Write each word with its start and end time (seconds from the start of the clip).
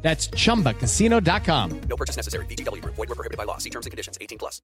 That's 0.00 0.30
chumbacasino.com. 0.30 1.80
No 1.88 1.96
purchase 1.96 2.16
necessary. 2.16 2.46
BGW. 2.46 2.82
Void 2.84 2.96
were 2.96 3.14
prohibited 3.14 3.36
by 3.36 3.44
law. 3.44 3.58
See 3.58 3.70
terms 3.70 3.84
and 3.84 3.90
conditions. 3.90 4.16
18 4.20 4.38
plus. 4.38 4.62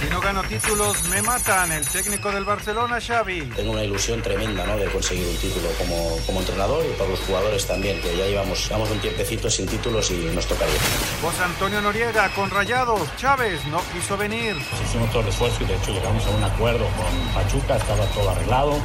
Si 0.00 0.10
no 0.10 0.20
gano 0.20 0.42
títulos, 0.42 1.08
me 1.08 1.22
matan. 1.22 1.72
El 1.72 1.84
técnico 1.86 2.30
del 2.30 2.44
Barcelona, 2.44 3.00
Xavi. 3.00 3.40
Tengo 3.56 3.72
una 3.72 3.82
ilusión 3.82 4.20
tremenda 4.20 4.66
¿no? 4.66 4.76
de 4.76 4.86
conseguir 4.86 5.26
un 5.26 5.36
título 5.36 5.68
como, 5.78 6.18
como 6.26 6.40
entrenador 6.40 6.84
y 6.84 6.92
para 6.98 7.08
los 7.08 7.20
jugadores 7.20 7.66
también, 7.66 7.98
que 8.02 8.14
ya 8.14 8.26
llevamos, 8.26 8.68
llevamos 8.68 8.90
un 8.90 9.00
tiempecito 9.00 9.48
sin 9.48 9.66
títulos 9.66 10.10
y 10.10 10.16
nos 10.34 10.46
tocaría. 10.46 10.74
José 11.22 11.42
Antonio 11.42 11.80
Noriega 11.80 12.28
con 12.34 12.50
Rayados. 12.50 13.08
Chávez 13.16 13.64
no 13.66 13.80
quiso 13.92 14.18
venir. 14.18 14.54
Hicimos 14.84 15.10
todo 15.10 15.22
el 15.22 15.28
esfuerzo 15.28 15.64
y 15.64 15.66
de 15.66 15.76
hecho 15.76 15.92
llegamos 15.92 16.26
a 16.26 16.30
un 16.30 16.44
acuerdo 16.44 16.84
con 16.84 17.34
Pachuca, 17.34 17.76
estaba 17.76 18.04
todo 18.08 18.28
arreglado. 18.30 18.78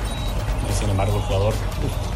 Y 0.70 0.73
sin 0.79 0.89
embargo 0.89 1.17
el 1.17 1.23
jugador 1.23 1.53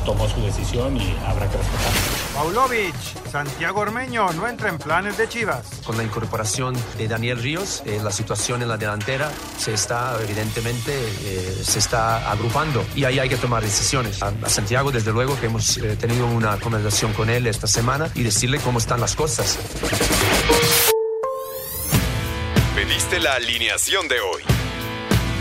tomó 0.06 0.30
su 0.30 0.42
decisión 0.42 0.96
y 0.96 1.18
habrá 1.26 1.50
que 1.50 1.58
respetar. 1.58 1.92
Paulovic, 2.36 2.96
Santiago 3.32 3.82
Ormeño 3.82 4.32
no 4.34 4.48
entra 4.48 4.70
en 4.70 4.78
planes 4.78 5.18
de 5.18 5.28
Chivas. 5.28 5.82
Con 5.84 5.98
la 5.98 6.04
incorporación 6.04 6.76
de 6.98 7.08
Daniel 7.08 7.42
Ríos, 7.42 7.82
eh, 7.86 8.00
la 8.04 8.12
situación 8.12 8.62
en 8.62 8.70
la 8.70 8.78
delantera 8.78 9.32
se 9.58 9.74
está, 9.74 10.16
evidentemente, 10.22 10.94
eh, 10.94 11.62
se 11.64 11.80
está 11.80 12.30
agrupando 12.30 12.86
y 12.96 13.04
ahí 13.06 13.20
hay 13.20 13.30
que 13.30 13.38
tomar 13.38 13.64
decisiones. 13.64 14.22
A, 14.22 14.32
a 14.44 14.50
Santiago, 14.50 14.92
desde 14.92 15.12
luego, 15.12 15.38
que 15.40 15.48
hemos 15.48 15.78
eh, 15.78 15.96
tenido 15.96 16.28
una 16.28 16.58
conversación 16.60 17.12
con 17.14 17.30
él 17.30 17.48
esta 17.48 17.68
semana 17.68 18.10
y 18.14 18.24
decirle 18.24 18.60
cómo 18.60 18.80
están 18.80 19.02
las 19.02 19.16
cosas. 19.16 19.58
Pediste 22.76 23.20
la 23.20 23.34
alineación 23.36 24.08
de 24.08 24.20
hoy. 24.20 24.44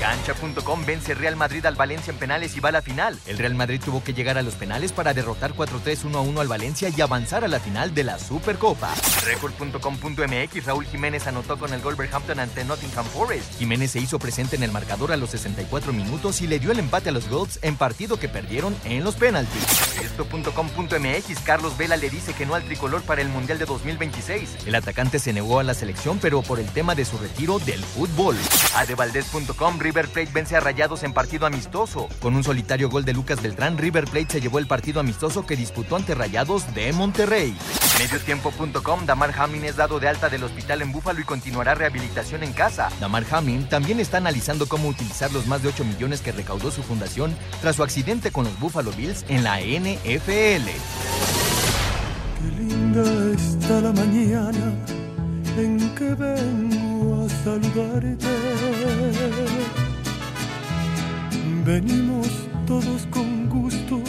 Cancha.com 0.00 0.84
vence 0.86 1.14
Real 1.14 1.36
Madrid 1.36 1.64
al 1.66 1.74
Valencia 1.74 2.10
en 2.10 2.18
penales 2.18 2.56
y 2.56 2.60
va 2.60 2.70
a 2.70 2.72
la 2.72 2.80
final. 2.80 3.18
El 3.26 3.36
Real 3.36 3.54
Madrid 3.54 3.82
tuvo 3.84 4.02
que 4.02 4.14
llegar 4.14 4.38
a 4.38 4.42
los 4.42 4.54
penales 4.54 4.92
para 4.92 5.12
derrotar 5.12 5.52
4-3-1-1 5.52 6.40
al 6.40 6.48
Valencia 6.48 6.88
y 6.88 7.00
avanzar 7.02 7.44
a 7.44 7.48
la 7.48 7.60
final 7.60 7.92
de 7.94 8.04
la 8.04 8.18
Supercopa. 8.18 8.94
Record.com.mx 9.26 10.64
Raúl 10.64 10.86
Jiménez 10.86 11.26
anotó 11.26 11.58
con 11.58 11.74
el 11.74 11.80
Wolverhampton 11.80 12.40
ante 12.40 12.64
Nottingham 12.64 13.04
Forest. 13.04 13.58
Jiménez 13.58 13.90
se 13.90 14.00
hizo 14.00 14.18
presente 14.18 14.56
en 14.56 14.62
el 14.62 14.72
marcador 14.72 15.12
a 15.12 15.18
los 15.18 15.30
64 15.30 15.92
minutos 15.92 16.40
y 16.40 16.46
le 16.46 16.58
dio 16.58 16.72
el 16.72 16.78
empate 16.78 17.10
a 17.10 17.12
los 17.12 17.28
Golds 17.28 17.58
en 17.60 17.76
partido 17.76 18.18
que 18.18 18.30
perdieron 18.30 18.74
en 18.84 19.04
los 19.04 19.16
penaltis. 19.16 19.62
Esto.com.mx 20.02 21.40
Carlos 21.44 21.76
Vela 21.76 21.98
le 21.98 22.08
dice 22.08 22.32
que 22.32 22.46
no 22.46 22.54
al 22.54 22.62
tricolor 22.62 23.02
para 23.02 23.20
el 23.20 23.28
Mundial 23.28 23.58
de 23.58 23.66
2026. 23.66 24.66
El 24.66 24.74
atacante 24.74 25.18
se 25.18 25.34
negó 25.34 25.60
a 25.60 25.62
la 25.62 25.74
selección, 25.74 26.18
pero 26.20 26.40
por 26.40 26.58
el 26.58 26.66
tema 26.70 26.94
de 26.94 27.04
su 27.04 27.18
retiro 27.18 27.58
del 27.58 27.84
fútbol. 27.84 28.36
Adevaldez.com 28.76 29.78
River 29.78 29.99
Plate 30.08 30.30
vence 30.32 30.56
a 30.56 30.60
Rayados 30.60 31.02
en 31.02 31.12
partido 31.12 31.46
amistoso. 31.46 32.08
Con 32.20 32.34
un 32.34 32.44
solitario 32.44 32.88
gol 32.88 33.04
de 33.04 33.12
Lucas 33.12 33.42
Beltrán, 33.42 33.78
River 33.78 34.04
Plate 34.04 34.32
se 34.32 34.40
llevó 34.40 34.58
el 34.58 34.66
partido 34.66 35.00
amistoso 35.00 35.46
que 35.46 35.56
disputó 35.56 35.96
ante 35.96 36.14
Rayados 36.14 36.74
de 36.74 36.92
Monterrey. 36.92 37.56
Mediotiempo.com 37.98 39.06
Damar 39.06 39.34
Hamlin 39.38 39.64
es 39.64 39.76
dado 39.76 40.00
de 40.00 40.08
alta 40.08 40.28
del 40.28 40.44
hospital 40.44 40.82
en 40.82 40.92
Búfalo 40.92 41.20
y 41.20 41.24
continuará 41.24 41.74
rehabilitación 41.74 42.42
en 42.42 42.52
casa. 42.52 42.88
Damar 43.00 43.24
Hamlin 43.30 43.68
también 43.68 44.00
está 44.00 44.16
analizando 44.16 44.66
cómo 44.66 44.88
utilizar 44.88 45.32
los 45.32 45.46
más 45.46 45.62
de 45.62 45.68
8 45.68 45.84
millones 45.84 46.20
que 46.20 46.32
recaudó 46.32 46.70
su 46.70 46.82
fundación 46.82 47.36
tras 47.60 47.76
su 47.76 47.82
accidente 47.82 48.30
con 48.30 48.44
los 48.44 48.58
Buffalo 48.58 48.92
Bills 48.92 49.24
en 49.28 49.44
la 49.44 49.60
NFL. 49.60 50.68
Qué 52.38 52.50
linda 52.56 53.02
está 53.34 53.80
la 53.80 53.92
mañana 53.92 54.74
en 55.58 55.94
que 55.94 56.14
vengo 56.14 57.24
a 57.24 57.28
saludarte. 57.44 58.28
Venimos 61.70 62.26
todos 62.66 63.06
con 63.12 63.48
gusto 63.48 64.02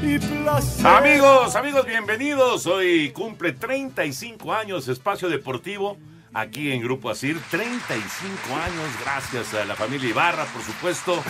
y 0.00 0.16
placer. 0.16 0.86
Amigos, 0.86 1.56
amigos, 1.56 1.84
bienvenidos. 1.86 2.68
Hoy 2.68 3.10
cumple 3.10 3.52
35 3.52 4.54
años 4.54 4.86
Espacio 4.86 5.28
Deportivo 5.28 5.98
aquí 6.32 6.70
en 6.70 6.80
Grupo 6.82 7.10
Asir. 7.10 7.36
35 7.50 8.54
años, 8.54 8.84
gracias 9.02 9.54
a 9.54 9.64
la 9.64 9.74
familia 9.74 10.08
Ibarra, 10.08 10.44
por 10.44 10.62
supuesto, 10.62 11.20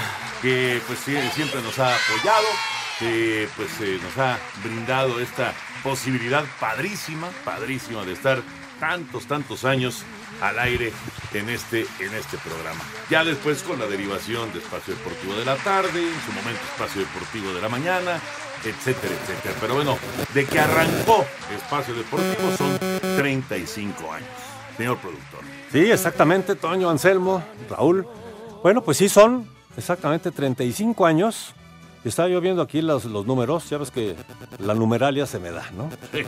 que 0.42 0.82
pues 0.86 0.98
siempre 0.98 1.62
nos 1.62 1.78
ha 1.78 1.96
apoyado, 1.96 2.46
que 2.98 3.48
pues 3.56 3.70
eh, 3.80 3.98
nos 4.02 4.18
ha 4.18 4.38
brindado 4.62 5.18
esta 5.18 5.54
posibilidad 5.82 6.44
padrísima, 6.60 7.30
padrísima 7.42 8.04
de 8.04 8.12
estar 8.12 8.42
tantos, 8.80 9.26
tantos 9.26 9.64
años 9.64 10.02
al 10.40 10.58
aire 10.58 10.92
en 11.32 11.48
este, 11.48 11.86
en 12.00 12.14
este 12.14 12.38
programa. 12.38 12.80
Ya 13.10 13.24
después 13.24 13.62
con 13.62 13.78
la 13.78 13.86
derivación 13.86 14.52
de 14.52 14.58
Espacio 14.58 14.94
Deportivo 14.94 15.34
de 15.34 15.44
la 15.44 15.56
tarde, 15.56 16.00
en 16.00 16.20
su 16.26 16.32
momento 16.32 16.60
Espacio 16.72 17.00
Deportivo 17.02 17.52
de 17.52 17.62
la 17.62 17.68
mañana, 17.68 18.20
etcétera, 18.64 19.14
etcétera. 19.14 19.54
Pero 19.60 19.74
bueno, 19.74 19.98
de 20.32 20.44
que 20.44 20.58
arrancó 20.58 21.24
Espacio 21.54 21.94
Deportivo 21.94 22.56
son 22.56 22.78
35 23.16 24.12
años. 24.12 24.28
Señor 24.76 24.98
productor. 24.98 25.40
Sí, 25.70 25.90
exactamente, 25.90 26.56
Toño, 26.56 26.90
Anselmo, 26.90 27.44
Raúl. 27.70 28.06
Bueno, 28.62 28.82
pues 28.82 28.96
sí, 28.96 29.08
son 29.08 29.48
exactamente 29.76 30.30
35 30.30 31.06
años. 31.06 31.54
Estaba 32.04 32.28
yo 32.28 32.40
viendo 32.40 32.62
aquí 32.62 32.82
los, 32.82 33.04
los 33.06 33.26
números, 33.26 33.68
ya 33.70 33.78
ves 33.78 33.90
que 33.90 34.14
la 34.58 34.74
numeralia 34.74 35.26
se 35.26 35.38
me 35.38 35.50
da, 35.50 35.70
¿no? 35.76 35.90
Sí. 36.12 36.22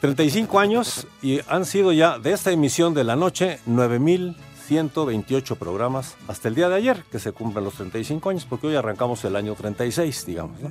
35 0.00 0.60
años 0.60 1.06
y 1.22 1.40
han 1.48 1.64
sido 1.64 1.92
ya 1.92 2.18
de 2.18 2.32
esta 2.32 2.50
emisión 2.50 2.94
de 2.94 3.04
la 3.04 3.16
noche 3.16 3.58
9.128 3.68 5.56
programas 5.56 6.16
hasta 6.28 6.48
el 6.48 6.54
día 6.54 6.68
de 6.68 6.76
ayer, 6.76 7.04
que 7.10 7.18
se 7.18 7.32
cumplen 7.32 7.64
los 7.64 7.74
35 7.74 8.30
años, 8.30 8.46
porque 8.48 8.68
hoy 8.68 8.76
arrancamos 8.76 9.24
el 9.24 9.34
año 9.34 9.54
36, 9.54 10.24
digamos. 10.26 10.60
¿no? 10.60 10.70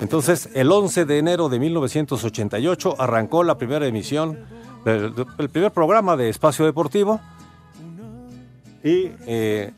Entonces, 0.00 0.48
el 0.54 0.72
11 0.72 1.04
de 1.04 1.18
enero 1.18 1.48
de 1.48 1.58
1988 1.58 2.96
arrancó 2.98 3.44
la 3.44 3.58
primera 3.58 3.86
emisión, 3.86 4.38
el 4.86 5.48
primer 5.50 5.70
programa 5.70 6.16
de 6.16 6.28
Espacio 6.28 6.64
Deportivo 6.64 7.20
y 8.82 9.10
eh, 9.26 9.72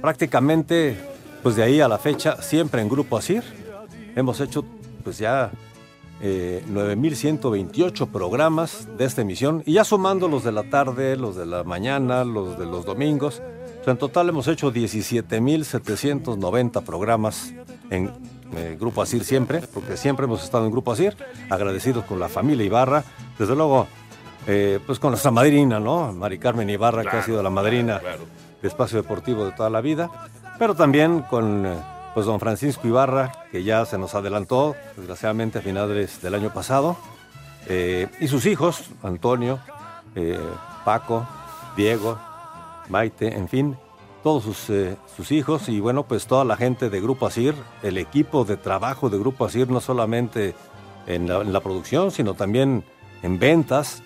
prácticamente, 0.00 0.96
pues 1.42 1.56
de 1.56 1.62
ahí 1.62 1.80
a 1.80 1.88
la 1.88 1.96
fecha, 1.98 2.42
siempre 2.42 2.82
en 2.82 2.88
Grupo 2.88 3.16
Asir, 3.16 3.42
hemos 4.14 4.40
hecho 4.40 4.64
pues 5.04 5.18
ya 5.18 5.50
eh, 6.20 6.62
9.128 6.68 8.08
programas 8.08 8.88
de 8.96 9.04
esta 9.04 9.20
emisión 9.20 9.62
y 9.66 9.74
ya 9.74 9.84
sumando 9.84 10.28
los 10.28 10.44
de 10.44 10.52
la 10.52 10.62
tarde, 10.64 11.14
los 11.16 11.36
de 11.36 11.44
la 11.44 11.62
mañana, 11.62 12.24
los 12.24 12.58
de 12.58 12.64
los 12.64 12.86
domingos. 12.86 13.42
O 13.80 13.84
sea, 13.84 13.92
en 13.92 13.98
total 13.98 14.30
hemos 14.30 14.48
hecho 14.48 14.72
17.790 14.72 16.82
programas 16.82 17.52
en 17.90 18.10
eh, 18.54 18.76
Grupo 18.78 19.02
Asir 19.02 19.24
siempre, 19.24 19.60
porque 19.72 19.96
siempre 19.96 20.24
hemos 20.24 20.42
estado 20.42 20.64
en 20.64 20.70
Grupo 20.70 20.92
Asir, 20.92 21.16
agradecidos 21.50 22.04
con 22.04 22.18
la 22.18 22.28
familia 22.28 22.64
Ibarra, 22.64 23.04
desde 23.38 23.54
luego, 23.54 23.86
eh, 24.46 24.80
pues 24.86 24.98
con 24.98 25.10
nuestra 25.10 25.30
madrina, 25.30 25.80
¿no? 25.80 26.12
Mari 26.12 26.38
Carmen 26.38 26.68
Ibarra, 26.70 27.02
que 27.02 27.16
ha 27.16 27.22
sido 27.22 27.42
la 27.42 27.50
madrina 27.50 27.98
claro. 27.98 28.22
de 28.62 28.68
Espacio 28.68 29.02
Deportivo 29.02 29.44
de 29.44 29.52
toda 29.52 29.68
la 29.68 29.80
vida, 29.80 30.10
pero 30.58 30.74
también 30.74 31.22
con... 31.22 31.66
eh, 31.66 31.76
pues 32.16 32.24
don 32.24 32.40
Francisco 32.40 32.88
Ibarra, 32.88 33.30
que 33.52 33.62
ya 33.62 33.84
se 33.84 33.98
nos 33.98 34.14
adelantó, 34.14 34.74
desgraciadamente 34.96 35.58
a 35.58 35.60
finales 35.60 36.22
del 36.22 36.34
año 36.34 36.48
pasado, 36.50 36.96
eh, 37.68 38.08
y 38.18 38.28
sus 38.28 38.46
hijos, 38.46 38.88
Antonio, 39.02 39.58
eh, 40.14 40.40
Paco, 40.86 41.26
Diego, 41.76 42.18
Maite, 42.88 43.36
en 43.36 43.48
fin, 43.48 43.76
todos 44.22 44.44
sus, 44.44 44.72
sus 45.14 45.30
hijos 45.30 45.68
y 45.68 45.78
bueno, 45.78 46.04
pues 46.04 46.26
toda 46.26 46.46
la 46.46 46.56
gente 46.56 46.88
de 46.88 47.02
Grupo 47.02 47.26
Asir, 47.26 47.54
el 47.82 47.98
equipo 47.98 48.46
de 48.46 48.56
trabajo 48.56 49.10
de 49.10 49.18
Grupo 49.18 49.44
Asir, 49.44 49.68
no 49.68 49.82
solamente 49.82 50.54
en 51.06 51.28
la, 51.28 51.42
en 51.42 51.52
la 51.52 51.60
producción, 51.60 52.10
sino 52.10 52.32
también 52.32 52.82
en 53.22 53.38
ventas, 53.38 54.02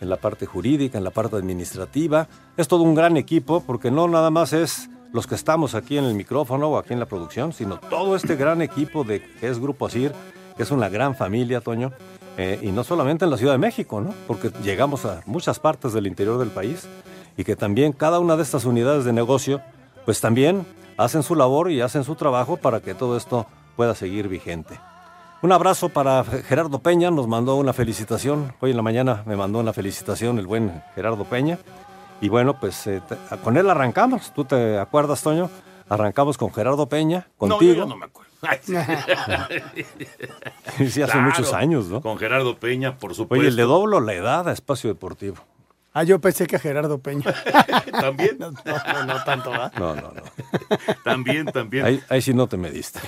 en 0.00 0.08
la 0.08 0.16
parte 0.16 0.46
jurídica, 0.46 0.98
en 0.98 1.04
la 1.04 1.12
parte 1.12 1.36
administrativa. 1.36 2.26
Es 2.56 2.66
todo 2.66 2.82
un 2.82 2.96
gran 2.96 3.16
equipo 3.16 3.62
porque 3.64 3.92
no 3.92 4.08
nada 4.08 4.30
más 4.30 4.52
es 4.52 4.90
los 5.12 5.26
que 5.26 5.34
estamos 5.34 5.74
aquí 5.74 5.98
en 5.98 6.04
el 6.04 6.14
micrófono 6.14 6.68
o 6.68 6.78
aquí 6.78 6.92
en 6.92 7.00
la 7.00 7.06
producción, 7.06 7.52
sino 7.52 7.78
todo 7.78 8.16
este 8.16 8.36
gran 8.36 8.62
equipo 8.62 9.04
de 9.04 9.22
que 9.22 9.48
es 9.48 9.58
Grupo 9.58 9.86
Asir, 9.86 10.12
que 10.56 10.62
es 10.62 10.70
una 10.70 10.88
gran 10.88 11.14
familia, 11.14 11.60
Toño, 11.60 11.92
eh, 12.36 12.58
y 12.62 12.70
no 12.70 12.84
solamente 12.84 13.24
en 13.24 13.30
la 13.30 13.38
Ciudad 13.38 13.54
de 13.54 13.58
México, 13.58 14.00
¿no? 14.00 14.14
Porque 14.26 14.50
llegamos 14.62 15.04
a 15.04 15.22
muchas 15.26 15.58
partes 15.58 15.92
del 15.92 16.06
interior 16.06 16.38
del 16.38 16.50
país 16.50 16.86
y 17.36 17.44
que 17.44 17.56
también 17.56 17.92
cada 17.92 18.18
una 18.18 18.36
de 18.36 18.42
estas 18.42 18.64
unidades 18.64 19.04
de 19.04 19.12
negocio, 19.12 19.60
pues 20.04 20.20
también 20.20 20.66
hacen 20.96 21.22
su 21.22 21.34
labor 21.34 21.70
y 21.70 21.80
hacen 21.80 22.04
su 22.04 22.14
trabajo 22.14 22.56
para 22.56 22.80
que 22.80 22.94
todo 22.94 23.16
esto 23.16 23.46
pueda 23.76 23.94
seguir 23.94 24.28
vigente. 24.28 24.78
Un 25.42 25.52
abrazo 25.52 25.90
para 25.90 26.24
Gerardo 26.24 26.78
Peña, 26.78 27.10
nos 27.10 27.28
mandó 27.28 27.56
una 27.56 27.74
felicitación. 27.74 28.54
Hoy 28.60 28.70
en 28.70 28.76
la 28.76 28.82
mañana 28.82 29.22
me 29.26 29.36
mandó 29.36 29.58
una 29.58 29.72
felicitación 29.72 30.38
el 30.38 30.46
buen 30.46 30.82
Gerardo 30.94 31.24
Peña. 31.24 31.58
Y 32.20 32.28
bueno, 32.28 32.58
pues 32.58 32.86
eh, 32.86 33.02
te- 33.08 33.36
con 33.38 33.56
él 33.56 33.68
arrancamos. 33.68 34.32
¿Tú 34.34 34.44
te 34.44 34.78
acuerdas, 34.78 35.22
Toño? 35.22 35.50
Arrancamos 35.88 36.36
con 36.38 36.52
Gerardo 36.52 36.88
Peña, 36.88 37.26
No, 37.40 37.48
contigo. 37.48 37.74
yo 37.74 37.82
ya 37.84 37.88
no 37.88 37.96
me 37.96 38.06
acuerdo. 38.06 38.30
Ay, 38.42 38.58
sí. 38.62 38.74
Sí, 40.90 41.02
hace 41.02 41.18
muchos 41.18 41.52
años, 41.52 41.86
¿no? 41.86 42.00
Con 42.00 42.18
Gerardo 42.18 42.56
Peña, 42.58 42.96
por 42.98 43.14
supuesto. 43.14 43.40
Oye, 43.46 43.54
le 43.54 43.62
doblo 43.62 44.00
la 44.00 44.12
edad 44.14 44.48
a 44.48 44.52
Espacio 44.52 44.88
Deportivo. 44.90 45.36
Ah, 45.92 46.02
yo 46.02 46.20
pensé 46.20 46.46
que 46.46 46.58
Gerardo 46.58 46.98
Peña. 46.98 47.24
¿También? 48.00 48.36
No, 48.38 48.50
no, 48.50 49.04
no 49.04 49.24
tanto, 49.24 49.50
¿va? 49.50 49.70
No, 49.78 49.94
no, 49.94 50.12
no. 50.12 50.22
También, 51.04 51.46
también. 51.46 51.86
Ahí, 51.86 52.02
ahí 52.10 52.20
sí 52.20 52.34
no 52.34 52.46
te 52.48 52.56
mediste. 52.58 53.00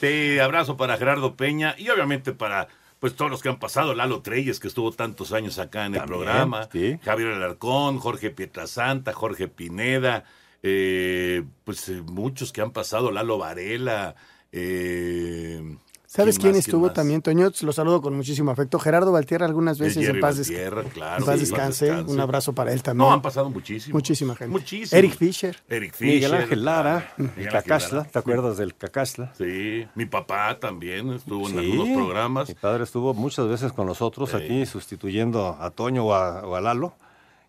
Sí, 0.00 0.38
abrazo 0.38 0.76
para 0.76 0.96
Gerardo 0.96 1.34
Peña 1.36 1.74
y 1.76 1.90
obviamente 1.90 2.32
para 2.32 2.68
pues 3.00 3.16
todos 3.16 3.30
los 3.30 3.42
que 3.42 3.48
han 3.48 3.58
pasado, 3.58 3.94
Lalo 3.94 4.20
Treyes, 4.20 4.60
que 4.60 4.68
estuvo 4.68 4.92
tantos 4.92 5.32
años 5.32 5.58
acá 5.58 5.86
en 5.86 5.94
el 5.94 6.04
programa, 6.04 6.68
sí. 6.70 6.98
Javier 7.02 7.32
Alarcón, 7.32 7.98
Jorge 7.98 8.30
Pietrasanta, 8.30 9.14
Jorge 9.14 9.48
Pineda, 9.48 10.24
eh, 10.62 11.42
pues 11.64 11.88
eh, 11.88 12.02
muchos 12.02 12.52
que 12.52 12.60
han 12.60 12.72
pasado, 12.72 13.10
Lalo 13.10 13.38
Varela. 13.38 14.14
eh, 14.52 15.76
¿Sabes 16.12 16.40
quién 16.40 16.54
más, 16.56 16.66
estuvo 16.66 16.90
también, 16.90 17.22
Toño? 17.22 17.52
Lo 17.62 17.72
saludo 17.72 18.02
con 18.02 18.16
muchísimo 18.16 18.50
afecto. 18.50 18.80
Gerardo 18.80 19.12
Valtierra 19.12 19.46
algunas 19.46 19.78
veces 19.78 20.08
en 20.08 20.18
paz, 20.18 20.38
Valtierra, 20.38 20.82
claro, 20.82 21.18
en 21.20 21.24
paz 21.24 21.34
sí, 21.36 21.40
descanse. 21.42 21.84
descanse. 21.86 22.12
Un 22.12 22.18
abrazo 22.18 22.52
para 22.52 22.72
él 22.72 22.82
también. 22.82 23.06
No, 23.06 23.12
han 23.14 23.22
pasado 23.22 23.48
muchísimos. 23.48 23.94
Muchísima 23.94 24.34
gente. 24.34 24.50
Muchísimos. 24.50 24.92
Eric 24.92 25.16
Fisher. 25.16 25.56
Eric 25.68 25.94
Fisher. 25.94 26.14
Miguel 26.14 26.34
Ángel 26.34 26.64
Lara, 26.64 27.12
Miguel 27.16 27.32
el 27.46 27.48
Cacasla, 27.52 27.98
Lara. 27.98 28.10
¿te 28.10 28.18
acuerdas 28.18 28.56
del 28.56 28.74
Cacasla? 28.74 29.32
Sí, 29.38 29.86
mi 29.94 30.04
papá 30.06 30.58
también 30.58 31.12
estuvo 31.12 31.46
en 31.48 31.52
Sí, 31.52 31.58
algunos 31.58 31.88
programas. 31.96 32.48
Mi 32.48 32.54
padre 32.56 32.82
estuvo 32.82 33.14
muchas 33.14 33.46
veces 33.46 33.72
con 33.72 33.86
nosotros 33.86 34.34
aquí 34.34 34.66
sustituyendo 34.66 35.56
a 35.60 35.70
Toño 35.70 36.06
o 36.06 36.14
a, 36.14 36.44
o 36.44 36.56
a 36.56 36.60
Lalo. 36.60 36.92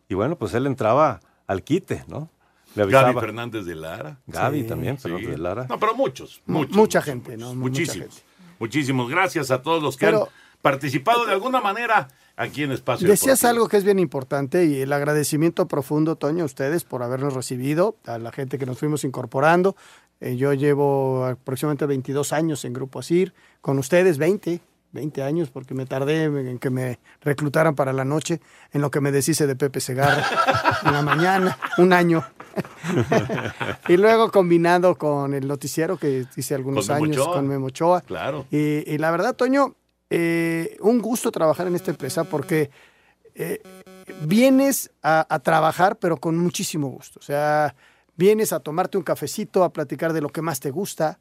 Y 0.08 0.14
bueno, 0.14 0.36
pues 0.38 0.54
él 0.54 0.68
entraba 0.68 1.20
al 1.48 1.64
quite, 1.64 2.04
¿no? 2.08 2.30
Le 2.76 2.86
Gaby. 2.86 3.20
Fernández 3.20 3.66
de 3.66 3.74
Lara. 3.74 4.20
Gaby 4.28 4.62
Sí, 4.62 4.68
también, 4.68 4.98
Sí. 4.98 5.04
Fernández 5.04 5.30
de 5.32 5.38
Lara. 5.40 5.66
No, 5.68 5.80
pero 5.80 5.96
muchos, 5.96 6.42
Mu- 6.46 6.60
muchos. 6.60 6.76
mucha 6.76 7.00
muchos, 7.00 7.04
gente, 7.06 7.38
¿no? 7.38 7.48
Mucha 7.56 7.56
Muchísimos. 7.56 8.08
gente. 8.16 8.31
Muchísimos. 8.62 9.10
Gracias 9.10 9.50
a 9.50 9.62
todos 9.64 9.82
los 9.82 9.98
que 9.98 10.06
Pero- 10.06 10.24
han 10.26 10.30
participado 10.62 11.26
de 11.26 11.34
alguna 11.34 11.60
manera 11.62 12.08
aquí 12.38 12.62
en 12.62 12.72
Espacio 12.72 13.08
Decías 13.08 13.40
Deportivo. 13.40 13.50
algo 13.50 13.68
que 13.70 13.78
es 13.78 13.84
bien 13.84 13.98
importante 13.98 14.66
y 14.66 14.82
el 14.82 14.94
agradecimiento 14.94 15.68
profundo, 15.68 16.16
Toño, 16.16 16.44
a 16.44 16.46
ustedes 16.46 16.84
por 16.84 17.02
habernos 17.02 17.34
recibido, 17.34 17.96
a 18.06 18.20
la 18.20 18.32
gente 18.32 18.60
que 18.60 18.68
nos 18.68 18.78
fuimos 18.78 19.04
incorporando. 19.04 19.76
Eh, 20.20 20.36
yo 20.38 20.54
llevo 20.54 21.26
aproximadamente 21.26 21.88
22 21.88 22.32
años 22.34 22.64
en 22.64 22.74
Grupo 22.74 23.00
ASIR, 23.00 23.34
con 23.62 23.80
ustedes 23.80 24.20
20, 24.20 24.62
20 24.92 25.24
años, 25.24 25.50
porque 25.50 25.74
me 25.74 25.88
tardé 25.88 26.26
en 26.26 26.60
que 26.60 26.70
me 26.70 27.00
reclutaran 27.22 27.74
para 27.74 27.92
la 27.94 28.06
noche, 28.06 28.40
en 28.74 28.82
lo 28.82 28.92
que 28.92 29.02
me 29.02 29.12
deshice 29.12 29.48
de 29.48 29.56
Pepe 29.56 29.80
Segarra 29.80 30.24
en 30.86 30.94
la 30.94 31.02
mañana, 31.02 31.58
un 31.80 31.94
año. 31.94 32.24
Y 33.88 33.98
luego 33.98 34.32
combinado 34.32 34.96
con 34.96 35.34
el 35.34 35.48
noticiero 35.48 35.98
que 35.98 36.26
hice 36.36 36.56
algunos 36.56 36.88
Con 36.88 36.96
años 37.04 37.28
con 37.28 37.48
Memo 37.48 37.68
Ochoa. 37.68 38.02
Claro. 38.02 38.46
Y, 38.52 38.90
y 38.92 38.98
la 38.98 39.12
verdad, 39.12 39.36
Toño, 39.36 39.76
eh, 40.10 40.78
un 40.82 41.00
gusto 41.00 41.32
trabajar 41.32 41.68
en 41.68 41.76
esta 41.76 41.92
empresa 41.92 42.24
porque 42.24 42.70
eh, 43.36 43.62
vienes 44.26 44.92
a, 45.02 45.26
a 45.34 45.40
trabajar, 45.40 45.98
pero 45.98 46.18
con 46.18 46.38
muchísimo 46.38 46.88
gusto. 46.90 47.20
O 47.20 47.24
sea, 47.24 47.76
vienes 48.16 48.54
a 48.54 48.60
tomarte 48.60 48.98
un 48.98 49.04
cafecito, 49.04 49.64
a 49.64 49.72
platicar 49.74 50.14
de 50.14 50.22
lo 50.22 50.30
que 50.30 50.42
más 50.42 50.60
te 50.60 50.70
gusta, 50.72 51.20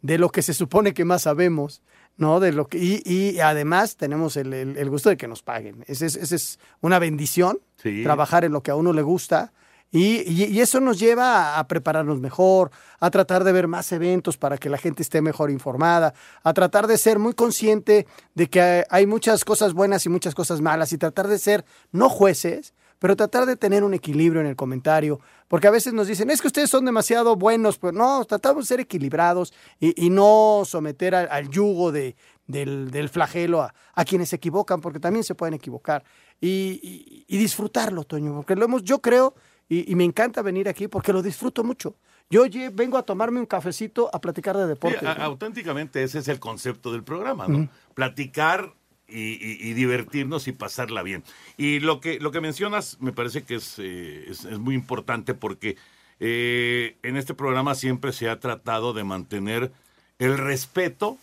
de 0.00 0.18
lo 0.18 0.30
que 0.30 0.42
se 0.42 0.54
supone 0.54 0.92
que 0.94 1.04
más 1.04 1.22
sabemos, 1.22 1.82
¿no? 2.16 2.40
De 2.40 2.52
lo 2.52 2.66
que, 2.66 2.78
y, 2.78 3.02
y 3.04 3.38
además 3.40 3.96
tenemos 3.96 4.36
el, 4.36 4.52
el- 4.52 4.76
el 4.76 4.90
gusto 4.90 5.08
de 5.08 5.16
que 5.16 5.28
nos 5.28 5.42
paguen. 5.42 5.84
Esa 5.86 6.06
es, 6.06 6.16
es 6.16 6.58
una 6.80 6.98
bendición, 6.98 7.60
Sí. 7.76 8.02
trabajar 8.02 8.44
en 8.44 8.52
lo 8.52 8.62
que 8.62 8.70
a 8.70 8.74
uno 8.76 8.92
le 8.92 9.02
gusta. 9.02 9.52
Y, 9.94 10.58
eso 10.58 10.80
nos 10.80 10.98
lleva 10.98 11.58
a, 11.58 11.68
prepararnos 11.68 12.18
mejor, 12.18 12.70
a 12.98 13.10
tratar 13.10 13.44
de 13.44 13.52
ver 13.52 13.68
más 13.68 13.92
eventos 13.92 14.38
para 14.38 14.56
que 14.56 14.70
la 14.70 14.78
gente 14.78 15.02
esté 15.02 15.20
mejor 15.20 15.50
informada, 15.50 16.14
a 16.42 16.54
tratar 16.54 16.86
de 16.86 16.96
ser 16.96 17.18
muy 17.18 17.34
consciente 17.34 18.06
de 18.34 18.48
que 18.48 18.86
hay- 18.88 19.06
muchas 19.06 19.44
cosas 19.44 19.74
buenas 19.74 20.06
y 20.06 20.08
muchas 20.08 20.34
cosas 20.34 20.62
malas 20.62 20.94
y 20.94 20.98
tratar 20.98 21.28
de 21.28 21.38
ser 21.38 21.66
no 21.90 22.08
jueces, 22.08 22.72
pero 22.98 23.16
tratar 23.16 23.44
de 23.44 23.56
tener 23.56 23.84
un 23.84 23.92
equilibrio 23.92 24.40
en 24.40 24.46
el 24.46 24.56
comentario, 24.56 25.20
porque 25.48 25.66
a 25.66 25.70
veces 25.70 25.92
nos 25.92 26.06
dicen, 26.06 26.30
es 26.30 26.40
que 26.40 26.46
ustedes 26.46 26.70
son 26.70 26.86
demasiado 26.86 27.36
buenos, 27.36 27.76
pues 27.76 27.92
no, 27.92 28.24
tratamos 28.24 28.64
de 28.64 28.68
ser 28.68 28.80
equilibrados 28.80 29.52
y, 29.78 30.08
no 30.08 30.62
someter 30.64 31.14
al, 31.14 31.50
yugo 31.50 31.92
de, 31.92 32.16
del, 32.46 33.08
flagelo 33.10 33.60
a, 33.60 34.04
quienes 34.06 34.30
se 34.30 34.36
equivocan, 34.36 34.80
porque 34.80 35.00
también 35.00 35.24
se 35.24 35.34
pueden 35.34 35.52
equivocar, 35.52 36.02
y- 36.40 37.26
y 37.28 37.36
disfrutarlo, 37.36 38.04
Toño, 38.04 38.34
porque 38.36 38.56
lo 38.56 38.64
hemos, 38.64 38.84
yo 38.84 39.00
creo, 39.00 39.34
y, 39.74 39.90
y 39.90 39.94
me 39.94 40.04
encanta 40.04 40.42
venir 40.42 40.68
aquí 40.68 40.88
porque 40.88 41.12
lo 41.12 41.22
disfruto 41.22 41.62
mucho. 41.64 41.94
Yo 42.30 42.44
vengo 42.72 42.96
a 42.98 43.02
tomarme 43.02 43.40
un 43.40 43.46
cafecito 43.46 44.08
a 44.12 44.20
platicar 44.20 44.56
de 44.56 44.62
Sí, 44.64 44.68
deporte. 44.68 45.06
auténticamente 45.06 46.02
ese 46.02 46.18
es 46.20 46.28
el 46.28 46.38
concepto 46.40 46.90
del 46.92 47.02
programa, 47.02 47.46
¿no? 47.46 47.68
Platicar 47.94 48.72
y, 49.06 49.32
y- 49.32 49.58
y 49.70 49.74
divertirnos 49.74 50.48
y 50.48 50.52
pasarla 50.52 51.02
bien. 51.02 51.22
Y 51.58 51.80
lo 51.80 52.00
que, 52.00 52.18
lo 52.20 52.30
que 52.32 52.40
mencionas 52.40 52.96
me 53.00 53.12
parece 53.12 53.42
que 53.42 53.56
es, 53.56 53.78
eh, 53.78 54.24
es, 54.30 54.44
es 54.46 54.58
muy 54.58 54.74
importante 54.74 55.34
porque 55.34 55.76
eh, 56.20 56.96
en 57.02 57.16
este 57.18 57.34
programa 57.34 57.74
siempre 57.74 58.12
se 58.12 58.30
ha 58.30 58.40
tratado 58.40 58.92
de 58.94 59.04
mantener 59.04 59.70
el 60.18 60.38
respeto 60.38 61.18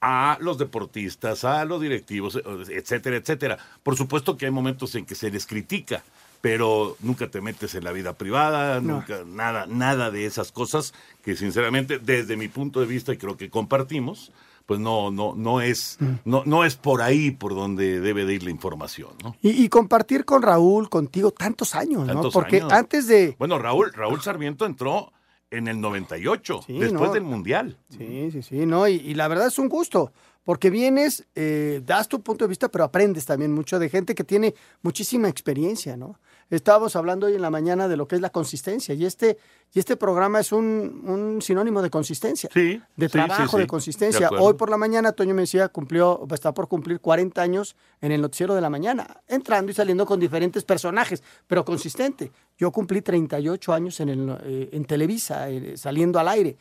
a 0.00 0.38
los 0.40 0.58
deportistas, 0.58 1.42
a 1.44 1.64
los 1.64 1.80
directivos, 1.80 2.40
etcétera, 2.68 3.16
etcétera. 3.16 3.58
Por 3.82 3.96
supuesto 3.96 4.36
que 4.36 4.46
hay 4.46 4.52
momentos 4.52 4.94
en 4.94 5.04
que 5.04 5.16
se 5.16 5.30
les 5.30 5.44
critica, 5.46 6.04
pero 6.40 6.96
nunca 7.00 7.28
te 7.30 7.40
metes 7.40 7.74
en 7.74 7.84
la 7.84 7.92
vida 7.92 8.12
privada, 8.14 8.80
No. 8.80 8.94
nunca, 8.96 9.24
nada, 9.26 9.66
nada 9.66 10.10
de 10.10 10.24
esas 10.26 10.52
cosas 10.52 10.94
que 11.24 11.36
sinceramente, 11.36 11.98
desde 11.98 12.36
mi 12.36 12.48
punto 12.48 12.80
de 12.80 12.86
vista, 12.86 13.12
y 13.12 13.16
creo 13.16 13.36
que 13.36 13.50
compartimos, 13.50 14.32
pues 14.66 14.78
no, 14.80 15.10
no, 15.10 15.34
no 15.34 15.60
es, 15.62 15.96
Mm. 15.98 16.06
no, 16.26 16.42
no 16.44 16.64
es 16.64 16.76
por 16.76 17.00
ahí 17.02 17.30
por 17.30 17.54
donde 17.54 18.00
debe 18.00 18.24
de 18.26 18.34
ir 18.34 18.42
la 18.42 18.50
información, 18.50 19.10
¿no? 19.24 19.34
Y, 19.42 19.64
y 19.64 19.68
compartir 19.68 20.24
con 20.26 20.42
Raúl, 20.42 20.88
contigo, 20.90 21.30
tantos 21.30 21.74
años, 21.74 22.06
¿no? 22.06 22.12
Tantos 22.12 22.34
Porque 22.34 22.56
años. 22.58 22.72
antes 22.72 23.06
de... 23.06 23.34
Bueno, 23.38 23.58
Raúl, 23.58 23.92
Raúl 23.94 24.20
Sarmiento 24.20 24.66
entró 24.66 25.10
en 25.50 25.68
el 25.68 25.80
98, 25.80 26.60
Sí, 26.66 26.78
después 26.78 27.08
no. 27.08 27.14
del 27.14 27.22
Mundial. 27.22 27.78
Sí, 27.88 28.28
sí, 28.30 28.42
sí, 28.42 28.66
no, 28.66 28.86
y, 28.86 28.96
y 28.96 29.14
la 29.14 29.26
verdad 29.28 29.46
es 29.46 29.58
un 29.58 29.70
gusto, 29.70 30.12
porque 30.44 30.68
vienes, 30.68 31.24
eh, 31.34 31.80
das 31.86 32.06
tu 32.06 32.20
punto 32.20 32.44
de 32.44 32.50
vista, 32.50 32.68
pero 32.68 32.84
aprendes 32.84 33.24
también 33.24 33.52
mucho 33.54 33.78
de 33.78 33.88
gente 33.88 34.14
que 34.14 34.24
tiene 34.24 34.54
muchísima 34.82 35.28
experiencia, 35.30 35.96
¿no? 35.96 36.18
Estábamos 36.50 36.96
hablando 36.96 37.26
hoy 37.26 37.34
en 37.34 37.42
la 37.42 37.50
mañana 37.50 37.88
de 37.88 37.96
lo 37.96 38.08
que 38.08 38.16
es 38.16 38.22
la 38.22 38.30
consistencia, 38.30 38.94
y 38.94 39.04
este, 39.04 39.36
y 39.74 39.78
este 39.78 39.96
programa 39.96 40.40
es 40.40 40.50
un, 40.50 41.02
un 41.04 41.42
sinónimo 41.42 41.82
de 41.82 41.90
consistencia. 41.90 42.48
Sí. 42.52 42.80
De 42.96 43.08
trabajo, 43.10 43.42
sí, 43.42 43.50
sí. 43.50 43.58
de 43.58 43.66
consistencia. 43.66 44.28
De. 44.30 44.36
Hoy 44.38 44.54
por 44.54 44.70
la 44.70 44.78
mañana, 44.78 45.12
Toño 45.12 45.34
me 45.34 45.42
decía, 45.42 45.68
cumplió, 45.68 46.26
está 46.32 46.54
por 46.54 46.66
cumplir 46.66 47.00
40 47.00 47.42
años 47.42 47.76
en 48.00 48.12
el 48.12 48.22
noticiero 48.22 48.54
de 48.54 48.62
la 48.62 48.70
mañana, 48.70 49.20
entrando 49.26 49.70
y 49.70 49.74
saliendo 49.74 50.06
con 50.06 50.18
diferentes 50.18 50.64
personajes, 50.64 51.22
pero 51.46 51.66
consistente. 51.66 52.32
Yo 52.56 52.72
cumplí 52.72 53.02
38 53.02 53.72
años 53.74 54.00
en, 54.00 54.08
el, 54.08 54.38
eh, 54.44 54.70
en 54.72 54.86
Televisa, 54.86 55.50
eh, 55.50 55.76
saliendo 55.76 56.18
al 56.18 56.28
aire. 56.28 56.56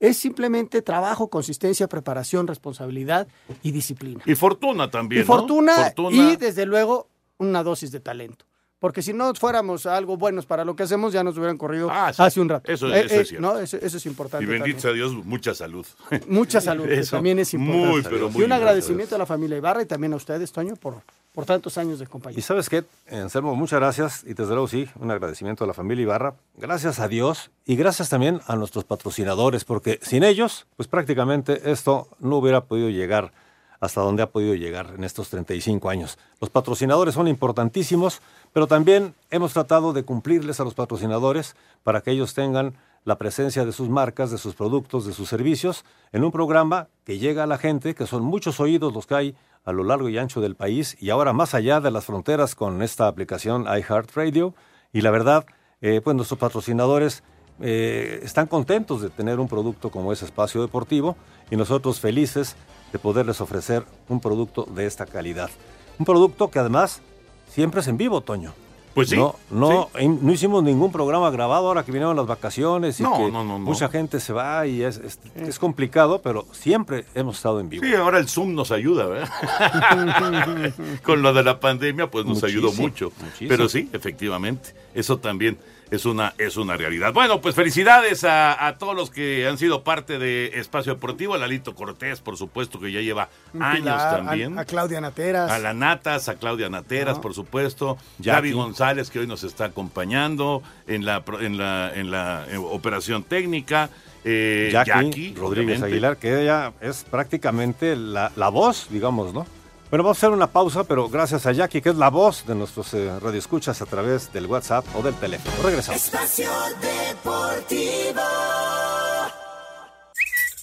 Es 0.00 0.16
simplemente 0.16 0.80
trabajo, 0.80 1.28
consistencia, 1.28 1.88
preparación, 1.88 2.46
responsabilidad 2.46 3.28
y 3.62 3.70
disciplina. 3.70 4.22
Y 4.26 4.34
fortuna 4.34 4.90
también. 4.90 5.22
Y 5.22 5.24
¿no? 5.24 5.26
fortuna, 5.26 5.74
Fortuna. 5.74 6.32
y 6.32 6.36
desde 6.36 6.66
luego 6.66 7.08
una 7.38 7.62
dosis 7.62 7.90
de 7.92 8.00
talento. 8.00 8.46
Porque 8.78 9.00
si 9.00 9.12
no 9.14 9.32
fuéramos 9.34 9.86
algo 9.86 10.16
buenos 10.18 10.44
para 10.44 10.64
lo 10.64 10.76
que 10.76 10.82
hacemos, 10.82 11.12
ya 11.12 11.24
nos 11.24 11.36
hubieran 11.38 11.56
corrido 11.56 11.88
Ah, 11.90 12.12
sí. 12.12 12.22
hace 12.22 12.40
un 12.40 12.48
rato. 12.50 12.70
Eso- 12.70 12.88
Eh, 12.94 13.00
eso 13.06 13.14
eh, 13.14 13.20
es 13.22 13.28
cierto. 13.28 13.46
¿no? 13.54 13.58
eso, 13.58 13.78
eso 13.80 13.96
es 13.96 14.06
importante. 14.06 14.44
Y 14.44 14.46
bendito 14.48 14.80
sea 14.80 14.92
Dios, 14.92 15.12
mucha 15.12 15.54
salud. 15.54 15.86
Mucha 16.28 16.60
salud, 16.60 16.84
que 16.86 17.02
también 17.04 17.38
es 17.38 17.54
importante. 17.54 17.88
Muy, 17.88 18.02
pero 18.02 18.28
muy 18.28 18.40
y 18.40 18.44
un 18.44 18.48
gracias. 18.48 18.52
agradecimiento 18.60 19.14
a 19.14 19.18
la 19.18 19.26
familia 19.26 19.56
Ibarra 19.56 19.82
y 19.82 19.86
también 19.86 20.12
a 20.12 20.16
ustedes, 20.16 20.52
Toño, 20.52 20.76
por, 20.76 20.96
por 21.32 21.46
tantos 21.46 21.78
años 21.78 21.98
de 21.98 22.06
compañía. 22.06 22.38
Y 22.38 22.42
sabes 22.42 22.68
qué, 22.68 22.84
Anselmo, 23.10 23.54
muchas 23.56 23.80
gracias 23.80 24.22
y 24.24 24.34
desde 24.34 24.52
luego 24.52 24.68
sí, 24.68 24.86
un 25.00 25.10
agradecimiento 25.10 25.64
a 25.64 25.66
la 25.66 25.74
familia 25.74 26.02
Ibarra. 26.02 26.34
Gracias 26.58 27.00
a 27.00 27.08
Dios 27.08 27.50
y 27.64 27.76
gracias 27.76 28.10
también 28.10 28.40
a 28.46 28.56
nuestros 28.56 28.84
patrocinadores, 28.84 29.64
porque 29.64 29.98
sin 30.02 30.22
ellos, 30.22 30.66
pues 30.76 30.86
prácticamente 30.86 31.70
esto 31.72 32.08
no 32.20 32.36
hubiera 32.36 32.64
podido 32.64 32.90
llegar 32.90 33.32
hasta 33.80 34.00
donde 34.00 34.22
ha 34.22 34.30
podido 34.30 34.54
llegar 34.54 34.94
en 34.96 35.04
estos 35.04 35.28
35 35.30 35.88
años. 35.90 36.18
Los 36.40 36.50
patrocinadores 36.50 37.14
son 37.14 37.28
importantísimos, 37.28 38.20
pero 38.52 38.66
también 38.66 39.14
hemos 39.30 39.52
tratado 39.52 39.92
de 39.92 40.04
cumplirles 40.04 40.60
a 40.60 40.64
los 40.64 40.74
patrocinadores 40.74 41.56
para 41.82 42.00
que 42.00 42.10
ellos 42.10 42.34
tengan 42.34 42.74
la 43.04 43.18
presencia 43.18 43.64
de 43.64 43.72
sus 43.72 43.88
marcas, 43.88 44.30
de 44.32 44.38
sus 44.38 44.54
productos, 44.54 45.06
de 45.06 45.12
sus 45.12 45.28
servicios 45.28 45.84
en 46.12 46.24
un 46.24 46.32
programa 46.32 46.88
que 47.04 47.18
llega 47.18 47.44
a 47.44 47.46
la 47.46 47.56
gente, 47.56 47.94
que 47.94 48.06
son 48.06 48.24
muchos 48.24 48.58
oídos 48.58 48.92
los 48.92 49.06
que 49.06 49.14
hay 49.14 49.36
a 49.64 49.72
lo 49.72 49.84
largo 49.84 50.08
y 50.08 50.18
ancho 50.18 50.40
del 50.40 50.56
país 50.56 50.96
y 51.00 51.10
ahora 51.10 51.32
más 51.32 51.54
allá 51.54 51.80
de 51.80 51.90
las 51.90 52.04
fronteras 52.04 52.54
con 52.54 52.82
esta 52.82 53.06
aplicación 53.06 53.64
iHeartRadio. 53.64 54.54
Y 54.92 55.02
la 55.02 55.10
verdad, 55.10 55.46
eh, 55.80 56.00
pues 56.02 56.16
nuestros 56.16 56.40
patrocinadores 56.40 57.22
eh, 57.60 58.20
están 58.22 58.48
contentos 58.48 59.00
de 59.00 59.08
tener 59.08 59.40
un 59.40 59.48
producto 59.48 59.90
como 59.90 60.12
ese 60.12 60.24
espacio 60.24 60.60
deportivo 60.60 61.16
y 61.50 61.56
nosotros 61.56 62.00
felices 62.00 62.56
de 62.92 62.98
poderles 62.98 63.40
ofrecer 63.40 63.84
un 64.08 64.20
producto 64.20 64.64
de 64.64 64.86
esta 64.86 65.06
calidad. 65.06 65.50
Un 65.98 66.04
producto 66.04 66.50
que 66.50 66.58
además 66.58 67.00
siempre 67.48 67.80
es 67.80 67.88
en 67.88 67.96
vivo, 67.96 68.20
Toño. 68.20 68.52
Pues 68.96 69.10
sí. 69.10 69.16
No, 69.16 69.36
no, 69.50 69.90
no 69.94 70.32
hicimos 70.32 70.62
ningún 70.62 70.90
programa 70.90 71.28
grabado 71.28 71.66
ahora 71.66 71.84
que 71.84 71.92
vinieron 71.92 72.16
las 72.16 72.26
vacaciones 72.26 72.98
y 72.98 73.02
No, 73.02 73.18
que 73.18 73.30
no, 73.30 73.44
no, 73.44 73.58
mucha 73.58 73.90
gente 73.90 74.20
se 74.20 74.32
va 74.32 74.66
y 74.66 74.82
es, 74.82 74.96
es, 74.96 75.20
es 75.36 75.58
complicado, 75.58 76.22
pero 76.22 76.46
siempre 76.52 77.04
hemos 77.14 77.36
estado 77.36 77.60
en 77.60 77.68
vivo. 77.68 77.84
Sí, 77.84 77.94
ahora 77.94 78.18
el 78.18 78.26
Zoom 78.26 78.54
nos 78.54 78.72
ayuda, 78.72 79.04
¿verdad? 79.04 80.72
Con 81.02 81.20
lo 81.20 81.34
de 81.34 81.44
la 81.44 81.60
pandemia, 81.60 82.10
pues 82.10 82.24
nos 82.24 82.42
ayudó 82.42 82.72
mucho. 82.72 83.12
muchísimo. 83.20 83.48
Pero 83.50 83.68
sí, 83.68 83.90
efectivamente, 83.92 84.74
eso 84.94 85.18
también 85.18 85.58
es 85.90 86.04
una, 86.04 86.34
es 86.38 86.56
una 86.56 86.76
realidad. 86.76 87.12
Bueno, 87.12 87.40
pues 87.40 87.54
felicidades 87.54 88.24
a, 88.24 88.66
a 88.66 88.76
todos 88.78 88.94
los 88.96 89.10
que 89.10 89.46
han 89.46 89.56
sido 89.58 89.84
parte 89.84 90.18
de 90.18 90.52
Espacio 90.58 90.94
Deportivo, 90.94 91.34
a 91.34 91.38
Lalito 91.38 91.74
Cortés, 91.74 92.20
por 92.20 92.36
supuesto, 92.36 92.80
que 92.80 92.90
ya 92.92 93.00
lleva 93.00 93.28
años 93.60 93.80
Pilar, 93.82 94.16
también. 94.24 94.58
A, 94.58 94.62
a 94.62 94.64
Claudia 94.64 95.00
Nateras. 95.00 95.50
A 95.50 95.58
la 95.58 95.74
Natas, 95.74 96.28
a 96.28 96.34
Claudia 96.36 96.68
Nateras, 96.68 97.16
No. 97.16 97.20
por 97.22 97.34
supuesto. 97.34 97.98
Gaby 98.18 98.52
González, 98.52 99.10
que 99.10 99.20
hoy 99.20 99.26
nos 99.26 99.44
está 99.44 99.66
acompañando 99.66 100.62
en 100.86 101.04
la, 101.04 101.24
pro- 101.24 101.40
en 101.40 101.56
la, 101.58 101.92
en 101.94 102.10
la 102.10 102.46
eh, 102.50 102.56
operación 102.56 103.22
técnica. 103.22 103.90
Eh, 104.24 104.70
Jackie, 104.72 104.90
Jackie, 104.90 105.34
Rodríguez 105.36 105.76
obviamente. 105.78 105.86
Aguilar, 105.86 106.16
que 106.16 106.42
ella 106.42 106.72
es 106.80 107.04
prácticamente 107.08 107.94
la, 107.94 108.32
la 108.34 108.48
voz, 108.48 108.88
digamos, 108.90 109.32
¿no? 109.32 109.46
Bueno, 109.90 110.02
vamos 110.02 110.16
a 110.16 110.20
hacer 110.20 110.30
una 110.30 110.48
pausa, 110.48 110.82
pero 110.84 111.08
gracias 111.08 111.46
a 111.46 111.52
Jackie, 111.52 111.80
que 111.80 111.90
es 111.90 111.96
la 111.96 112.10
voz 112.10 112.44
de 112.44 112.56
nuestros 112.56 112.92
eh, 112.94 113.20
radioescuchas 113.20 113.80
a 113.82 113.86
través 113.86 114.32
del 114.32 114.46
WhatsApp 114.46 114.84
o 114.96 115.02
del 115.02 115.14
teléfono. 115.14 115.54
Regresamos. 115.62 116.02
Espacio 116.02 116.50
Deportivo. 116.80 118.20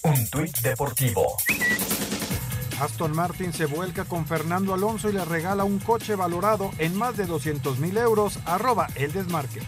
Un 0.02 0.28
tuit 0.28 0.58
deportivo. 0.58 1.36
Aston 2.78 3.16
Martin 3.16 3.54
se 3.54 3.64
vuelca 3.64 4.04
con 4.04 4.26
Fernando 4.26 4.74
Alonso 4.74 5.08
y 5.08 5.14
le 5.14 5.24
regala 5.24 5.64
un 5.64 5.78
coche 5.78 6.14
valorado 6.14 6.70
en 6.76 6.94
más 6.94 7.16
de 7.16 7.24
200 7.24 7.78
mil 7.78 7.96
euros. 7.96 8.38
Arroba 8.44 8.88
el 8.96 9.12
desmarque. 9.12 9.62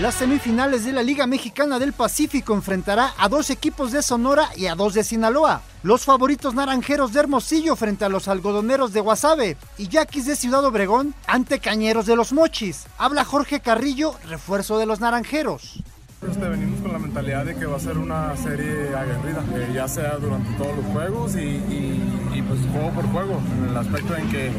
Las 0.00 0.14
semifinales 0.14 0.86
de 0.86 0.94
la 0.94 1.02
Liga 1.02 1.26
Mexicana 1.26 1.78
del 1.78 1.92
Pacífico 1.92 2.54
enfrentará 2.54 3.12
a 3.18 3.28
dos 3.28 3.50
equipos 3.50 3.92
de 3.92 4.02
Sonora 4.02 4.48
y 4.56 4.64
a 4.64 4.74
dos 4.74 4.94
de 4.94 5.04
Sinaloa. 5.04 5.60
Los 5.82 6.06
favoritos 6.06 6.54
naranjeros 6.54 7.12
de 7.12 7.20
Hermosillo 7.20 7.76
frente 7.76 8.06
a 8.06 8.08
los 8.08 8.26
algodoneros 8.26 8.94
de 8.94 9.00
Guasave 9.00 9.58
y 9.76 9.88
Yaquis 9.88 10.24
de 10.24 10.36
Ciudad 10.36 10.64
Obregón 10.64 11.14
ante 11.26 11.60
Cañeros 11.60 12.06
de 12.06 12.16
los 12.16 12.32
Mochis. 12.32 12.86
Habla 12.96 13.26
Jorge 13.26 13.60
Carrillo, 13.60 14.14
refuerzo 14.26 14.78
de 14.78 14.86
los 14.86 15.00
naranjeros. 15.00 15.82
Este, 16.28 16.48
venimos 16.48 16.80
con 16.80 16.92
la 16.92 16.98
mentalidad 16.98 17.46
de 17.46 17.54
que 17.56 17.64
va 17.64 17.76
a 17.76 17.80
ser 17.80 17.96
una 17.96 18.36
serie 18.36 18.94
aguerrida, 18.94 19.42
que 19.54 19.72
ya 19.72 19.88
sea 19.88 20.16
durante 20.18 20.52
todos 20.62 20.76
los 20.76 20.84
juegos 20.86 21.34
y, 21.34 21.38
y- 21.38 22.16
y, 22.34 22.42
pues 22.42 22.60
juego 22.72 22.90
por 22.90 23.06
juego, 23.10 23.40
en 23.58 23.70
el 23.70 23.76
aspecto 23.76 24.14
en 24.16 24.28
que 24.30 24.52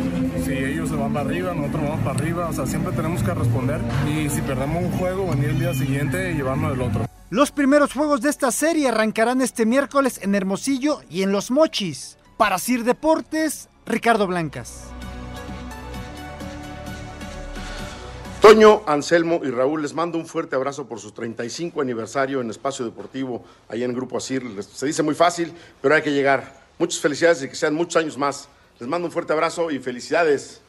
si 0.44 0.52
ellos 0.54 0.90
se 0.90 0.96
van 0.96 1.14
para 1.14 1.26
arriba, 1.30 1.54
nosotros 1.54 1.84
vamos 1.84 2.00
para 2.04 2.20
arriba, 2.20 2.48
o 2.50 2.54
sea, 2.54 2.66
siempre 2.66 2.92
tenemos 2.94 3.22
que 3.24 3.34
responder 3.34 3.80
y 4.08 4.28
si 4.30 4.42
perdemos 4.42 4.84
un 4.84 4.92
juego, 4.94 5.30
venir 5.30 5.52
el 5.52 5.60
día 5.60 5.74
siguiente 5.74 6.32
y 6.32 6.36
llevarnos 6.36 6.74
el 6.74 6.82
otro. 6.82 7.06
Los 7.30 7.52
primeros 7.52 7.94
juegos 7.94 8.22
de 8.22 8.30
esta 8.30 8.52
serie 8.52 8.90
arrancarán 8.90 9.40
este 9.42 9.66
miércoles 9.66 10.20
en 10.22 10.36
Hermosillo 10.36 11.02
y 11.10 11.22
en 11.22 11.32
Los 11.32 11.50
Mochis. 11.52 12.18
Para 12.38 12.58
Sir 12.58 12.84
Deportes, 12.84 13.70
Ricardo 13.86 14.28
Blancas. 14.28 14.86
Toño, 18.42 18.82
Anselmo 18.88 19.42
y 19.44 19.52
Raúl, 19.52 19.84
les 19.84 19.94
mando 19.94 20.18
un 20.18 20.26
fuerte 20.26 20.56
abrazo 20.56 20.88
por 20.88 21.00
su 21.00 21.12
35 21.12 21.80
aniversario 21.80 22.42
en 22.42 22.50
Espacio 22.50 22.84
Deportivo, 22.84 23.44
ahí 23.70 23.84
en 23.84 23.94
Grupo 23.94 24.18
Asir. 24.18 24.44
Les- 24.44 24.66
Se 24.66 24.88
dice 24.88 25.04
muy 25.04 25.14
fácil, 25.14 25.54
pero 25.80 25.94
hay 25.94 26.02
que 26.02 26.12
llegar. 26.12 26.60
Muchas 26.80 27.00
felicidades 27.00 27.44
y 27.44 27.50
que 27.50 27.56
sean 27.56 27.76
muchos 27.76 27.98
años 27.98 28.18
más. 28.18 28.50
Les 28.80 28.90
mando 28.90 29.06
un 29.08 29.12
fuerte 29.12 29.32
abrazo 29.34 29.70
y 29.70 29.78
felicidades. 29.78 30.60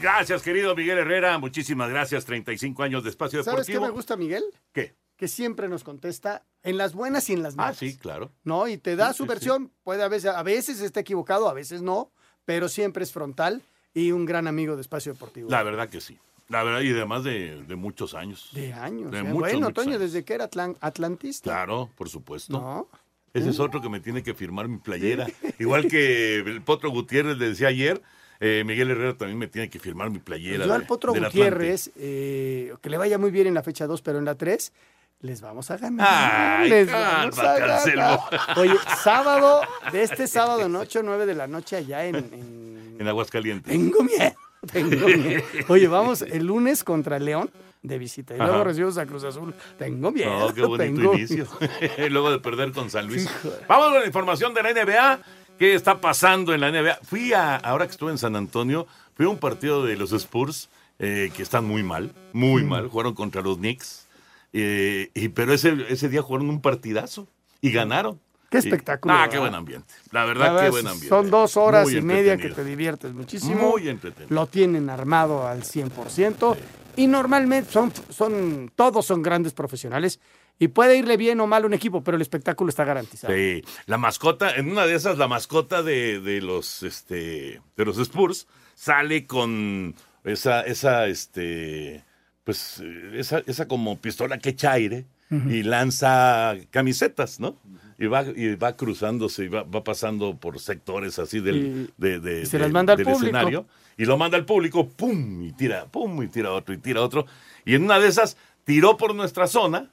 Gracias, 0.00 0.40
querido 0.42 0.74
Miguel 0.74 0.98
Herrera. 0.98 1.36
Muchísimas 1.38 1.90
gracias. 1.90 2.24
35 2.24 2.82
años 2.82 3.04
de 3.04 3.10
espacio 3.10 3.42
¿Sabes 3.44 3.66
qué 3.66 3.72
deportivo. 3.72 3.92
me 3.92 3.92
gusta, 3.96 4.16
Miguel? 4.16 4.44
¿Qué? 4.72 4.96
Que 5.16 5.28
siempre 5.28 5.68
nos 5.68 5.84
contesta 5.84 6.46
en 6.62 6.78
las 6.78 6.94
buenas 6.94 7.28
y 7.28 7.34
en 7.34 7.42
las 7.42 7.54
Ah, 7.54 7.56
malas. 7.58 7.76
sí, 7.78 7.98
claro. 7.98 8.32
¿No? 8.42 8.68
Y 8.68 8.78
te 8.78 8.96
da 8.96 9.12
Sí, 9.12 9.18
su 9.18 9.24
sí, 9.24 9.28
versión. 9.28 9.72
Puede 9.82 10.02
a 10.02 10.08
veces, 10.08 10.30
a 10.30 10.42
veces 10.42 10.80
está 10.80 11.00
equivocado, 11.00 11.48
a 11.48 11.52
veces 11.52 11.82
no, 11.82 12.10
pero 12.46 12.68
siempre 12.70 13.02
es 13.04 13.12
frontal 13.12 13.62
y 13.94 14.12
un 14.12 14.24
gran 14.26 14.46
amigo 14.46 14.74
de 14.76 14.82
Espacio 14.82 15.12
Deportivo. 15.12 15.50
La 15.50 15.62
verdad 15.62 15.88
que 15.88 16.00
sí. 16.00 16.18
La 16.48 16.62
verdad, 16.62 16.80
y 16.80 16.90
además 16.92 17.24
de, 17.24 17.62
de 17.64 17.76
muchos 17.76 18.14
años. 18.14 18.48
De 18.52 18.72
años. 18.72 19.10
De 19.10 19.18
¿eh? 19.18 19.22
muchos, 19.22 19.38
bueno, 19.38 19.58
muchos 19.60 19.74
Toño, 19.74 19.88
años. 19.96 20.00
desde 20.00 20.24
que 20.24 20.32
era 20.34 20.50
atlan- 20.50 20.76
atlantista. 20.80 21.50
Claro, 21.50 21.90
por 21.96 22.08
supuesto. 22.08 22.52
¿No? 22.58 22.88
Ese 23.34 23.50
es 23.50 23.60
otro 23.60 23.82
que 23.82 23.90
me 23.90 24.00
tiene 24.00 24.22
que 24.22 24.32
firmar 24.32 24.66
mi 24.68 24.78
playera. 24.78 25.26
Igual 25.58 25.88
que 25.88 26.36
el 26.36 26.62
Potro 26.62 26.90
Gutiérrez 26.90 27.36
le 27.36 27.50
decía 27.50 27.68
ayer, 27.68 28.00
eh, 28.40 28.62
Miguel 28.64 28.90
Herrera 28.90 29.14
también 29.16 29.38
me 29.38 29.46
tiene 29.48 29.68
que 29.68 29.78
firmar 29.78 30.10
mi 30.10 30.20
playera. 30.20 30.64
Yo 30.64 30.72
al 30.72 30.86
Potro. 30.86 31.12
Gutiérrez, 31.12 31.90
eh, 31.96 32.72
que 32.80 32.88
le 32.88 32.96
vaya 32.96 33.18
muy 33.18 33.30
bien 33.30 33.46
en 33.48 33.54
la 33.54 33.62
fecha 33.62 33.86
2, 33.86 34.00
pero 34.00 34.18
en 34.18 34.24
la 34.24 34.34
3, 34.34 34.72
les 35.20 35.40
vamos 35.42 35.70
a 35.70 35.76
ganar. 35.76 36.60
Ay, 36.62 36.70
les 36.70 36.90
vamos 36.90 37.38
a 37.38 37.58
ganar. 37.58 38.20
Oye, 38.56 38.74
sábado, 39.02 39.60
de 39.92 40.02
este 40.02 40.26
sábado 40.26 40.62
en 40.64 40.74
8 40.74 41.00
o 41.00 41.02
9 41.02 41.26
de 41.26 41.34
la 41.34 41.46
noche 41.46 41.76
allá 41.76 42.06
en... 42.06 42.16
en- 42.16 42.77
En 42.98 43.08
Aguascalientes. 43.08 43.72
Tengo 43.72 44.02
miedo, 44.02 44.32
tengo 44.72 45.08
miedo. 45.08 45.42
Oye, 45.68 45.88
vamos 45.98 46.22
el 46.22 46.44
lunes 46.46 46.84
contra 46.84 47.18
León 47.18 47.50
de 47.82 47.96
visita 47.98 48.34
y 48.34 48.38
luego 48.38 48.64
recibimos 48.64 48.98
a 48.98 49.06
Cruz 49.06 49.24
Azul. 49.24 49.54
Tengo 49.78 50.10
miedo. 50.10 50.46
Oh, 50.46 50.52
qué 50.52 50.62
bonito 50.62 51.00
tengo 51.00 51.14
inicio. 51.14 51.46
Luego 52.10 52.30
de 52.32 52.40
perder 52.40 52.72
con 52.72 52.90
San 52.90 53.06
Luis. 53.06 53.28
Vamos 53.68 53.90
con 53.92 54.00
la 54.00 54.06
información 54.06 54.52
de 54.52 54.62
la 54.64 54.72
NBA. 54.72 55.20
¿Qué 55.58 55.74
está 55.74 56.00
pasando 56.00 56.52
en 56.54 56.60
la 56.60 56.70
NBA? 56.72 56.98
Fui 57.02 57.32
a, 57.32 57.56
ahora 57.56 57.86
que 57.86 57.92
estuve 57.92 58.10
en 58.10 58.18
San 58.18 58.34
Antonio, 58.36 58.86
fui 59.16 59.26
a 59.26 59.28
un 59.28 59.38
partido 59.38 59.84
de 59.84 59.96
los 59.96 60.12
Spurs 60.12 60.68
eh, 60.98 61.30
que 61.36 61.42
están 61.44 61.64
muy 61.64 61.82
mal, 61.84 62.12
muy 62.32 62.62
Mm. 62.64 62.68
mal. 62.68 62.88
Jugaron 62.88 63.14
contra 63.14 63.42
los 63.42 63.58
Knicks. 63.58 64.06
eh, 64.52 65.10
y, 65.14 65.28
pero 65.28 65.52
ese, 65.52 65.76
ese 65.88 66.08
día 66.08 66.22
jugaron 66.22 66.48
un 66.50 66.60
partidazo 66.60 67.28
y 67.60 67.70
ganaron. 67.70 68.20
Qué 68.50 68.58
espectáculo, 68.58 69.14
Ah, 69.14 69.28
qué 69.30 69.38
buen 69.38 69.54
ambiente. 69.54 69.92
La 70.10 70.24
verdad, 70.24 70.54
La 70.54 70.62
qué 70.62 70.70
buen 70.70 70.86
ambiente. 70.86 71.08
Son 71.08 71.30
dos 71.30 71.56
horas 71.56 71.84
Muy 71.84 71.96
y 71.96 72.02
media 72.02 72.36
que 72.36 72.48
te 72.48 72.64
diviertes 72.64 73.12
muchísimo. 73.12 73.70
Muy 73.70 73.88
entretenido. 73.88 74.34
Lo 74.34 74.46
tienen 74.46 74.88
armado 74.88 75.46
al 75.46 75.62
100%. 75.62 76.56
Y 76.96 77.06
normalmente 77.06 77.70
son, 77.70 77.92
son, 78.10 78.72
todos 78.74 79.06
son 79.06 79.22
grandes 79.22 79.52
profesionales. 79.52 80.18
Y 80.58 80.68
puede 80.68 80.96
irle 80.96 81.16
bien 81.16 81.40
o 81.40 81.46
mal 81.46 81.64
un 81.64 81.74
equipo, 81.74 82.02
pero 82.02 82.16
el 82.16 82.22
espectáculo 82.22 82.70
está 82.70 82.84
garantizado. 82.84 83.32
Sí, 83.32 83.62
la 83.86 83.98
mascota, 83.98 84.56
en 84.56 84.70
una 84.70 84.86
de 84.86 84.94
esas, 84.94 85.16
la 85.16 85.28
mascota 85.28 85.82
de, 85.82 86.18
de 86.20 86.40
los 86.40 86.82
este 86.82 87.60
de 87.76 87.84
los 87.84 87.98
Spurs 87.98 88.48
sale 88.74 89.26
con 89.26 89.94
esa, 90.24 90.62
esa, 90.62 91.06
este, 91.06 92.02
pues, 92.42 92.82
esa, 93.12 93.42
esa 93.46 93.68
como 93.68 93.98
pistola 93.98 94.38
que 94.38 94.50
echa 94.50 94.72
aire 94.72 95.06
Y 95.30 95.62
lanza 95.62 96.54
camisetas, 96.70 97.38
¿no? 97.40 97.56
Y 97.98 98.06
va, 98.06 98.22
y 98.22 98.54
va 98.54 98.76
cruzándose 98.76 99.44
y 99.44 99.48
va, 99.48 99.62
va 99.64 99.84
pasando 99.84 100.36
por 100.36 100.58
sectores 100.60 101.18
así 101.18 101.40
del, 101.40 101.56
Y- 101.56 101.90
de- 101.98 102.20
de- 102.20 102.42
y 102.42 102.46
se 102.46 102.56
de- 102.58 102.64
las 102.64 102.72
manda 102.72 102.92
al 102.94 102.96
del 102.98 103.04
público. 103.06 103.24
escenario 103.26 103.66
y 103.96 104.04
lo 104.04 104.16
manda 104.16 104.38
al 104.38 104.44
público, 104.46 104.88
pum, 104.88 105.42
y 105.42 105.52
tira, 105.52 105.84
pum, 105.86 106.22
y 106.22 106.28
tira 106.28 106.52
otro, 106.52 106.72
y 106.74 106.78
tira 106.78 107.02
otro. 107.02 107.26
Y 107.64 107.74
en 107.74 107.82
una 107.84 107.98
de 107.98 108.08
esas 108.08 108.36
tiró 108.64 108.96
por 108.96 109.14
nuestra 109.14 109.46
zona 109.48 109.90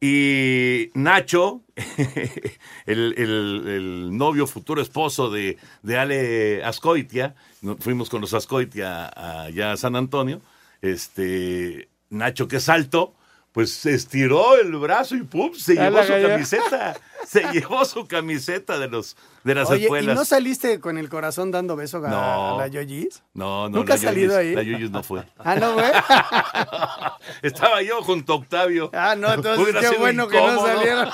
y 0.00 0.90
Nacho, 0.94 1.62
el, 2.86 3.14
el- 3.16 3.62
el 3.66 4.16
novio, 4.16 4.46
futuro 4.46 4.80
esposo 4.82 5.30
de, 5.30 5.56
de 5.82 5.98
Ale 5.98 6.62
Ascoitia, 6.64 7.34
fuimos 7.80 8.08
con 8.10 8.20
los 8.20 8.34
Ascoitia 8.34 9.06
allá 9.44 9.72
a 9.72 9.76
San 9.76 9.96
Antonio, 9.96 10.42
este, 10.82 11.88
Nacho 12.10 12.46
que 12.48 12.60
saltó, 12.60 13.14
pues 13.56 13.72
se 13.72 13.94
estiró 13.94 14.54
el 14.60 14.70
brazo 14.76 15.16
y 15.16 15.22
pum, 15.22 15.54
se 15.54 15.76
Ya 15.76 15.84
llevó 15.88 16.02
su 16.02 16.08
cayó. 16.12 16.28
camiseta. 16.28 16.94
se 17.26 17.42
llevó 17.54 17.84
su 17.86 18.06
camiseta 18.06 18.78
de 18.78 18.86
los 18.88 19.16
de 19.44 19.54
las 19.54 19.70
Oye, 19.70 19.80
¿y 19.80 19.84
escuelas. 19.84 20.14
no 20.14 20.24
saliste 20.26 20.78
con 20.78 20.98
el 20.98 21.08
corazón 21.08 21.50
dando 21.52 21.74
beso 21.74 22.04
a, 22.04 22.08
No. 22.10 22.54
a 22.56 22.58
la 22.58 22.66
Yoyis? 22.66 23.22
No, 23.32 23.70
no, 23.70 23.78
¿Nunca 23.78 23.94
has 23.94 24.02
salido 24.02 24.34
Yoyis- 24.34 24.38
ahí? 24.38 24.54
La 24.54 24.62
Yoyis 24.62 24.90
no 24.90 25.02
fue. 25.02 25.24
Ah, 25.38 25.54
no, 25.56 25.72
güey. 25.72 25.86
Estaba 27.42 27.80
yo 27.80 28.02
junto 28.02 28.34
a 28.34 28.36
Octavio. 28.36 28.90
Ah, 28.92 29.14
no, 29.16 29.32
entonces 29.32 29.64
Hubiera 29.64 29.80
qué 29.90 29.96
bueno 29.96 30.28
que 30.28 30.36
no 30.36 30.60
salieron. 30.66 31.08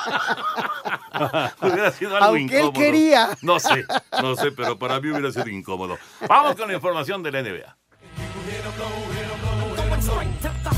hubiera 1.62 1.92
sido 1.92 2.16
algo 2.16 2.26
Aunque 2.26 2.56
él 2.56 2.64
incómodo. 2.66 2.72
quería. 2.72 3.38
No 3.40 3.60
sé, 3.60 3.84
no 4.20 4.34
sé, 4.34 4.50
pero 4.50 4.76
para 4.76 4.98
mí 5.00 5.10
hubiera 5.10 5.30
sido 5.30 5.46
incómodo. 5.48 5.96
Vamos 6.28 6.56
con 6.56 6.66
la 6.66 6.74
información 6.74 7.22
de 7.22 7.30
la 7.30 7.40
NBA. 7.44 7.76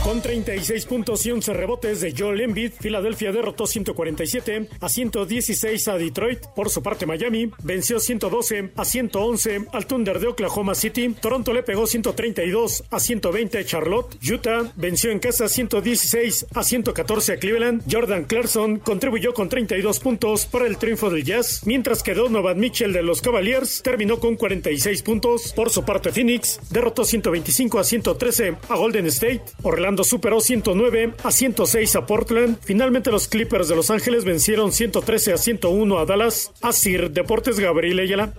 Con 0.04 0.20
36 0.20 0.84
puntos 0.84 1.24
y 1.24 1.30
11 1.30 1.54
rebotes 1.54 2.02
de 2.02 2.14
Joel 2.14 2.42
Embiid, 2.42 2.72
Filadelfia 2.78 3.32
derrotó 3.32 3.66
147 3.66 4.68
a 4.78 4.88
116 4.90 5.88
a 5.88 5.96
Detroit. 5.96 6.40
Por 6.54 6.68
su 6.68 6.82
parte, 6.82 7.06
Miami 7.06 7.50
venció 7.62 7.98
112 7.98 8.72
a 8.76 8.84
111 8.84 9.64
al 9.72 9.86
Thunder 9.86 10.20
de 10.20 10.26
Oklahoma 10.26 10.74
City. 10.74 11.16
Toronto 11.18 11.54
le 11.54 11.62
pegó 11.62 11.86
132 11.86 12.84
a 12.90 13.00
120 13.00 13.58
a 13.58 13.64
Charlotte. 13.64 14.18
Utah 14.30 14.70
venció 14.76 15.10
en 15.10 15.20
casa 15.20 15.48
116 15.48 16.48
a 16.54 16.62
114 16.62 17.32
a 17.32 17.36
Cleveland. 17.38 17.82
Jordan 17.90 18.24
Clarkson 18.24 18.80
contribuyó 18.80 19.32
con 19.32 19.48
32 19.48 20.00
puntos 20.00 20.44
para 20.44 20.66
el 20.66 20.76
triunfo 20.76 21.08
del 21.08 21.24
Jazz, 21.24 21.62
mientras 21.64 22.02
que 22.02 22.12
Donovan 22.12 22.60
Mitchell 22.60 22.92
de 22.92 23.02
los 23.02 23.22
Cavaliers 23.22 23.82
terminó 23.82 24.20
con 24.20 24.36
46 24.36 25.02
puntos. 25.02 25.54
Por 25.54 25.70
su 25.70 25.82
parte, 25.82 26.12
Phoenix 26.12 26.60
derrotó 26.70 27.06
125 27.06 27.78
a 27.78 27.84
113 27.84 28.56
a 28.68 28.76
Golden 28.76 29.06
State. 29.06 29.13
Orlando 29.62 30.04
superó 30.04 30.40
109 30.40 31.14
a 31.22 31.30
106 31.30 31.96
a 31.96 32.06
Portland. 32.06 32.58
Finalmente 32.62 33.10
los 33.10 33.28
Clippers 33.28 33.68
de 33.68 33.76
Los 33.76 33.90
Ángeles 33.90 34.24
vencieron 34.24 34.72
113 34.72 35.32
a 35.32 35.36
101 35.36 35.98
a 35.98 36.06
Dallas. 36.06 36.52
Asir 36.62 37.10
Deportes 37.10 37.58
Gabriel 37.58 38.00
Ayala. 38.00 38.32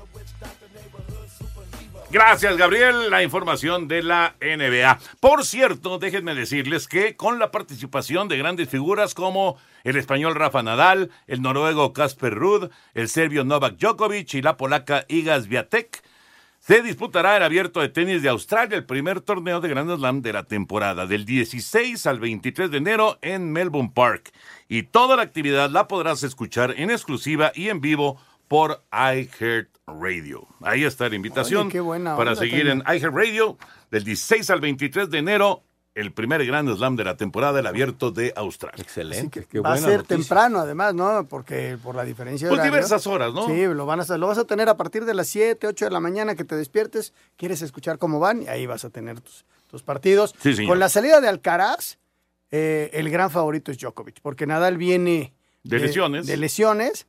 Gracias, 2.12 2.56
Gabriel. 2.56 3.10
La 3.10 3.24
información 3.24 3.90
de 3.90 4.02
la 4.02 4.36
NBA. 4.40 5.00
Por 5.20 5.44
cierto, 5.44 5.98
déjenme 5.98 6.34
decirles 6.34 6.88
que 6.88 7.18
con 7.18 7.40
la 7.40 7.52
participación 7.52 8.30
de 8.30 8.38
grandes 8.38 8.70
figuras 8.70 9.14
como 9.14 9.58
el 9.84 9.98
español 9.98 10.36
Rafa 10.36 10.64
Nadal, 10.64 11.12
el 11.28 11.42
noruego 11.42 11.92
Kasper 11.92 12.34
Ruud, 12.34 12.70
el 12.94 13.10
serbio 13.10 13.44
Novak 13.44 13.76
Djokovic 13.78 14.34
y 14.36 14.42
la 14.42 14.56
polaca 14.56 15.04
Iga 15.10 15.42
Swiatek, 15.42 16.04
se 16.66 16.82
disputará 16.82 17.38
el 17.38 17.44
abierto 17.44 17.80
de 17.80 17.90
tenis 17.90 18.24
de 18.24 18.30
Australia, 18.30 18.76
el 18.76 18.86
primer 18.86 19.22
torneo 19.22 19.62
de 19.62 19.70
Grand 19.70 19.96
Slam 19.98 20.24
de 20.24 20.34
la 20.34 20.46
temporada, 20.46 21.06
del 21.06 21.24
16 21.24 22.08
al 22.08 22.20
23 22.20 22.72
de 22.72 22.78
enero 22.78 23.20
en 23.22 23.52
Melbourne 23.52 23.92
Park. 23.94 24.32
Y 24.68 24.82
toda 24.82 25.16
la 25.16 25.22
actividad 25.22 25.70
la 25.70 25.88
podrás 25.88 26.24
escuchar 26.24 26.74
en 26.78 26.90
exclusiva 26.90 27.52
y 27.54 27.70
en 27.70 27.82
vivo 27.82 28.20
por 28.48 28.84
iHeartRadio. 28.92 30.48
Ahí 30.62 30.86
está 30.86 31.08
la 31.08 31.16
invitación 31.16 31.68
Oye, 31.68 31.72
qué 31.72 31.82
buena 31.82 32.18
para 32.18 32.36
seguir 32.36 32.68
en 32.68 32.82
Toño. 32.82 32.98
iHeartRadio 32.98 33.58
del 33.92 34.04
16 34.04 34.50
al 34.50 34.62
23 34.62 35.12
de 35.12 35.20
enero, 35.20 35.65
el 35.96 36.12
primer 36.12 36.46
Grand 36.46 36.70
Slam 36.76 36.98
de 36.98 37.06
la 37.06 37.16
temporada, 37.16 37.60
el 37.62 37.68
abierto 37.68 38.12
de 38.12 38.34
Australia. 38.36 38.84
Excelente, 38.84 39.48
Va 39.62 39.74
a 39.74 39.78
ser 39.78 40.04
temprano, 40.04 40.60
además, 40.60 40.94
¿no? 40.94 41.26
Porque 41.28 41.78
por 41.82 41.96
la 41.96 42.04
diferencia 42.04 42.48
de 42.48 42.50
Pues 42.50 42.60
horario. 42.60 42.74
diversas 42.74 43.08
horas, 43.08 43.34
¿no? 43.34 43.48
Sí, 43.48 43.66
lo, 43.66 43.86
van 43.86 44.02
a, 44.02 44.18
lo 44.18 44.28
vas 44.28 44.38
a 44.38 44.44
tener 44.44 44.68
a 44.68 44.76
partir 44.76 45.06
de 45.06 45.14
las 45.14 45.28
7, 45.30 45.66
8 45.66 45.86
de 45.86 45.92
la 45.92 46.02
mañana 46.02 46.36
que 46.36 46.44
te 46.44 46.56
despiertes, 46.56 47.14
quieres 47.38 47.62
escuchar 47.62 47.98
cómo 47.98 48.20
van 48.20 48.42
y 48.44 48.48
ahí 48.48 48.66
vas 48.66 48.84
a 48.84 48.90
tener 48.90 49.22
tus, 49.22 49.46
tus 49.68 49.84
partidos. 49.84 50.36
Sí, 50.40 50.54
señor. 50.54 50.72
Con 50.72 50.80
la 50.80 50.90
salida 50.90 51.22
de 51.22 51.30
Alcaraz, 51.30 51.98
eh, 52.52 52.90
el 52.94 53.10
gran 53.10 53.32
favorito 53.32 53.72
es 53.72 53.78
Djokovic, 53.78 54.20
porque 54.22 54.46
Nadal 54.46 54.78
viene 54.78 55.34
De 55.64 55.80
lesiones. 55.80 56.28
De 56.28 56.36
lesiones. 56.36 57.08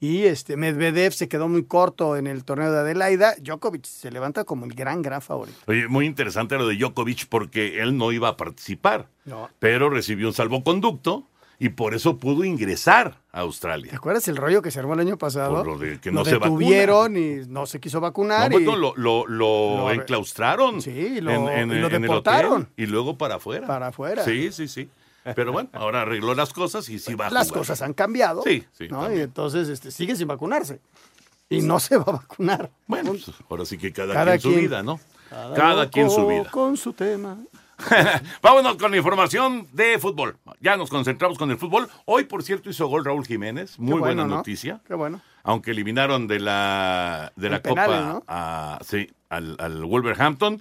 Y 0.00 0.24
este 0.24 0.56
Medvedev 0.56 1.12
se 1.12 1.28
quedó 1.28 1.48
muy 1.48 1.64
corto 1.64 2.16
en 2.16 2.28
el 2.28 2.44
torneo 2.44 2.70
de 2.70 2.78
Adelaida. 2.78 3.34
Djokovic 3.40 3.84
se 3.84 4.12
levanta 4.12 4.44
como 4.44 4.64
el 4.64 4.72
gran, 4.74 5.02
gran 5.02 5.20
favorito. 5.20 5.58
Oye, 5.66 5.88
muy 5.88 6.06
interesante 6.06 6.56
lo 6.56 6.68
de 6.68 6.76
Djokovic 6.76 7.26
porque 7.28 7.80
él 7.82 7.96
no 7.96 8.12
iba 8.12 8.28
a 8.28 8.36
participar, 8.36 9.08
No. 9.24 9.50
pero 9.58 9.90
recibió 9.90 10.28
un 10.28 10.34
salvoconducto 10.34 11.26
y 11.58 11.70
por 11.70 11.94
eso 11.94 12.16
pudo 12.18 12.44
ingresar 12.44 13.18
a 13.32 13.40
Australia. 13.40 13.90
¿Te 13.90 13.96
acuerdas 13.96 14.28
el 14.28 14.36
rollo 14.36 14.62
que 14.62 14.70
se 14.70 14.78
armó 14.78 14.94
el 14.94 15.00
año 15.00 15.18
pasado? 15.18 15.56
Por 15.56 15.66
lo 15.66 15.76
de 15.78 15.98
que 15.98 16.12
no 16.12 16.24
se 16.24 16.34
detuvieron 16.38 17.16
y 17.16 17.38
no 17.48 17.66
se 17.66 17.80
quiso 17.80 18.00
vacunar. 18.00 18.52
y 18.52 18.62
no, 18.64 18.76
lo, 18.76 18.94
lo, 18.96 19.26
lo 19.26 19.78
Lo- 19.78 19.90
enclaustraron 19.90 20.80
Sí, 20.80 21.20
lo- 21.20 21.32
en, 21.32 21.48
en- 21.48 21.72
y 21.76 21.80
lo 21.80 21.88
deportaron. 21.88 22.68
y 22.76 22.86
luego 22.86 23.18
para 23.18 23.34
afuera. 23.36 23.66
Para 23.66 23.88
afuera. 23.88 24.24
Sí, 24.24 24.52
sí, 24.52 24.68
sí. 24.68 24.88
Pero 25.34 25.52
bueno, 25.52 25.70
ahora 25.72 26.02
arregló 26.02 26.34
las 26.34 26.52
cosas 26.52 26.88
y 26.88 26.98
sí 26.98 27.14
va 27.14 27.26
a 27.26 27.30
Las 27.30 27.48
jugar. 27.48 27.60
cosas 27.60 27.82
han 27.82 27.94
cambiado. 27.94 28.42
Sí, 28.44 28.64
sí, 28.72 28.88
¿no? 28.88 29.12
Y 29.14 29.20
entonces 29.20 29.68
este, 29.68 29.90
sigue 29.90 30.16
sin 30.16 30.28
vacunarse. 30.28 30.80
Y 31.50 31.62
no 31.62 31.80
se 31.80 31.96
va 31.96 32.04
a 32.06 32.12
vacunar. 32.12 32.70
Bueno, 32.86 33.12
pues, 33.12 33.30
ahora 33.48 33.64
sí 33.64 33.78
que 33.78 33.92
cada, 33.92 34.12
Cada 34.14 34.38
quien 34.38 34.54
su 34.54 34.60
vida, 34.60 34.82
¿no? 34.82 35.00
Cada, 35.56 35.88
quien 35.88 36.10
su 36.10 36.26
vida. 36.26 36.50
Con 36.50 36.76
su 36.76 36.92
tema. 36.92 37.38
Vámonos 38.42 38.76
con 38.76 38.90
la 38.90 38.96
información 38.96 39.66
de 39.72 39.98
fútbol. 39.98 40.36
Ya 40.60 40.76
nos 40.76 40.90
concentramos 40.90 41.38
con 41.38 41.50
el 41.50 41.58
fútbol. 41.58 41.88
Hoy, 42.06 42.24
por 42.24 42.42
cierto, 42.42 42.68
hizo 42.70 42.86
gol 42.88 43.04
Raúl 43.04 43.24
Jiménez. 43.24 43.78
Muy 43.78 43.92
bueno, 43.92 44.04
buena 44.06 44.24
¿no? 44.26 44.36
noticia. 44.36 44.80
Qué 44.86 44.94
bueno. 44.94 45.20
Aunque 45.44 45.70
eliminaron 45.70 46.26
de 46.26 46.40
la, 46.40 47.32
de 47.36 47.48
la 47.50 47.62
Copa 47.62 47.86
¿no? 47.86 48.24
a- 48.26 48.78
sí, 48.84 49.08
al, 49.30 49.56
al 49.60 49.84
Wolverhampton. 49.84 50.60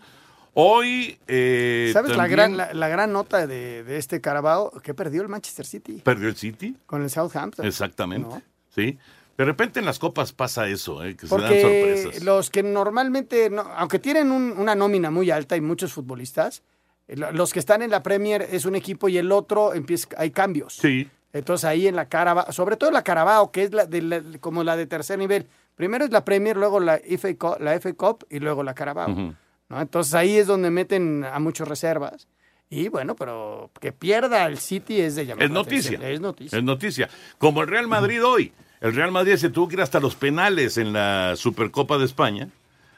Hoy. 0.59 1.19
eh, 1.27 1.91
¿Sabes 1.93 2.17
la 2.17 2.27
gran, 2.27 2.57
la, 2.57 2.73
la 2.73 2.87
gran 2.87 3.13
nota 3.13 3.45
de, 3.45 3.83
de 3.83 3.97
este 3.97 4.21
Carabao? 4.21 4.71
Que 4.81 4.95
perdió 4.95 5.21
el 5.21 5.27
Manchester 5.29 5.67
City 5.67 6.01
Perdió 6.03 6.29
el 6.29 6.35
City. 6.35 6.75
con 6.87 7.03
el 7.03 7.11
Southampton. 7.11 7.63
Exactamente. 7.63 8.27
¿no? 8.27 8.41
Sí. 8.73 8.97
De 9.37 9.45
repente 9.45 9.79
en 9.79 9.85
las 9.85 9.99
copas 9.99 10.33
pasa 10.33 10.67
eso, 10.67 11.03
eh, 11.05 11.15
que 11.15 11.27
se 11.27 11.37
dan 11.37 11.61
sorpresas. 11.61 12.23
los 12.23 12.49
que 12.49 12.63
normalmente, 12.63 13.51
no- 13.51 13.61
aunque 13.75 13.99
tienen 13.99 14.31
un- 14.31 14.55
una 14.57 14.73
nómina 14.73 15.11
muy 15.11 15.29
alta 15.29 15.55
y 15.55 15.61
muchos 15.61 15.93
futbolistas, 15.93 16.63
eh, 17.07 17.15
lo- 17.17 17.31
los 17.31 17.53
que 17.53 17.59
están 17.59 17.83
en 17.83 17.91
la 17.91 18.01
Premier 18.01 18.41
es 18.49 18.65
un 18.65 18.75
equipo 18.75 19.09
y 19.09 19.17
el 19.19 19.31
otro 19.31 19.75
empieza, 19.75 20.07
hay 20.17 20.31
cambios. 20.31 20.73
Sí. 20.73 21.07
Entonces 21.33 21.65
ahí 21.65 21.87
en 21.87 21.95
la 21.95 22.09
Carabao, 22.09 22.51
sobre 22.51 22.77
todo 22.77 22.89
la 22.89 23.03
Carabao, 23.03 23.51
que 23.51 23.61
es 23.65 23.73
la 23.73 23.85
de 23.85 24.01
la- 24.01 24.23
como 24.39 24.63
la 24.63 24.75
de 24.75 24.87
tercer 24.87 25.19
nivel. 25.19 25.45
Primero 25.75 26.03
es 26.05 26.09
la 26.11 26.25
Premier, 26.25 26.57
luego 26.57 26.79
la 26.79 26.95
FA, 27.03 27.35
Cup- 27.37 27.59
la 27.61 27.75
FA 27.75 27.93
Cup 27.93 28.25
y 28.31 28.39
luego 28.39 28.63
la 28.63 28.73
Carabao. 28.73 29.11
Ujú. 29.11 29.35
¿No? 29.69 29.81
Entonces 29.81 30.13
ahí 30.13 30.37
es 30.37 30.47
donde 30.47 30.69
meten 30.71 31.23
a 31.25 31.39
muchos 31.39 31.67
reservas. 31.67 32.27
Y 32.69 32.89
bueno, 32.89 33.15
pero 33.15 33.71
que 33.79 33.91
pierda 33.93 34.45
el 34.45 34.57
City 34.57 34.99
es 34.99 35.15
de 35.15 35.25
llamar 35.25 35.43
Es 35.45 35.49
noticia. 35.51 35.99
Es 36.09 36.19
noticia. 36.19 36.57
Es 36.57 36.63
noticia. 36.63 37.09
Como 37.37 37.61
el 37.61 37.67
Real 37.67 37.87
Madrid 37.87 38.23
hoy. 38.23 38.51
El 38.81 38.93
Real 38.93 39.11
Madrid 39.11 39.35
se 39.37 39.49
tuvo 39.49 39.67
que 39.69 39.75
ir 39.75 39.81
hasta 39.81 39.99
los 39.99 40.15
penales 40.15 40.77
en 40.77 40.91
la 40.93 41.35
Supercopa 41.35 41.97
de 41.97 42.05
España, 42.05 42.49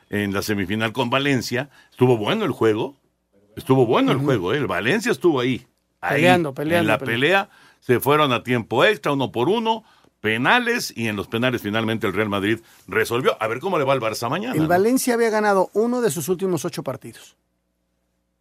en 0.09 0.33
la 0.33 0.41
semifinal 0.41 0.91
con 0.91 1.09
Valencia. 1.09 1.69
Estuvo 1.91 2.17
bueno 2.17 2.45
el 2.45 2.51
juego. 2.51 2.95
Estuvo 3.55 3.85
bueno 3.85 4.11
el 4.11 4.17
juego. 4.17 4.53
¿eh? 4.53 4.57
El 4.57 4.67
Valencia 4.67 5.11
estuvo 5.11 5.39
ahí. 5.39 5.65
ahí, 6.01 6.15
Peleando, 6.15 6.53
peleando, 6.53 6.81
En 6.81 6.87
la 6.87 6.97
peleando. 6.97 7.05
pelea 7.21 7.49
se 7.79 7.99
fueron 7.99 8.33
a 8.33 8.43
tiempo 8.43 8.83
extra, 8.83 9.11
uno 9.13 9.31
por 9.31 9.49
uno. 9.49 9.83
Penales 10.21 10.93
y 10.95 11.07
en 11.07 11.15
los 11.15 11.27
penales 11.27 11.61
finalmente 11.61 12.05
el 12.07 12.13
Real 12.13 12.29
Madrid 12.29 12.59
resolvió. 12.87 13.37
A 13.41 13.47
ver 13.47 13.59
cómo 13.59 13.77
le 13.77 13.85
va 13.85 13.93
al 13.93 14.01
Barça 14.01 14.29
mañana. 14.29 14.53
El 14.55 14.63
¿no? 14.63 14.67
Valencia 14.67 15.13
había 15.13 15.29
ganado 15.29 15.69
uno 15.73 16.01
de 16.01 16.11
sus 16.11 16.27
últimos 16.27 16.65
ocho 16.65 16.83
partidos. 16.83 17.35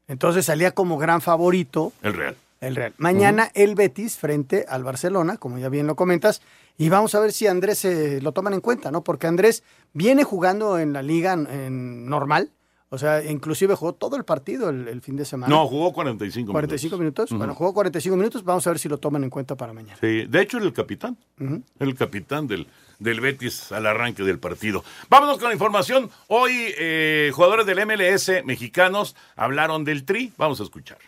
Entonces 0.08 0.46
salía 0.46 0.72
como 0.72 0.98
gran 0.98 1.20
favorito 1.20 1.92
El 2.02 2.14
Real. 2.14 2.36
el 2.60 2.76
Real. 2.76 2.94
Mañana 2.98 3.50
el 3.54 3.74
Betis 3.74 4.16
frente 4.16 4.64
al 4.68 4.82
Barcelona, 4.82 5.36
como 5.36 5.58
ya 5.58 5.68
bien 5.68 5.86
lo 5.86 5.94
comentas, 5.96 6.40
y 6.78 6.88
vamos 6.88 7.14
a 7.14 7.20
ver 7.20 7.32
si 7.32 7.46
Andrés 7.46 7.84
eh, 7.84 8.20
lo 8.22 8.32
toman 8.32 8.54
en 8.54 8.60
cuenta, 8.60 8.90
¿no? 8.90 9.02
Porque 9.02 9.26
Andrés 9.26 9.62
viene 9.92 10.24
jugando 10.24 10.78
en 10.78 10.92
la 10.92 11.02
liga 11.02 11.34
en 11.34 12.06
normal, 12.06 12.50
o 12.90 12.98
sea, 12.98 13.22
inclusive 13.22 13.74
jugó 13.74 13.92
todo 13.94 14.16
el 14.16 14.24
partido 14.24 14.70
el, 14.70 14.88
el 14.88 15.02
fin 15.02 15.16
de 15.16 15.24
semana. 15.24 15.54
No, 15.54 15.66
jugó 15.66 15.92
45 15.92 16.46
minutos. 16.48 16.52
45 16.52 16.98
minutos. 16.98 17.30
Ujú. 17.30 17.38
Bueno, 17.38 17.54
jugó 17.54 17.74
45 17.74 18.16
minutos, 18.16 18.44
vamos 18.44 18.66
a 18.66 18.70
ver 18.70 18.78
si 18.78 18.88
lo 18.88 18.98
toman 18.98 19.24
en 19.24 19.30
cuenta 19.30 19.56
para 19.56 19.72
mañana. 19.72 19.98
Sí, 20.00 20.24
de 20.26 20.40
hecho, 20.40 20.56
era 20.56 20.66
el 20.66 20.72
capitán. 20.72 21.16
Ujú. 21.40 21.62
El 21.78 21.94
capitán 21.94 22.46
del, 22.46 22.66
del 22.98 23.20
Betis 23.20 23.72
al 23.72 23.86
arranque 23.86 24.22
del 24.22 24.38
partido. 24.38 24.84
Vámonos 25.10 25.38
con 25.38 25.48
la 25.48 25.54
información. 25.54 26.10
Hoy, 26.28 26.52
eh, 26.78 27.30
jugadores 27.34 27.66
del 27.66 27.84
MLS 27.86 28.44
mexicanos 28.44 29.16
hablaron 29.36 29.84
del 29.84 30.04
Tri. 30.04 30.32
Vamos 30.36 30.60
a 30.60 30.64
escuchar. 30.64 30.98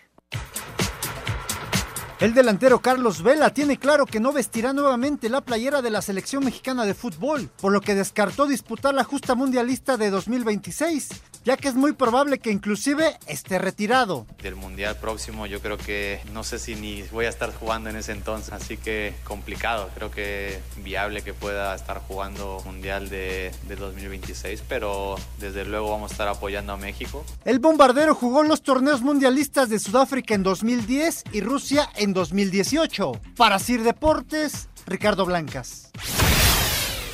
El 2.20 2.34
delantero 2.34 2.82
Carlos 2.82 3.22
Vela 3.22 3.48
tiene 3.48 3.78
claro 3.78 4.04
que 4.04 4.20
no 4.20 4.30
vestirá 4.30 4.74
nuevamente 4.74 5.30
la 5.30 5.40
playera 5.40 5.80
de 5.80 5.88
la 5.88 6.02
selección 6.02 6.44
mexicana 6.44 6.84
de 6.84 6.92
fútbol, 6.92 7.48
por 7.58 7.72
lo 7.72 7.80
que 7.80 7.94
descartó 7.94 8.46
disputar 8.46 8.92
la 8.92 9.04
justa 9.04 9.34
mundialista 9.34 9.96
de 9.96 10.10
2026, 10.10 11.08
ya 11.46 11.56
que 11.56 11.68
es 11.68 11.74
muy 11.74 11.92
probable 11.92 12.38
que 12.38 12.50
inclusive 12.50 13.16
esté 13.26 13.58
retirado. 13.58 14.26
del 14.42 14.54
mundial 14.54 14.98
próximo 15.00 15.46
yo 15.46 15.60
creo 15.60 15.78
que 15.78 16.20
no 16.34 16.44
sé 16.44 16.58
si 16.58 16.74
ni 16.74 17.02
voy 17.04 17.24
a 17.24 17.30
estar 17.30 17.54
jugando 17.54 17.88
en 17.88 17.96
ese 17.96 18.12
entonces 18.12 18.52
así 18.52 18.76
que 18.76 19.14
complicado 19.24 19.88
creo 19.94 20.10
que 20.10 20.60
viable 20.76 21.22
que 21.22 21.32
pueda 21.32 21.74
estar 21.74 22.02
jugando 22.06 22.60
mundial 22.66 23.08
de, 23.08 23.50
de 23.66 23.76
2026 23.76 24.62
pero 24.68 25.16
desde 25.38 25.64
luego 25.64 25.90
vamos 25.90 26.10
a 26.10 26.14
estar 26.14 26.28
apoyando 26.28 26.74
a 26.74 26.76
México 26.76 27.24
El 27.46 27.60
bombardero 27.60 28.14
jugó 28.14 28.42
los 28.42 28.62
torneos 28.62 29.00
mundialistas 29.00 29.70
de 29.70 29.78
Sudáfrica 29.78 30.34
en 30.34 30.42
2010 30.42 31.24
y 31.32 31.40
Rusia 31.40 31.88
en 31.96 32.09
en 32.10 32.14
2018. 32.14 33.12
Para 33.36 33.58
Sir 33.58 33.82
Deportes, 33.84 34.68
Ricardo 34.86 35.24
Blancas. 35.24 35.90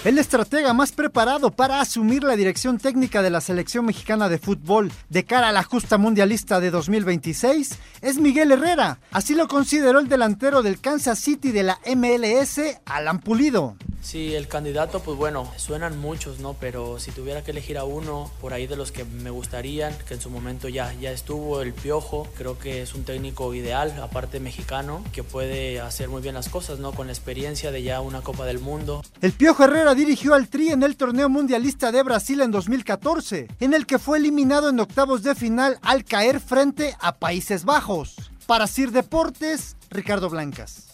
El 0.07 0.19
estratega 0.19 0.73
más 0.73 0.93
preparado 0.93 1.51
para 1.51 1.81
asumir 1.81 2.23
la 2.23 2.37
dirección 2.37 2.79
técnica 2.79 3.23
de 3.23 3.31
la 3.31 3.41
selección 3.41 3.85
mexicana 3.87 4.29
de 4.29 4.39
fútbol 4.39 4.93
de 5.09 5.25
cara 5.25 5.49
a 5.49 5.53
la 5.53 5.65
justa 5.65 5.99
mundialista 5.99 6.61
de 6.61 6.71
2026 6.71 7.77
es 8.03 8.19
Miguel 8.21 8.53
Herrera. 8.53 9.01
Así 9.11 9.35
lo 9.35 9.49
consideró 9.49 9.99
el 9.99 10.09
delantero 10.09 10.63
del 10.63 10.81
Kansas 10.81 11.19
City 11.19 11.51
de 11.51 11.65
la 11.65 11.81
MLS, 11.97 12.61
Alan 12.85 13.19
Pulido. 13.19 13.75
Sí, 14.07 14.37
el 14.37 14.47
candidato, 14.47 15.01
pues 15.01 15.19
bueno, 15.19 15.51
suenan 15.57 15.99
muchos, 15.99 16.39
¿no? 16.39 16.55
Pero 16.55 17.01
si 17.01 17.11
tuviera 17.11 17.43
que 17.43 17.51
elegir 17.51 17.77
a 17.77 17.83
uno 17.83 18.31
por 18.41 18.53
ahí 18.53 18.69
de 18.69 18.77
los 18.77 18.93
que 18.93 19.05
me 19.05 19.31
gustarían, 19.31 19.93
que 20.07 20.15
en 20.15 20.21
su 20.21 20.31
momento 20.31 20.69
ya, 20.69 20.93
ya 21.01 21.11
estuvo, 21.11 21.61
el 21.61 21.73
Piojo, 21.73 22.29
creo 22.39 22.57
que 22.57 22.83
es 22.83 22.95
un 22.95 23.03
técnico 23.03 23.53
ideal, 23.53 24.01
aparte 24.01 24.39
mexicano, 24.39 25.03
que 25.13 25.25
puede 25.25 25.81
hacer 25.81 26.09
muy 26.09 26.23
bien 26.23 26.37
las 26.37 26.49
cosas, 26.49 26.79
¿no? 26.79 26.93
Con 26.93 27.09
la 27.09 27.13
experiencia 27.13 27.73
de 27.73 27.83
ya 27.83 28.01
una 28.01 28.21
Copa 28.21 28.45
del 28.45 28.61
Mundo. 28.61 29.03
El 29.21 29.33
Piojo 29.33 29.65
Herrera 29.65 29.96
dirigió 29.97 30.35
al 30.35 30.49
Tri 30.49 30.69
en 30.69 30.85
el 30.85 30.97
torneo 30.97 31.29
mundialista 31.29 31.91
de 31.91 32.05
Brasil 32.05 32.41
en 32.41 32.53
2014, 32.53 33.49
en 33.59 33.75
el 33.75 33.87
que 33.87 33.99
fue 33.99 34.19
eliminado 34.19 34.69
en 34.69 34.79
octavos 34.79 35.25
de 35.25 35.35
final 35.35 35.79
al 35.83 36.05
caer 36.05 36.39
frente 36.39 36.95
a 37.01 37.17
Países 37.17 37.65
Bajos. 37.65 38.15
Para 38.47 38.69
Sir 38.69 38.93
Deportes, 38.93 39.77
Ricardo 39.91 40.31
Blancas. 40.31 40.87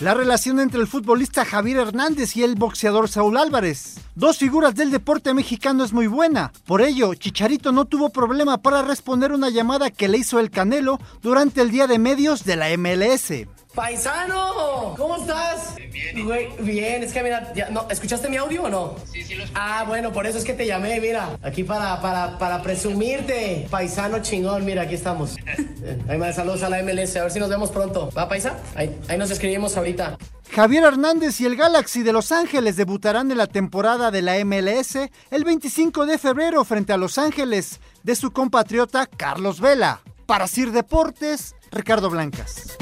La 0.00 0.14
relación 0.14 0.60
entre 0.60 0.80
el 0.80 0.86
futbolista 0.86 1.44
Javier 1.44 1.78
Hernández 1.78 2.36
y 2.36 2.44
el 2.44 2.54
boxeador 2.54 3.08
Saúl 3.08 3.36
Álvarez. 3.36 3.96
Dos 4.14 4.38
figuras 4.38 4.76
del 4.76 4.92
deporte 4.92 5.34
mexicano 5.34 5.82
es 5.82 5.92
muy 5.92 6.06
buena. 6.06 6.52
Por 6.66 6.82
ello, 6.82 7.14
Chicharito 7.14 7.72
no 7.72 7.84
tuvo 7.84 8.10
problema 8.10 8.58
para 8.58 8.82
responder 8.82 9.32
una 9.32 9.50
llamada 9.50 9.90
que 9.90 10.06
le 10.06 10.18
hizo 10.18 10.38
el 10.38 10.50
Canelo 10.50 11.00
durante 11.20 11.62
el 11.62 11.72
día 11.72 11.88
de 11.88 11.98
medios 11.98 12.44
de 12.44 12.54
la 12.54 12.68
MLS. 12.76 13.48
Paisano, 13.78 14.94
¿cómo 14.96 15.16
estás? 15.18 15.76
Bien. 15.92 16.24
Güey, 16.26 16.48
bien, 16.58 17.04
es 17.04 17.12
que 17.12 17.22
mira, 17.22 17.52
ya- 17.54 17.70
no, 17.70 17.86
¿escuchaste 17.88 18.28
mi 18.28 18.36
audio 18.36 18.64
o 18.64 18.68
no? 18.68 18.96
Sí, 19.12 19.22
sí 19.22 19.36
lo 19.36 19.44
escuché. 19.44 19.60
Ah, 19.62 19.84
bueno, 19.86 20.12
por 20.12 20.26
eso 20.26 20.36
es 20.36 20.44
que 20.44 20.52
te 20.52 20.66
llamé, 20.66 21.00
mira, 21.00 21.38
aquí 21.42 21.62
para, 21.62 22.00
para, 22.00 22.38
para 22.38 22.60
presumirte, 22.60 23.68
paisano 23.70 24.18
chingón, 24.20 24.64
mira, 24.64 24.82
aquí 24.82 24.94
estamos. 24.94 25.36
Eh, 25.80 25.96
Ahí 26.08 26.18
me 26.18 26.32
saludos 26.32 26.64
a 26.64 26.68
la 26.68 26.82
MLS, 26.82 27.16
a 27.16 27.22
ver 27.22 27.30
si 27.30 27.38
nos 27.38 27.48
vemos 27.48 27.70
pronto. 27.70 28.10
¿Va, 28.18 28.28
paisa? 28.28 28.58
Ahí, 28.74 28.98
ahí 29.08 29.16
nos 29.16 29.30
escribimos 29.30 29.76
ahorita. 29.76 30.18
Javier 30.52 30.82
Hernández 30.82 31.40
y 31.40 31.46
el 31.46 31.54
Galaxy 31.54 32.02
de 32.02 32.12
Los 32.12 32.32
Ángeles 32.32 32.74
debutarán 32.76 33.30
en 33.30 33.38
la 33.38 33.46
temporada 33.46 34.10
de 34.10 34.20
la 34.20 34.44
MLS 34.44 34.96
el 35.30 35.44
25 35.44 36.04
de 36.04 36.18
febrero 36.18 36.64
frente 36.64 36.92
a 36.92 36.96
Los 36.96 37.16
Ángeles 37.16 37.78
de 38.02 38.16
su 38.16 38.32
compatriota 38.32 39.06
Carlos 39.06 39.60
Vela. 39.60 40.00
Para 40.26 40.48
Sir 40.48 40.72
Deportes, 40.72 41.54
Ricardo 41.70 42.10
Blancas. 42.10 42.76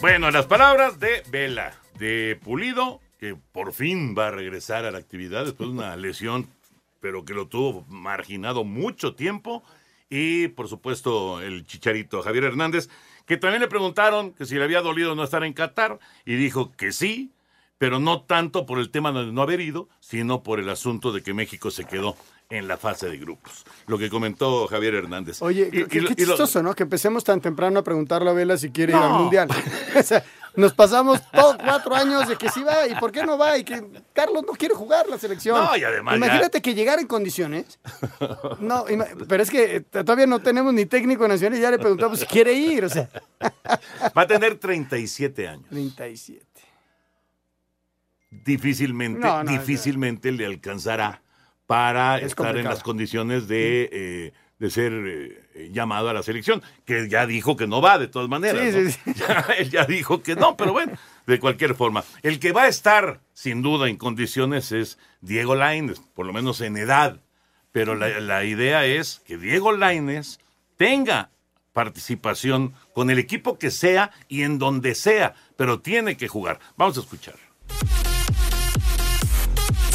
Bueno, 0.00 0.30
las 0.30 0.46
palabras 0.46 1.00
de 1.00 1.24
Vela, 1.28 1.74
de 1.98 2.38
Pulido, 2.40 3.00
que 3.18 3.34
por 3.34 3.72
fin 3.72 4.14
va 4.16 4.28
a 4.28 4.30
regresar 4.30 4.84
a 4.84 4.92
la 4.92 4.98
actividad 4.98 5.44
después 5.44 5.70
de 5.70 5.74
una 5.74 5.96
lesión, 5.96 6.48
pero 7.00 7.24
que 7.24 7.34
lo 7.34 7.48
tuvo 7.48 7.84
marginado 7.88 8.62
mucho 8.62 9.16
tiempo. 9.16 9.64
Y 10.08 10.48
por 10.48 10.68
supuesto, 10.68 11.40
el 11.40 11.66
chicharito 11.66 12.22
Javier 12.22 12.44
Hernández, 12.44 12.88
que 13.26 13.38
también 13.38 13.60
le 13.60 13.66
preguntaron 13.66 14.34
que 14.34 14.46
si 14.46 14.54
le 14.54 14.62
había 14.62 14.82
dolido 14.82 15.16
no 15.16 15.24
estar 15.24 15.42
en 15.42 15.52
Qatar, 15.52 15.98
y 16.24 16.36
dijo 16.36 16.70
que 16.76 16.92
sí, 16.92 17.32
pero 17.76 17.98
no 17.98 18.22
tanto 18.22 18.66
por 18.66 18.78
el 18.78 18.90
tema 18.90 19.10
de 19.10 19.32
no 19.32 19.42
haber 19.42 19.60
ido, 19.60 19.88
sino 19.98 20.44
por 20.44 20.60
el 20.60 20.68
asunto 20.68 21.10
de 21.10 21.24
que 21.24 21.34
México 21.34 21.72
se 21.72 21.84
quedó 21.84 22.16
en 22.50 22.66
la 22.66 22.78
fase 22.78 23.08
de 23.10 23.18
grupos. 23.18 23.64
Lo 23.86 23.98
que 23.98 24.08
comentó 24.08 24.66
Javier 24.68 24.94
Hernández. 24.94 25.42
Oye, 25.42 25.68
Y- 25.70 25.84
qué, 25.84 25.98
y 25.98 26.00
lo- 26.00 26.08
qué 26.08 26.14
y 26.16 26.24
lo- 26.24 26.32
chistoso, 26.32 26.62
¿no? 26.62 26.74
Que 26.74 26.84
empecemos 26.84 27.22
tan 27.22 27.40
temprano 27.42 27.80
a 27.80 27.84
preguntarle 27.84 28.30
a 28.30 28.32
Vela 28.32 28.56
si 28.56 28.70
quiere 28.70 28.92
ir 28.92 28.98
al 28.98 29.10
Mundial. 29.12 29.48
O 29.98 30.02
sea, 30.02 30.24
nos 30.56 30.72
pasamos 30.72 31.20
todos 31.30 31.56
cuatro 31.56 31.94
años 31.94 32.26
de 32.28 32.36
que 32.36 32.48
sí 32.50 32.62
va 32.62 32.86
y 32.88 32.94
por 32.94 33.12
qué 33.12 33.24
no 33.24 33.36
va 33.36 33.58
y 33.58 33.64
que 33.64 34.02
Carlos 34.14 34.44
no 34.46 34.52
quiere 34.54 34.74
jugar 34.74 35.06
la 35.08 35.18
selección. 35.18 35.62
No, 35.62 35.76
y 35.76 35.84
además 35.84 36.12
ya- 36.18 36.26
Imagínate 36.26 36.62
que 36.62 36.74
llegara 36.74 37.00
en 37.02 37.06
condiciones. 37.06 37.78
No, 38.60 38.84
pero 39.28 39.42
es 39.42 39.50
que 39.50 39.76
eh, 39.76 39.80
todavía 39.82 40.26
no 40.26 40.40
tenemos 40.40 40.72
ni 40.72 40.86
técnico 40.86 41.28
nacional 41.28 41.58
y 41.58 41.62
ya 41.62 41.70
le 41.70 41.78
preguntamos 41.78 42.18
si 42.20 42.26
quiere 42.26 42.52
ir. 42.54 42.84
O 42.84 42.88
sea, 42.88 43.08
Va 44.16 44.22
a 44.22 44.26
tener 44.26 44.56
37 44.58 45.48
años. 45.48 45.66
37. 45.68 46.46
difícilmente, 48.30 49.20
No, 49.20 49.44
no, 49.44 49.50
difícilmente 49.50 50.32
le 50.32 50.46
alcanzará 50.46 51.22
para 51.68 52.16
Es 52.16 52.28
estar 52.28 52.56
en 52.56 52.64
las 52.64 52.82
condiciones 52.82 53.46
de, 53.46 53.90
eh, 53.92 54.32
de 54.58 54.70
ser 54.70 54.90
eh, 54.94 55.68
llamado 55.70 56.08
a 56.08 56.14
la 56.14 56.22
selección, 56.22 56.62
que 56.86 57.10
ya 57.10 57.26
dijo 57.26 57.58
que 57.58 57.66
no 57.66 57.82
va 57.82 57.98
de 57.98 58.08
todas 58.08 58.30
maneras. 58.30 58.72
Sí, 58.72 58.80
¿no? 58.80 58.90
sí, 58.90 58.98
sí. 59.04 59.20
Ya, 59.20 59.46
él 59.58 59.68
ya 59.68 59.84
dijo 59.84 60.22
que 60.22 60.34
no, 60.34 60.56
pero 60.56 60.72
bueno, 60.72 60.94
de 61.26 61.38
cualquier 61.38 61.74
forma. 61.74 62.04
El 62.22 62.40
que 62.40 62.52
va 62.52 62.62
a 62.62 62.68
estar 62.68 63.20
sin 63.34 63.60
duda 63.60 63.86
en 63.90 63.98
condiciones 63.98 64.72
es 64.72 64.98
Diego 65.20 65.56
Lainez, 65.56 66.00
por 66.14 66.24
lo 66.24 66.32
menos 66.32 66.62
en 66.62 66.78
edad. 66.78 67.20
Pero 67.70 67.94
la, 67.94 68.18
la 68.18 68.44
idea 68.44 68.86
es 68.86 69.20
que 69.26 69.36
Diego 69.36 69.72
Lainez 69.72 70.38
tenga 70.78 71.32
participación 71.74 72.72
con 72.94 73.10
el 73.10 73.18
equipo 73.18 73.58
que 73.58 73.70
sea 73.70 74.10
y 74.26 74.42
en 74.42 74.58
donde 74.58 74.94
sea, 74.94 75.34
pero 75.58 75.80
tiene 75.80 76.16
que 76.16 76.28
jugar. 76.28 76.60
Vamos 76.78 76.96
a 76.96 77.00
escuchar. 77.00 77.36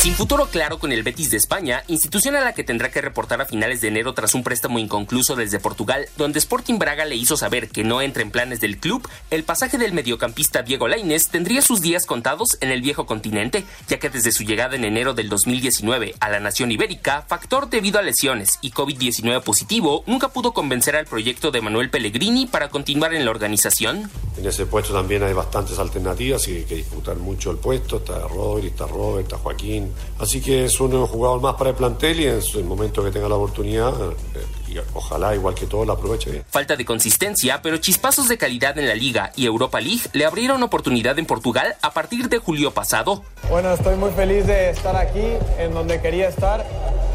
Sin 0.04 0.16
futuro 0.16 0.48
claro 0.48 0.80
con 0.80 0.92
el 0.92 1.02
Betis 1.02 1.32
de 1.32 1.38
España, 1.38 1.86
institución 1.88 2.36
a 2.36 2.42
la 2.42 2.52
que 2.52 2.66
tendrá 2.66 2.92
que 2.92 3.00
reportar 3.00 3.40
a 3.40 3.46
finales 3.46 3.80
de 3.80 3.88
enero 3.88 4.14
tras 4.14 4.36
un 4.36 4.44
préstamo 4.44 4.78
inconcluso 4.78 5.38
desde 5.38 5.62
Portugal, 5.62 6.10
donde 6.18 6.40
Sporting 6.40 6.78
Braga 6.78 7.06
le 7.06 7.16
hizo 7.16 7.38
saber 7.38 7.70
que 7.70 7.86
no 7.86 8.02
entra 8.02 8.22
en 8.22 8.30
planes 8.30 8.60
del 8.60 8.80
club, 8.80 9.08
el 9.32 9.46
pasaje 9.46 9.78
del 9.78 9.94
mediocampista 9.94 10.62
Diego 10.62 10.90
Lainez 10.90 11.30
tendría 11.30 11.62
sus 11.62 11.80
días 11.80 12.06
contados 12.06 12.58
en 12.60 12.72
el 12.72 12.82
viejo 12.82 13.06
continente, 13.06 13.64
ya 13.88 13.98
que 13.98 14.10
desde 14.10 14.34
su 14.34 14.44
llegada 14.44 14.76
en 14.76 14.84
enero 14.84 15.14
del 15.14 15.30
2019 15.30 16.16
a 16.20 16.30
la 16.30 16.42
nación 16.42 16.74
ibérica, 16.74 17.22
factor 17.22 17.70
debido 17.70 17.98
a 17.98 18.02
lesiones 18.02 18.60
y 18.60 18.72
COVID-19 18.72 19.42
positivo, 19.42 20.04
nunca 20.06 20.34
pudo 20.34 20.52
convencer 20.52 20.98
al 20.98 21.06
proyecto 21.06 21.50
de 21.50 21.62
Manuel 21.62 21.90
Pellegrini 21.90 22.46
para 22.46 22.68
continuar 22.68 23.14
en 23.14 23.24
la 23.24 23.32
organización. 23.32 24.12
En 24.38 24.46
ese 24.46 24.66
puesto 24.66 24.92
también 24.92 25.24
hay 25.24 25.32
bastantes 25.32 25.80
alternativas 25.80 26.46
y 26.50 26.66
que 26.66 26.76
disputan 26.76 27.22
mucho 27.22 27.52
el 27.52 27.58
puesto. 27.58 27.98
Está 27.98 28.28
Rodri, 28.28 28.68
está 28.68 28.86
Robert, 28.86 29.28
está 29.28 29.38
Joaquín. 29.38 29.93
Así 30.20 30.42
que 30.42 30.66
es 30.66 30.80
uno 30.80 30.96
de 30.96 31.00
los 31.02 31.10
jugadores 31.10 31.44
más 31.44 31.56
para 31.56 31.72
el 31.72 31.76
plantel 31.76 32.20
y 32.20 32.28
en 32.28 32.40
el 32.56 32.64
momento 32.64 33.04
que 33.04 33.12
tenga 33.12 33.28
la 33.28 33.36
oportunidad, 33.36 33.94
eh, 34.36 34.46
y 34.68 34.78
ojalá 34.94 35.36
igual 35.36 35.56
que 35.56 35.66
todos 35.66 35.86
la 35.86 35.94
aproveche 35.94 36.32
bien. 36.32 36.46
Falta 36.50 36.76
de 36.76 36.86
consistencia, 36.86 37.62
pero 37.62 37.78
chispazos 37.78 38.28
de 38.30 38.38
calidad 38.38 38.78
en 38.78 38.88
la 38.88 38.96
Liga 38.96 39.32
y 39.36 39.46
Europa 39.46 39.82
League 39.82 40.04
le 40.14 40.26
abrieron 40.26 40.64
oportunidad 40.64 41.18
en 41.20 41.26
Portugal 41.26 41.76
a 41.82 41.92
partir 41.92 42.30
de 42.30 42.38
julio 42.40 42.72
pasado. 42.72 43.24
Bueno, 43.50 43.74
estoy 43.74 43.96
muy 43.96 44.12
feliz 44.12 44.48
de 44.48 44.70
estar 44.70 44.96
aquí, 44.96 45.26
en 45.60 45.74
donde 45.74 46.02
quería 46.02 46.30
estar. 46.30 46.66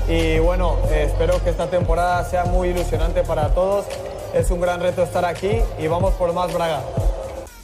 Y 0.08 0.38
bueno, 0.38 0.76
eh, 0.90 1.04
espero 1.06 1.42
que 1.44 1.50
esta 1.50 1.68
temporada 1.68 2.24
sea 2.28 2.44
muy 2.44 2.68
ilusionante 2.68 3.22
para 3.22 3.54
todos. 3.54 3.86
Es 4.34 4.50
un 4.50 4.60
gran 4.60 4.80
reto 4.80 5.02
estar 5.02 5.24
aquí 5.24 5.50
y 5.78 5.86
vamos 5.86 6.14
por 6.14 6.32
más 6.32 6.52
Braga. 6.52 6.82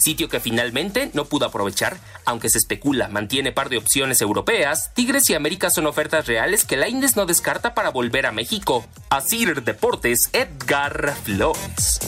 Sitio 0.04 0.28
que 0.28 0.38
finalmente 0.38 1.10
no 1.14 1.24
pudo 1.24 1.46
aprovechar, 1.46 1.96
aunque 2.26 2.50
se 2.50 2.58
especula 2.58 3.08
mantiene 3.08 3.52
par 3.52 3.70
de 3.70 3.78
opciones 3.78 4.20
europeas, 4.20 4.90
Tigres 4.92 5.30
y 5.30 5.34
América 5.34 5.70
son 5.70 5.86
ofertas 5.86 6.26
reales 6.26 6.66
que 6.66 6.76
Lainez 6.76 7.16
no 7.16 7.24
descarta 7.24 7.72
para 7.72 7.88
volver 7.88 8.26
a 8.26 8.30
México. 8.30 8.84
Asir 9.08 9.62
Deportes, 9.62 10.28
Edgar 10.34 11.14
Flores. 11.24 12.00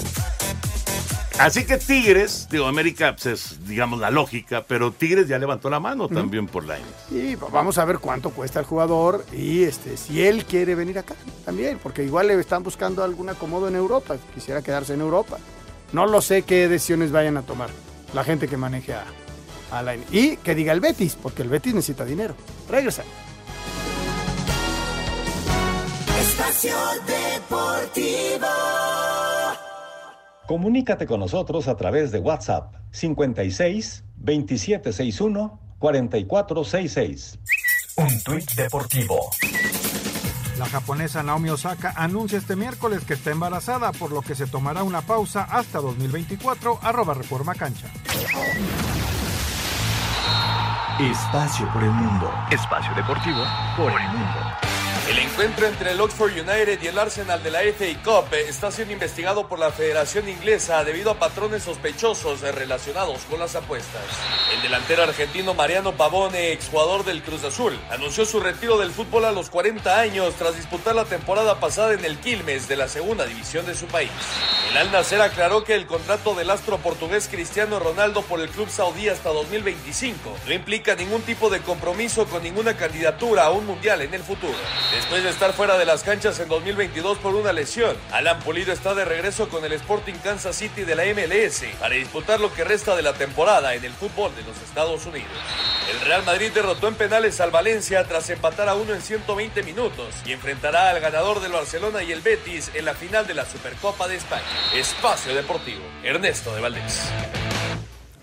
Así 1.38 1.64
que 1.64 1.78
Tigres, 1.78 2.48
digo, 2.50 2.66
América 2.66 3.16
pues, 3.16 3.26
es, 3.26 3.66
digamos, 3.66 3.98
la 3.98 4.10
lógica, 4.10 4.66
pero 4.68 4.92
Tigres 4.92 5.26
ya 5.26 5.38
levantó 5.38 5.70
la 5.70 5.80
mano 5.80 6.06
también 6.06 6.48
por 6.48 6.66
Lainez. 6.66 6.90
Y 7.10 7.34
vamos 7.36 7.78
a 7.78 7.86
ver 7.86 7.98
cuánto 7.98 8.28
cuesta 8.28 8.60
el 8.60 8.66
jugador 8.66 9.24
y 9.32 9.62
este 9.62 9.96
si 9.96 10.22
él 10.22 10.44
quiere 10.44 10.74
venir 10.74 10.98
acá 10.98 11.14
también, 11.46 11.78
porque 11.82 12.04
igual 12.04 12.26
le 12.26 12.38
están 12.38 12.62
buscando 12.62 13.02
algún 13.02 13.30
acomodo 13.30 13.68
en 13.68 13.76
Europa, 13.76 14.18
quisiera 14.34 14.60
quedarse 14.60 14.92
en 14.92 15.00
Europa. 15.00 15.38
No 15.92 16.06
lo 16.06 16.20
sé 16.20 16.42
qué 16.42 16.68
decisiones 16.68 17.12
vayan 17.12 17.36
a 17.36 17.42
tomar 17.42 17.70
la 18.14 18.24
gente 18.24 18.48
que 18.48 18.56
maneje 18.56 18.94
a, 18.94 19.04
a 19.70 19.82
la 19.82 19.94
Y 19.96 20.36
que 20.38 20.54
diga 20.54 20.72
el 20.72 20.80
Betis, 20.80 21.16
porque 21.20 21.42
el 21.42 21.48
Betis 21.48 21.74
necesita 21.74 22.04
dinero. 22.04 22.34
Regresa. 22.68 23.02
Espacio 26.20 26.76
Deportivo. 27.06 28.46
Comunícate 30.46 31.06
con 31.06 31.20
nosotros 31.20 31.66
a 31.66 31.76
través 31.76 32.12
de 32.12 32.20
WhatsApp 32.20 32.74
56 32.92 34.04
2761 34.16 35.60
4466. 35.78 37.38
Un 37.96 38.22
tuit 38.22 38.50
deportivo. 38.52 39.30
La 40.58 40.66
japonesa 40.66 41.22
Naomi 41.22 41.50
Osaka 41.50 41.92
anuncia 41.96 42.38
este 42.38 42.56
miércoles 42.56 43.04
que 43.04 43.14
está 43.14 43.30
embarazada, 43.30 43.92
por 43.92 44.10
lo 44.10 44.22
que 44.22 44.34
se 44.34 44.46
tomará 44.46 44.82
una 44.84 45.02
pausa 45.02 45.44
hasta 45.44 45.80
2024, 45.80 46.78
arroba 46.82 47.12
Reforma 47.12 47.54
Cancha. 47.54 47.88
Espacio 50.98 51.70
por 51.74 51.82
el 51.82 51.90
mundo. 51.90 52.32
Espacio 52.50 52.94
deportivo 52.94 53.44
por 53.76 53.92
el 54.00 54.08
mundo. 54.08 54.75
El 55.08 55.20
encuentro 55.20 55.68
entre 55.68 55.92
el 55.92 56.00
Oxford 56.00 56.32
United 56.32 56.82
y 56.82 56.88
el 56.88 56.98
Arsenal 56.98 57.40
de 57.40 57.52
la 57.52 57.60
FA 57.60 57.84
Cup 58.02 58.34
está 58.34 58.72
siendo 58.72 58.92
investigado 58.92 59.46
por 59.46 59.60
la 59.60 59.70
Federación 59.70 60.28
Inglesa 60.28 60.82
debido 60.82 61.12
a 61.12 61.18
patrones 61.20 61.62
sospechosos 61.62 62.40
relacionados 62.40 63.20
con 63.30 63.38
las 63.38 63.54
apuestas. 63.54 64.02
El 64.52 64.62
delantero 64.62 65.04
argentino 65.04 65.54
Mariano 65.54 65.92
Pavone, 65.92 66.50
exjugador 66.50 67.04
del 67.04 67.22
Cruz 67.22 67.44
Azul, 67.44 67.78
anunció 67.88 68.26
su 68.26 68.40
retiro 68.40 68.78
del 68.78 68.90
fútbol 68.90 69.26
a 69.26 69.30
los 69.30 69.48
40 69.48 69.96
años 69.96 70.34
tras 70.34 70.56
disputar 70.56 70.96
la 70.96 71.04
temporada 71.04 71.60
pasada 71.60 71.92
en 71.92 72.04
el 72.04 72.18
Quilmes 72.18 72.66
de 72.66 72.74
la 72.74 72.88
segunda 72.88 73.26
división 73.26 73.64
de 73.64 73.76
su 73.76 73.86
país. 73.86 74.10
El 74.70 74.76
Al 74.76 74.90
Nacer 74.90 75.20
aclaró 75.20 75.62
que 75.62 75.76
el 75.76 75.86
contrato 75.86 76.34
del 76.34 76.50
astro 76.50 76.78
portugués 76.78 77.28
Cristiano 77.30 77.78
Ronaldo 77.78 78.22
por 78.22 78.40
el 78.40 78.48
club 78.48 78.68
saudí 78.68 79.08
hasta 79.08 79.30
2025 79.30 80.36
no 80.48 80.52
implica 80.52 80.96
ningún 80.96 81.22
tipo 81.22 81.48
de 81.48 81.60
compromiso 81.60 82.26
con 82.26 82.42
ninguna 82.42 82.76
candidatura 82.76 83.44
a 83.44 83.50
un 83.50 83.66
mundial 83.66 84.02
en 84.02 84.12
el 84.12 84.22
futuro. 84.24 84.56
Después 85.06 85.22
de 85.22 85.30
estar 85.30 85.52
fuera 85.52 85.78
de 85.78 85.84
las 85.84 86.02
canchas 86.02 86.40
en 86.40 86.48
2022 86.48 87.18
por 87.18 87.36
una 87.36 87.52
lesión, 87.52 87.96
Alan 88.10 88.40
Pulido 88.40 88.72
está 88.72 88.92
de 88.92 89.04
regreso 89.04 89.48
con 89.48 89.64
el 89.64 89.72
Sporting 89.74 90.14
Kansas 90.14 90.56
City 90.56 90.82
de 90.82 90.96
la 90.96 91.04
MLS 91.04 91.62
para 91.78 91.94
disputar 91.94 92.40
lo 92.40 92.52
que 92.52 92.64
resta 92.64 92.96
de 92.96 93.02
la 93.02 93.12
temporada 93.12 93.76
en 93.76 93.84
el 93.84 93.92
fútbol 93.92 94.34
de 94.34 94.42
los 94.42 94.60
Estados 94.62 95.06
Unidos. 95.06 95.30
El 95.92 96.00
Real 96.00 96.24
Madrid 96.24 96.50
derrotó 96.52 96.88
en 96.88 96.96
penales 96.96 97.40
al 97.40 97.52
Valencia 97.52 98.02
tras 98.02 98.28
empatar 98.30 98.68
a 98.68 98.74
uno 98.74 98.94
en 98.94 99.00
120 99.00 99.62
minutos 99.62 100.12
y 100.26 100.32
enfrentará 100.32 100.90
al 100.90 100.98
ganador 100.98 101.38
del 101.38 101.52
Barcelona 101.52 102.02
y 102.02 102.10
el 102.10 102.20
Betis 102.20 102.72
en 102.74 102.84
la 102.84 102.94
final 102.94 103.28
de 103.28 103.34
la 103.34 103.46
Supercopa 103.46 104.08
de 104.08 104.16
España. 104.16 104.42
Espacio 104.74 105.36
Deportivo, 105.36 105.84
Ernesto 106.02 106.52
de 106.52 106.60
Valdés. 106.60 107.12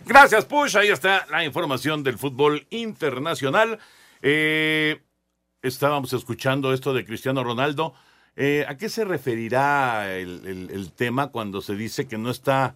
Gracias, 0.06 0.44
Push. 0.44 0.76
Ahí 0.76 0.90
está 0.90 1.26
la 1.30 1.46
información 1.46 2.04
del 2.04 2.18
fútbol 2.18 2.68
internacional. 2.72 3.80
Eh, 4.22 5.02
estábamos 5.64 6.14
escuchando 6.14 6.74
esto 6.74 6.94
de 6.94 7.06
Cristiano 7.06 7.44
Ronaldo. 7.44 7.94
Eh, 8.36 8.66
¿A 8.68 8.78
qué 8.78 8.90
se 8.90 9.06
referirá 9.06 10.14
el, 10.16 10.92
tema 10.96 11.28
cuando 11.28 11.62
se 11.62 11.76
dice 11.76 12.06
que 12.06 12.18
no 12.18 12.30
está, 12.30 12.76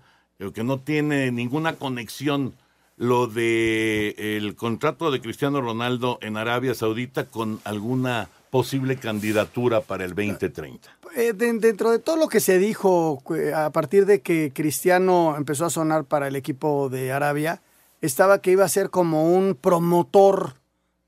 que 0.54 0.64
no 0.64 0.80
tiene 0.80 1.32
ninguna 1.32 1.74
conexión 1.74 2.54
lo 2.96 3.28
de 3.28 4.16
el 4.18 4.56
contrato 4.56 5.12
de 5.12 5.22
Cristiano 5.22 5.62
Ronaldo 5.62 6.18
en 6.22 6.38
Arabia 6.38 6.74
Saudita 6.74 7.26
con 7.26 7.60
alguna 7.64 8.30
posible 8.50 8.96
candidatura 8.98 9.82
para 9.82 10.06
el 10.06 10.16
2030? 10.16 10.90
Eh, 11.16 11.34
de- 11.34 11.54
dentro 11.54 11.92
de 11.92 12.00
todo 12.00 12.16
lo 12.18 12.28
que 12.28 12.40
se 12.40 12.58
dijo 12.58 13.22
eh, 13.36 13.54
a 13.54 13.72
partir 13.72 14.06
de 14.06 14.22
que 14.22 14.52
Cristiano 14.54 15.36
empezó 15.38 15.66
a 15.66 15.70
sonar 15.70 16.06
para 16.06 16.28
el 16.28 16.36
equipo 16.36 16.90
de 16.90 17.12
Arabia, 17.12 17.62
estaba 18.02 18.42
que 18.42 18.52
iba 18.52 18.64
a 18.64 18.70
ser 18.70 18.90
como 18.90 19.34
un 19.36 19.56
promotor 19.56 20.54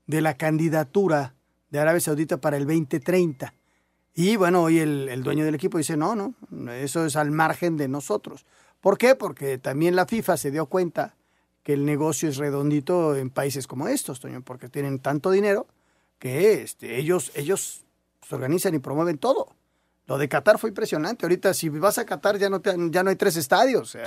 de 0.06 0.20
la 0.20 0.34
candidatura 0.34 1.34
de 1.70 1.78
Arabia 1.78 2.00
Saudita 2.00 2.40
para 2.40 2.56
el 2.56 2.66
2030. 2.66 3.54
Y 4.14 4.36
bueno, 4.36 4.62
hoy 4.64 4.78
el, 4.80 5.08
el 5.08 5.22
dueño 5.22 5.44
del 5.44 5.54
equipo 5.54 5.78
dice, 5.78 5.96
no, 5.96 6.14
no, 6.16 6.34
eso 6.72 7.06
es 7.06 7.16
al 7.16 7.30
margen 7.30 7.76
de 7.76 7.88
nosotros. 7.88 8.44
¿Por 8.80 8.98
qué? 8.98 9.14
Porque 9.14 9.58
también 9.58 9.94
la 9.96 10.06
FIFA 10.06 10.36
se 10.36 10.50
dio 10.50 10.66
cuenta 10.66 11.14
que 11.62 11.74
el 11.74 11.84
negocio 11.84 12.28
es 12.28 12.36
redondito 12.38 13.14
en 13.16 13.30
países 13.30 13.66
como 13.66 13.86
estos, 13.88 14.18
Toño, 14.20 14.42
porque 14.42 14.68
tienen 14.68 14.98
tanto 14.98 15.30
dinero 15.30 15.66
que 16.18 16.62
este, 16.62 16.98
ellos, 16.98 17.30
ellos 17.34 17.84
se 18.26 18.34
organizan 18.34 18.74
y 18.74 18.78
promueven 18.78 19.18
todo. 19.18 19.54
Lo 20.06 20.18
de 20.18 20.28
Qatar 20.28 20.58
fue 20.58 20.70
impresionante. 20.70 21.24
Ahorita, 21.24 21.54
si 21.54 21.68
vas 21.68 21.98
a 21.98 22.04
Qatar, 22.04 22.36
ya 22.36 22.50
no, 22.50 22.60
te- 22.60 22.74
ya 22.90 23.02
no 23.04 23.10
hay 23.10 23.16
tres 23.16 23.36
estadios. 23.36 23.94
eh, 23.94 24.02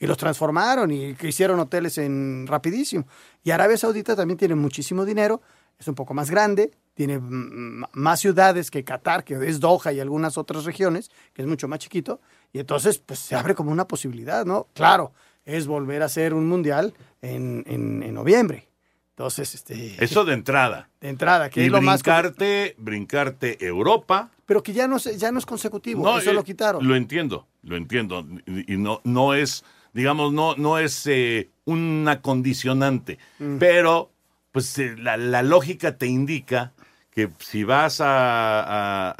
Y 0.00 0.06
los 0.06 0.16
transformaron 0.16 0.90
y 0.90 1.14
hicieron 1.22 1.60
hoteles 1.60 1.98
en 1.98 2.46
rapidísimo. 2.46 3.06
Y 3.44 3.50
Arabia 3.50 3.76
Saudita 3.76 4.16
también 4.16 4.38
tiene 4.38 4.54
muchísimo 4.54 5.04
dinero. 5.04 5.42
Es 5.78 5.88
un 5.88 5.94
poco 5.94 6.14
más 6.14 6.30
grande. 6.30 6.72
Tiene 6.94 7.18
más 7.20 8.20
ciudades 8.20 8.70
que 8.70 8.84
Qatar, 8.84 9.24
que 9.24 9.34
es 9.48 9.60
Doha 9.60 9.92
y 9.92 10.00
algunas 10.00 10.36
otras 10.36 10.64
regiones, 10.64 11.10
que 11.32 11.42
es 11.42 11.48
mucho 11.48 11.66
más 11.68 11.78
chiquito. 11.78 12.20
Y 12.52 12.58
entonces, 12.58 12.98
pues 12.98 13.18
se 13.18 13.34
abre 13.34 13.54
como 13.54 13.70
una 13.72 13.86
posibilidad, 13.88 14.44
¿no? 14.44 14.66
Claro, 14.74 15.12
es 15.44 15.66
volver 15.66 16.02
a 16.02 16.06
hacer 16.06 16.34
un 16.34 16.46
mundial 16.48 16.92
en, 17.22 17.64
en- 17.66 18.02
en 18.02 18.14
noviembre. 18.14 18.68
Entonces, 19.10 19.54
este. 19.54 20.02
Eso 20.02 20.24
de 20.24 20.34
entrada. 20.34 20.88
De 21.00 21.08
entrada, 21.08 21.48
que 21.50 21.62
y 21.62 21.66
es 21.66 21.70
lo 21.70 21.80
más. 21.82 22.02
brincarte, 22.02 22.74
brincarte 22.78 23.64
Europa. 23.64 24.30
Pero 24.46 24.62
que 24.62 24.72
ya 24.72 24.86
no, 24.86 24.98
ya 24.98 25.32
no 25.32 25.38
es 25.38 25.46
consecutivo. 25.46 26.18
eso 26.18 26.30
eh, 26.30 26.34
lo 26.34 26.44
quitaron. 26.44 26.86
Lo 26.86 26.94
entiendo, 26.96 27.46
lo 27.62 27.76
entiendo. 27.76 28.26
Y 28.46 28.74
y 28.74 28.76
no, 28.76 29.00
no 29.04 29.34
es, 29.34 29.64
digamos, 29.94 30.32
no, 30.32 30.56
no 30.56 30.78
es 30.78 31.06
eh, 31.06 31.50
una 31.64 32.20
condicionante. 32.22 33.18
Mm. 33.38 33.56
Pero, 33.58 34.10
pues 34.52 34.78
eh, 34.78 34.94
la, 34.98 35.16
la 35.16 35.42
lógica 35.42 35.96
te 35.98 36.06
indica 36.06 36.72
que 37.10 37.30
si 37.40 37.64
vas 37.64 38.00
a, 38.00 38.60
a- 38.62 39.14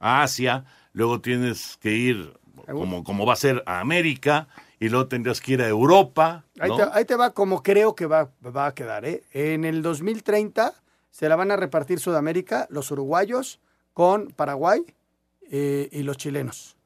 a- 0.00 0.22
Asia, 0.22 0.64
luego 0.92 1.20
tienes 1.20 1.76
que 1.80 1.92
ir, 1.92 2.34
como, 2.66 3.04
como 3.04 3.24
va 3.24 3.34
a 3.34 3.36
ser, 3.36 3.62
a 3.66 3.80
América, 3.80 4.48
y 4.80 4.88
luego 4.88 5.06
tendrás 5.06 5.40
que 5.40 5.52
ir 5.52 5.62
a 5.62 5.68
Europa. 5.68 6.44
Ahí, 6.58 6.70
te, 6.76 6.82
ahí 6.92 7.04
te 7.04 7.14
va 7.14 7.30
como 7.30 7.62
creo 7.62 7.94
que 7.94 8.06
va, 8.06 8.30
va 8.44 8.66
a 8.66 8.74
quedar. 8.74 9.04
¿eh? 9.04 9.22
En 9.32 9.64
el 9.64 9.80
2030 9.82 10.74
se 11.10 11.28
la 11.28 11.36
van 11.36 11.50
a 11.52 11.56
repartir 11.56 12.00
Sudamérica, 12.00 12.66
los 12.68 12.90
uruguayos 12.90 13.60
con 13.92 14.28
Paraguay 14.28 14.84
eh, 15.50 15.88
y 15.92 16.02
los 16.02 16.16
chilenos. 16.16 16.76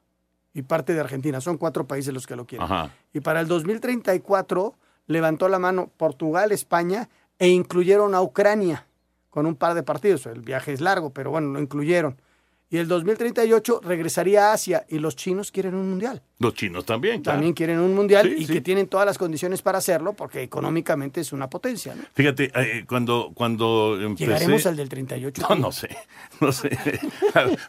Y 0.53 0.61
parte 0.63 0.93
de 0.93 0.99
Argentina. 0.99 1.41
Son 1.41 1.57
cuatro 1.57 1.87
países 1.87 2.13
los 2.13 2.27
que 2.27 2.35
lo 2.35 2.45
quieren. 2.45 2.65
Ajá. 2.65 2.91
Y 3.13 3.19
para 3.21 3.39
el 3.41 3.47
2034 3.47 4.75
levantó 5.07 5.49
la 5.49 5.59
mano 5.59 5.89
Portugal, 5.97 6.51
España 6.51 7.09
e 7.39 7.49
incluyeron 7.49 8.15
a 8.15 8.21
Ucrania 8.21 8.85
con 9.29 9.45
un 9.45 9.55
par 9.55 9.73
de 9.73 9.83
partidos. 9.83 10.25
El 10.25 10.41
viaje 10.41 10.73
es 10.73 10.81
largo, 10.81 11.11
pero 11.11 11.31
bueno, 11.31 11.53
lo 11.53 11.59
incluyeron. 11.59 12.21
Y 12.69 12.77
el 12.77 12.89
2038 12.89 13.79
regresaría 13.81 14.49
a 14.49 14.53
Asia 14.53 14.85
y 14.89 14.99
los 14.99 15.15
chinos 15.15 15.51
quieren 15.51 15.73
un 15.73 15.89
mundial. 15.89 16.21
Los 16.39 16.53
chinos 16.53 16.83
también, 16.85 17.21
claro. 17.21 17.37
También 17.37 17.53
quieren 17.53 17.79
un 17.79 17.95
mundial 17.95 18.27
Sí, 18.27 18.43
y 18.43 18.45
sí. 18.45 18.53
que 18.53 18.61
tienen 18.61 18.87
todas 18.87 19.05
las 19.05 19.17
condiciones 19.17 19.61
para 19.61 19.77
hacerlo 19.77 20.13
porque 20.13 20.43
económicamente 20.43 21.21
es 21.21 21.31
una 21.31 21.49
potencia. 21.49 21.95
¿no? 21.95 22.03
Fíjate, 22.13 22.51
eh, 22.53 22.83
cuando, 22.85 23.31
cuando 23.33 23.97
empecé... 24.01 24.25
Llegaremos 24.25 24.65
al 24.65 24.75
del 24.75 24.89
38. 24.89 25.47
No, 25.49 25.55
no 25.55 25.71
sé, 25.71 25.95
no 26.41 26.51
sé. 26.51 26.77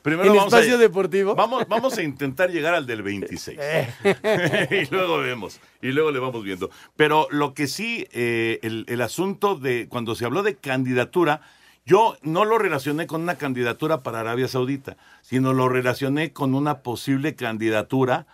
Primero 0.02 0.24
En 0.32 0.36
vamos 0.36 0.52
espacio 0.52 0.74
a, 0.74 0.78
deportivo. 0.78 1.36
Vamos, 1.36 1.64
vamos 1.68 1.96
a 1.96 2.02
intentar 2.02 2.50
llegar 2.50 2.74
al 2.74 2.84
del 2.84 3.02
26. 3.02 3.56
Eh. 3.60 3.88
y 4.88 4.92
luego 4.92 5.18
vemos, 5.18 5.60
y 5.80 5.92
luego 5.92 6.10
le 6.10 6.18
vamos 6.18 6.42
viendo. 6.42 6.70
Pero 6.96 7.28
lo 7.30 7.54
que 7.54 7.68
sí, 7.68 8.08
eh, 8.10 8.58
el, 8.62 8.84
el 8.88 9.00
asunto 9.00 9.54
de 9.54 9.86
cuando 9.88 10.16
se 10.16 10.24
habló 10.24 10.42
de 10.42 10.56
candidatura, 10.56 11.40
yo 11.88 12.16
no 12.22 12.44
lo 12.44 12.58
relacioné 12.58 13.06
con 13.06 13.22
una 13.22 13.36
candidatura 13.36 14.02
para 14.02 14.20
Arabia 14.20 14.46
Saudita, 14.46 14.96
sino 15.22 15.54
lo 15.54 15.68
relacioné 15.70 16.32
con 16.34 16.54
una 16.54 16.80
posible 16.82 17.34
candidatura 17.34 18.26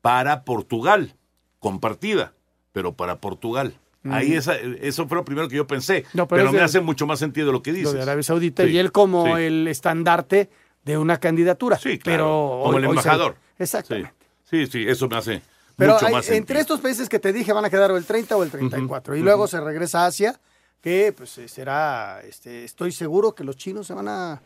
para 0.00 0.44
Portugal, 0.44 1.14
compartida, 1.60 2.32
pero 2.72 2.94
para 2.94 3.16
Portugal. 3.20 3.74
Ahí 4.10 4.34
esa, 4.34 4.54
eso 4.56 5.06
fue 5.08 5.16
lo 5.16 5.24
primero 5.24 5.48
que 5.48 5.56
yo 5.56 5.66
pensé, 5.66 6.04
No, 6.12 6.28
pero 6.28 6.50
me 6.52 6.58
de- 6.58 6.64
hace 6.64 6.80
mucho 6.80 7.06
más 7.06 7.18
sentido 7.18 7.52
lo 7.52 7.62
que 7.62 7.72
dices. 7.72 7.86
Lo 7.86 7.92
de 7.94 8.02
Arabia 8.02 8.22
Saudita 8.22 8.64
Sí, 8.64 8.70
y 8.70 8.78
él 8.78 8.92
como 8.92 9.24
sí. 9.36 9.42
el 9.42 9.66
estandarte 9.68 10.50
de 10.84 10.98
una 10.98 11.18
candidatura. 11.18 11.78
Sí, 11.78 11.98
claro, 11.98 12.02
pero 12.02 12.24
como 12.26 12.64
hoy- 12.64 12.76
el 12.76 12.84
hoy 12.84 12.96
se- 12.96 13.00
embajador. 13.00 13.36
Exactamente. 13.58 14.12
Sí, 14.50 14.66
sí, 14.66 14.84
eso 14.86 15.08
me 15.08 15.16
hace 15.16 15.40
Pero 15.76 15.94
mucho 15.94 16.06
hay- 16.06 16.12
más 16.12 16.24
sentido. 16.26 16.38
entre 16.42 16.60
estos 16.60 16.80
países 16.80 17.08
que 17.08 17.18
te 17.18 17.32
dije 17.32 17.52
van 17.54 17.64
a 17.64 17.70
quedar 17.70 17.90
o 17.92 17.96
el 17.96 18.04
30 18.04 18.36
o 18.36 18.42
el 18.42 18.50
34. 18.50 19.14
y 19.14 19.20
ujú. 19.20 19.24
luego 19.24 19.46
se 19.46 19.58
regresa 19.60 20.04
a 20.04 20.06
Asia, 20.06 20.38
que 20.84 21.14
pues 21.16 21.38
eh, 21.38 21.48
será, 21.48 22.20
este, 22.20 22.62
estoy 22.62 22.92
seguro 22.92 23.34
que 23.34 23.42
los 23.42 23.56
chinos 23.56 23.86
se 23.86 23.94
van 23.94 24.06
a 24.06 24.42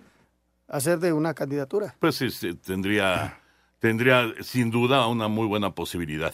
hacer 0.69 1.01
de 1.01 1.13
una 1.13 1.35
candidatura. 1.35 1.97
Pues 1.99 2.15
sí, 2.15 2.31
sí, 2.31 2.55
tendría, 2.55 3.41
tendría 3.81 4.33
sin 4.43 4.71
duda 4.71 5.09
una 5.09 5.27
muy 5.27 5.49
buena 5.49 5.75
posibilidad. 5.75 6.33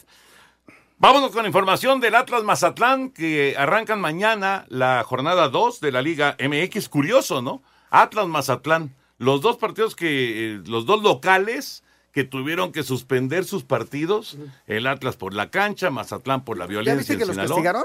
Vámonos 0.99 1.31
con 1.31 1.47
información 1.47 2.01
del 2.01 2.17
Atlas 2.17 2.45
Mazatlán, 2.45 3.13
que 3.13 3.55
arrancan 3.57 3.99
mañana 3.99 4.67
la 4.69 5.03
jornada 5.05 5.49
2 5.49 5.81
de 5.81 5.91
la 5.91 6.03
Liga 6.03 6.37
MX. 6.39 6.91
Curioso, 6.91 7.41
¿no? 7.41 7.63
Atlas 7.89 8.29
Mazatlán, 8.29 8.95
los 9.17 9.41
dos 9.41 9.57
partidos 9.57 9.97
que, 9.97 10.57
eh, 10.57 10.63
los 10.67 10.85
dos 10.85 11.03
locales 11.03 11.83
que 12.13 12.25
tuvieron 12.25 12.73
que 12.73 12.83
suspender 12.83 13.47
sus 13.47 13.65
partidos, 13.65 14.37
el 14.67 14.87
Atlas 14.87 15.17
por 15.17 15.33
la 15.33 15.49
cancha, 15.49 15.89
Mazatlán 15.89 16.45
por 16.45 16.59
la 16.59 16.67
violencia. 16.67 16.95
viste 16.95 17.13
en 17.15 17.19
que 17.21 17.25
los 17.25 17.37
castigaron? 17.39 17.85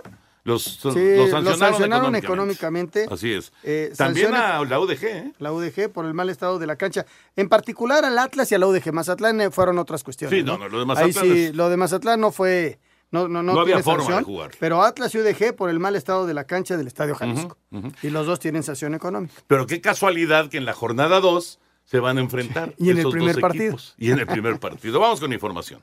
Los, 0.50 0.64
Sí, 0.64 0.90
los 1.16 1.30
los 1.44 1.58
sancionaron, 1.60 2.16
económicamente. 2.16 2.26
económicamente. 2.26 3.08
Así 3.10 3.32
es. 3.34 3.52
Eh, 3.64 3.94
También 3.98 4.34
a 4.34 4.64
la 4.66 4.80
UDG, 4.80 5.04
¿eh? 5.06 5.34
La 5.40 5.52
UDG 5.54 5.90
por 5.92 6.06
el 6.06 6.14
mal 6.14 6.30
estado 6.30 6.60
de 6.60 6.68
la 6.68 6.76
cancha. 6.76 7.06
En 7.36 7.48
particular 7.50 8.04
al 8.06 8.18
Atlas 8.20 8.52
y 8.52 8.56
a 8.56 8.60
la 8.60 8.68
UDG. 8.68 8.92
Mazatlán 8.92 9.40
eh, 9.42 9.52
fueron 9.52 9.78
otras 9.80 10.04
cuestiones. 10.04 10.38
Sí, 10.38 10.44
no, 10.44 10.58
no, 10.58 10.68
lo 10.68 10.78
de 10.78 10.82
Ahí 10.84 10.88
Mazatlán 10.88 11.24
sí, 11.26 11.40
es- 11.46 11.56
lo 11.56 11.70
de 11.70 11.78
Mazatlán 11.78 12.20
no 12.20 12.32
fue. 12.32 12.80
No, 13.12 13.28
no, 13.28 13.42
no, 13.42 13.54
No 13.54 13.62
había 13.62 13.80
forma 13.82 14.18
de 14.18 14.24
jugar. 14.24 14.52
Pero 14.60 14.84
Atlas 14.84 15.16
y 15.16 15.18
UDG 15.18 15.56
por 15.56 15.72
el 15.72 15.80
mal 15.80 15.96
estado 15.96 16.28
de 16.28 16.34
la 16.36 16.44
cancha 16.44 16.78
del 16.78 16.86
Estadio 16.88 17.16
Jalisco. 17.16 17.58
Y 18.04 18.10
los 18.12 18.28
dos 18.28 18.40
tienen 18.40 18.62
sanción 18.62 18.94
económica. 18.94 19.34
Pero 19.48 19.66
qué 19.66 19.82
casualidad 19.82 20.50
que 20.50 20.58
en 20.58 20.66
la 20.66 20.74
jornada 20.74 21.20
2 21.20 21.60
se 21.86 22.00
van 22.00 22.18
a 22.20 22.22
enfrentar. 22.22 22.76
Y 22.78 22.92
en 22.92 23.00
el 23.00 23.10
primer 23.10 23.34
dos 23.36 23.42
partido. 23.42 23.64
equipos. 23.66 23.96
Y 23.98 24.12
en 24.12 24.20
el 24.20 24.28
primer 24.28 24.60
partido. 24.60 25.00
Vamos 25.00 25.20
con 25.20 25.34
información. 25.34 25.82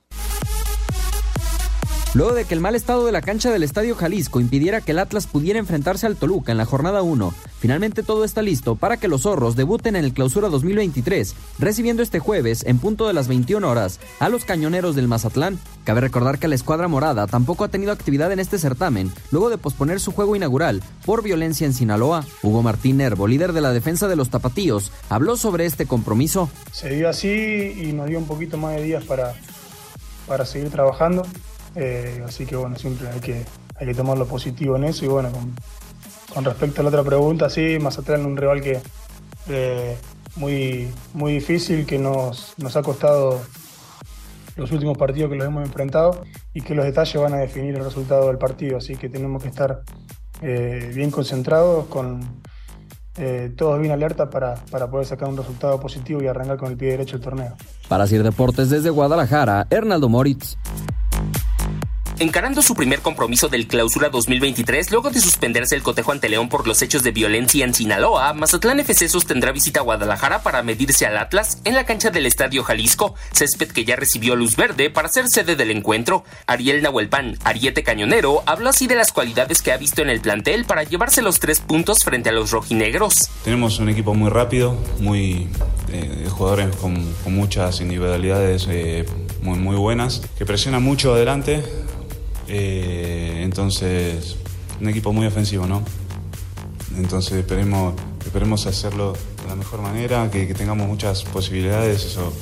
Luego 2.14 2.34
de 2.34 2.44
que 2.44 2.54
el 2.54 2.60
mal 2.60 2.74
estado 2.74 3.04
de 3.04 3.12
la 3.12 3.20
cancha 3.20 3.50
del 3.50 3.62
Estadio 3.62 3.94
Jalisco 3.94 4.40
impidiera 4.40 4.80
que 4.80 4.92
el 4.92 4.98
Atlas 4.98 5.26
pudiera 5.26 5.58
enfrentarse 5.58 6.06
al 6.06 6.16
Toluca 6.16 6.52
en 6.52 6.58
la 6.58 6.64
jornada 6.64 7.02
1. 7.02 7.34
Finalmente 7.58 8.02
todo 8.02 8.24
está 8.24 8.42
listo 8.42 8.76
para 8.76 8.96
que 8.96 9.08
los 9.08 9.22
zorros 9.22 9.56
debuten 9.56 9.96
en 9.96 10.04
el 10.04 10.12
Clausura 10.12 10.48
2023, 10.48 11.34
recibiendo 11.58 12.02
este 12.02 12.18
jueves, 12.18 12.64
en 12.66 12.78
punto 12.78 13.06
de 13.06 13.12
las 13.12 13.28
21 13.28 13.68
horas, 13.68 13.98
a 14.20 14.28
los 14.28 14.44
cañoneros 14.44 14.94
del 14.94 15.08
Mazatlán. 15.08 15.58
Cabe 15.84 16.00
recordar 16.00 16.38
que 16.38 16.48
la 16.48 16.54
escuadra 16.54 16.88
morada 16.88 17.26
tampoco 17.26 17.64
ha 17.64 17.68
tenido 17.68 17.92
actividad 17.92 18.32
en 18.32 18.40
este 18.40 18.58
certamen, 18.58 19.12
luego 19.30 19.50
de 19.50 19.58
posponer 19.58 20.00
su 20.00 20.12
juego 20.12 20.36
inaugural 20.36 20.82
por 21.04 21.22
violencia 21.22 21.66
en 21.66 21.74
Sinaloa. 21.74 22.24
Hugo 22.42 22.62
Martín 22.62 22.98
Nervo, 22.98 23.26
líder 23.26 23.52
de 23.52 23.60
la 23.60 23.72
defensa 23.72 24.08
de 24.08 24.16
los 24.16 24.30
tapatíos, 24.30 24.92
habló 25.08 25.36
sobre 25.36 25.66
este 25.66 25.86
compromiso. 25.86 26.50
Se 26.72 26.90
dio 26.90 27.08
así 27.08 27.28
y 27.28 27.92
nos 27.92 28.06
dio 28.06 28.18
un 28.18 28.26
poquito 28.26 28.56
más 28.58 28.76
de 28.76 28.82
días 28.82 29.04
para, 29.04 29.34
para 30.26 30.44
seguir 30.44 30.70
trabajando. 30.70 31.22
Eh, 31.76 32.22
así 32.26 32.46
que 32.46 32.56
bueno, 32.56 32.76
siempre 32.76 33.08
hay 33.08 33.20
que, 33.20 33.44
hay 33.78 33.86
que 33.86 33.94
tomar 33.94 34.18
lo 34.18 34.26
positivo 34.26 34.76
en 34.76 34.84
eso. 34.84 35.04
Y 35.04 35.08
bueno, 35.08 35.30
con, 36.32 36.44
respecto 36.44 36.80
a 36.80 36.84
la 36.84 36.88
otra 36.88 37.04
pregunta, 37.04 37.48
sí, 37.50 37.78
Mazatlán 37.80 38.20
es 38.20 38.26
un 38.26 38.36
rival 38.36 38.60
que 38.60 38.80
eh, 39.48 39.96
muy, 40.36 40.88
muy 41.14 41.34
difícil, 41.34 41.86
que 41.86 41.98
nos, 41.98 42.54
nos 42.58 42.76
ha 42.76 42.82
costado 42.82 43.40
los 44.56 44.72
últimos 44.72 44.96
partidos 44.96 45.30
que 45.30 45.36
los 45.36 45.46
hemos 45.46 45.64
enfrentado 45.64 46.24
y 46.54 46.62
que 46.62 46.74
los 46.74 46.84
detalles 46.84 47.20
van 47.20 47.34
a 47.34 47.36
definir 47.36 47.74
el 47.74 47.84
resultado 47.84 48.28
del 48.28 48.38
partido. 48.38 48.78
Así 48.78 48.96
que 48.96 49.08
tenemos 49.08 49.42
que 49.42 49.50
estar 49.50 49.82
eh, 50.42 50.90
bien 50.94 51.10
concentrados, 51.10 51.86
con 51.86 52.20
eh, 53.18 53.52
todos 53.56 53.80
bien 53.80 53.92
alerta 53.92 54.28
para, 54.28 54.56
para 54.70 54.90
poder 54.90 55.06
sacar 55.06 55.28
un 55.28 55.36
resultado 55.36 55.78
positivo 55.80 56.22
y 56.22 56.26
arrancar 56.26 56.56
con 56.56 56.70
el 56.70 56.76
pie 56.76 56.90
derecho 56.90 57.16
el 57.16 57.22
torneo. 57.22 57.54
Para 57.88 58.06
Sir 58.06 58.22
Deportes 58.22 58.70
desde 58.70 58.90
Guadalajara, 58.90 59.66
Hernaldo 59.70 60.08
Moritz. 60.08 60.56
Encarando 62.18 62.62
su 62.62 62.74
primer 62.74 63.00
compromiso 63.00 63.48
del 63.48 63.66
clausura 63.66 64.08
2023, 64.08 64.90
luego 64.90 65.10
de 65.10 65.20
suspenderse 65.20 65.74
el 65.74 65.82
cotejo 65.82 66.12
ante 66.12 66.30
León 66.30 66.48
por 66.48 66.66
los 66.66 66.80
hechos 66.80 67.02
de 67.02 67.10
violencia 67.10 67.62
en 67.62 67.74
Sinaloa, 67.74 68.32
Mazatlán 68.32 68.80
FC 68.80 69.10
sostendrá 69.10 69.52
visita 69.52 69.80
a 69.80 69.82
Guadalajara 69.82 70.42
para 70.42 70.62
medirse 70.62 71.04
al 71.04 71.18
Atlas 71.18 71.60
en 71.64 71.74
la 71.74 71.84
cancha 71.84 72.08
del 72.08 72.24
Estadio 72.24 72.64
Jalisco, 72.64 73.14
césped 73.32 73.68
que 73.68 73.84
ya 73.84 73.96
recibió 73.96 74.34
luz 74.34 74.56
verde 74.56 74.88
para 74.88 75.10
ser 75.10 75.28
sede 75.28 75.56
del 75.56 75.70
encuentro. 75.70 76.24
Ariel 76.46 76.80
Nahuelpan, 76.80 77.36
Ariete 77.44 77.82
Cañonero, 77.82 78.42
habló 78.46 78.70
así 78.70 78.86
de 78.86 78.94
las 78.94 79.12
cualidades 79.12 79.60
que 79.60 79.72
ha 79.72 79.76
visto 79.76 80.00
en 80.00 80.08
el 80.08 80.22
plantel 80.22 80.64
para 80.64 80.84
llevarse 80.84 81.20
los 81.20 81.38
tres 81.38 81.60
puntos 81.60 82.02
frente 82.02 82.30
a 82.30 82.32
los 82.32 82.50
rojinegros. 82.50 83.28
Tenemos 83.44 83.78
un 83.78 83.90
equipo 83.90 84.14
muy 84.14 84.30
rápido, 84.30 84.74
muy 85.00 85.48
eh, 85.92 86.28
jugadores 86.30 86.74
con, 86.76 87.14
muchas 87.26 87.82
individualidades 87.82 88.66
eh, 88.70 89.04
muy, 89.42 89.58
muy 89.58 89.76
buenas, 89.76 90.22
que 90.38 90.46
presionan 90.46 90.82
mucho 90.82 91.12
adelante 91.12 91.62
eh, 92.48 93.40
entonces, 93.42 94.36
un 94.80 94.88
equipo 94.88 95.12
muy 95.12 95.26
ofensivo, 95.26 95.66
¿no? 95.66 95.82
Entonces 96.96 97.32
esperemos, 97.32 97.94
esperemos 98.24 98.66
hacerlo 98.66 99.12
de 99.12 99.48
la 99.48 99.56
mejor 99.56 99.80
manera, 99.82 100.30
que, 100.30 100.46
que 100.46 100.54
tengamos 100.54 100.86
muchas 100.86 101.24
posibilidades, 101.24 102.04
eso, 102.04 102.32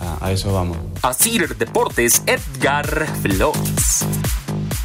a, 0.00 0.26
a 0.26 0.32
eso 0.32 0.52
vamos. 0.52 0.78
Asir 1.02 1.56
Deportes, 1.56 2.22
Edgar 2.26 3.06
Flores. 3.22 4.04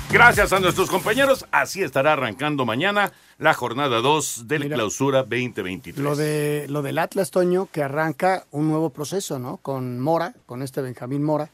Gracias 0.10 0.54
a 0.54 0.60
nuestros 0.60 0.90
compañeros, 0.90 1.46
así 1.52 1.84
estará 1.84 2.14
arrancando 2.14 2.66
mañana 2.66 3.12
la 3.40 3.54
jornada 3.54 4.00
2 4.00 4.48
del 4.48 4.64
Mira, 4.64 4.76
clausura 4.76 5.20
2023. 5.24 6.02
Lo, 6.02 6.16
de, 6.16 6.66
lo 6.70 6.82
del 6.82 6.98
Atlas, 6.98 7.30
Toño, 7.30 7.68
que 7.72 7.84
arranca 7.84 8.46
un 8.52 8.70
nuevo 8.70 8.90
proceso, 8.90 9.38
¿no? 9.38 9.58
Con 9.58 10.00
Mora, 10.00 10.34
con 10.46 10.62
este 10.62 10.82
Benjamín 10.82 11.24
Mora, 11.24 11.50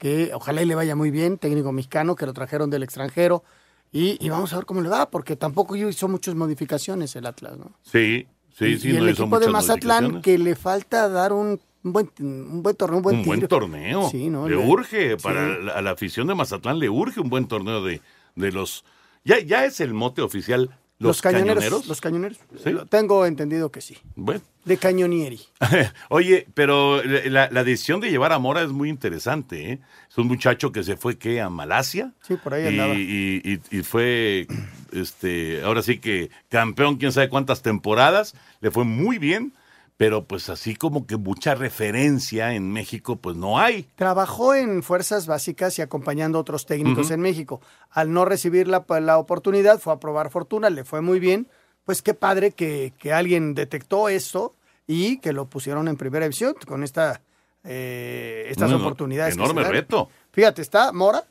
que 0.00 0.30
ojalá 0.32 0.62
y 0.62 0.64
le 0.64 0.74
vaya 0.74 0.96
muy 0.96 1.10
bien, 1.10 1.36
técnico 1.36 1.72
mexicano, 1.72 2.16
que 2.16 2.24
lo 2.24 2.32
trajeron 2.32 2.70
del 2.70 2.82
extranjero. 2.82 3.44
Y, 3.92 4.16
y 4.24 4.30
vamos 4.30 4.52
a 4.52 4.56
ver 4.56 4.64
cómo 4.64 4.80
le 4.80 4.88
va, 4.88 5.10
porque 5.10 5.36
tampoco 5.36 5.76
hizo 5.76 6.08
muchas 6.08 6.34
modificaciones 6.34 7.14
el 7.16 7.26
Atlas, 7.26 7.58
¿no? 7.58 7.72
Sí, 7.82 8.26
sí, 8.56 8.64
y, 8.64 8.78
sí. 8.78 8.90
y 8.90 8.92
no 8.94 9.04
el 9.04 9.10
hizo 9.10 9.24
equipo 9.24 9.38
de 9.38 9.48
Mazatlán, 9.50 10.22
que 10.22 10.38
le 10.38 10.56
falta 10.56 11.08
dar 11.10 11.34
un, 11.34 11.60
un 11.82 11.92
buen, 11.92 12.10
un 12.18 12.62
buen 12.62 12.76
torneo, 12.76 12.96
un 12.96 13.02
buen 13.02 13.16
un 13.18 13.24
buen 13.26 13.46
torneo. 13.46 14.08
Sí, 14.08 14.30
¿no? 14.30 14.48
Le 14.48 14.56
Le- 14.56 14.66
urge, 14.66 15.16
para 15.18 15.54
sí. 15.56 15.62
la, 15.64 15.72
a 15.72 15.82
la 15.82 15.90
afición 15.90 16.28
de 16.28 16.34
Mazatlán 16.34 16.78
le 16.78 16.88
urge 16.88 17.20
un 17.20 17.28
buen 17.28 17.46
torneo 17.46 17.84
de, 17.84 18.00
de 18.36 18.52
los... 18.52 18.84
Ya, 19.24 19.38
ya 19.40 19.66
es 19.66 19.80
el 19.80 19.92
mote 19.92 20.22
oficial, 20.22 20.78
los, 21.00 21.20
cañoneros. 21.20 21.86
Los 21.88 22.00
cañoneros. 22.00 22.38
Sí. 22.62 22.72
Tengo 22.88 23.26
entendido 23.26 23.72
que 23.72 23.80
sí. 23.80 23.98
Bueno. 24.14 24.40
De 24.64 24.76
cañonieri. 24.76 25.40
Oye, 26.10 26.46
pero 26.54 27.02
la, 27.02 27.48
la 27.50 27.64
decisión 27.64 28.00
de 28.00 28.10
llevar 28.10 28.32
a 28.32 28.38
Mora 28.38 28.62
es 28.62 28.70
muy 28.70 28.88
interesante, 28.90 29.72
¿eh? 29.72 29.78
Es 30.10 30.18
un 30.18 30.26
muchacho 30.28 30.70
que 30.70 30.82
se 30.84 30.96
fue, 30.96 31.16
¿qué? 31.16 31.40
A 31.40 31.48
Malasia. 31.48 32.12
Sí, 32.20 32.36
por 32.36 32.54
ahí 32.54 32.64
y, 32.64 32.66
andaba. 32.68 32.94
y- 32.94 33.40
y- 33.70 33.78
y 33.78 33.82
fue, 33.82 34.46
este, 34.92 35.62
ahora 35.62 35.82
sí 35.82 35.98
que 35.98 36.30
campeón, 36.48 36.96
quién 36.96 37.12
sabe 37.12 37.28
cuántas 37.28 37.62
temporadas, 37.62 38.34
le 38.60 38.70
fue 38.70 38.84
muy 38.84 39.18
bien, 39.18 39.52
pero 40.00 40.24
pues 40.24 40.48
así 40.48 40.76
como 40.76 41.06
que 41.06 41.18
mucha 41.18 41.54
referencia 41.54 42.54
en 42.54 42.72
México, 42.72 43.16
pues 43.16 43.36
no 43.36 43.58
hay. 43.58 43.82
Trabajó 43.96 44.54
en 44.54 44.82
fuerzas 44.82 45.26
básicas 45.26 45.78
y 45.78 45.82
acompañando 45.82 46.38
a 46.38 46.40
otros 46.40 46.64
técnicos 46.64 47.10
en 47.10 47.20
México. 47.20 47.60
Al 47.90 48.10
no 48.10 48.24
recibir 48.24 48.66
la, 48.66 48.86
la 49.02 49.18
oportunidad, 49.18 49.78
fue 49.78 49.92
a 49.92 50.00
probar 50.00 50.30
fortuna, 50.30 50.70
le 50.70 50.84
fue 50.84 51.02
muy 51.02 51.20
bien. 51.20 51.48
Pues 51.84 52.00
qué 52.00 52.14
padre 52.14 52.52
que, 52.52 52.94
que 52.98 53.12
alguien 53.12 53.52
detectó 53.54 54.08
esto 54.08 54.54
y 54.86 55.18
que 55.18 55.34
lo 55.34 55.44
pusieron 55.44 55.86
en 55.86 55.98
primera 55.98 56.24
división 56.24 56.54
con 56.66 56.82
esta, 56.82 57.20
eh, 57.62 58.46
estas 58.48 58.72
oportunidades. 58.72 59.34
enorme 59.34 59.64
reto. 59.64 60.08
Fíjate, 60.32 60.62
está 60.62 60.92
Mora, 60.92 61.24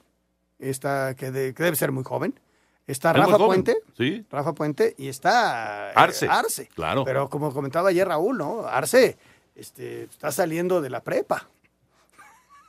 está, 0.59 1.15
que, 1.15 1.31
de- 1.31 1.55
que 1.55 1.63
debe 1.63 1.75
ser 1.75 1.91
muy 1.91 2.03
joven. 2.03 2.39
Está 2.89 3.13
Rafa 3.13 3.37
Puente. 3.37 3.77
Sí. 3.97 4.25
Rafa 4.31 4.53
Puente 4.53 4.95
y 4.97 5.07
está 5.09 5.89
eh, 5.89 5.93
Arce. 5.95 6.27
Arce. 6.27 6.67
Claro. 6.73 7.03
Pero 7.05 7.29
como 7.29 7.53
comentaba 7.53 7.89
ayer 7.89 8.07
Raúl, 8.07 8.37
¿no? 8.37 8.65
Arce 8.65 9.17
este, 9.55 10.03
está 10.03 10.31
saliendo 10.31 10.81
de 10.81 10.89
la 10.89 11.01
prepa. 11.01 11.47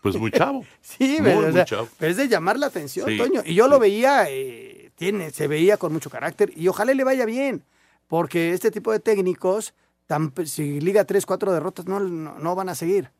Pues 0.02 0.16
muy 0.16 0.30
chavo. 0.30 0.64
Sí, 0.82 1.16
muy, 1.20 1.24
pero, 1.24 1.38
o 1.38 1.42
muy 1.42 1.52
sea, 1.52 1.64
chavo. 1.64 1.88
pero 1.98 2.10
es 2.10 2.16
de 2.18 2.28
llamar 2.28 2.58
la 2.58 2.66
atención, 2.66 3.08
Sí, 3.08 3.16
Toño. 3.16 3.42
Y 3.44 3.54
yo 3.54 3.66
lo 3.68 3.78
veía, 3.78 4.26
eh, 4.28 4.90
tiene, 4.94 5.30
se 5.30 5.46
veía 5.48 5.76
con 5.76 5.92
mucho 5.92 6.10
carácter 6.10 6.52
y 6.56 6.68
ojalá 6.68 6.92
le 6.94 7.04
vaya 7.04 7.24
bien, 7.24 7.64
porque 8.06 8.52
este 8.52 8.70
tipo 8.70 8.92
de 8.92 9.00
técnicos, 9.00 9.72
tan- 10.06 10.32
si 10.46 10.80
liga 10.80 11.04
tres, 11.04 11.24
cuatro 11.26 11.52
derrotas, 11.52 11.86
no, 11.86 12.00
no, 12.00 12.38
no 12.38 12.54
van 12.54 12.68
a 12.68 12.74
seguir. 12.74 13.10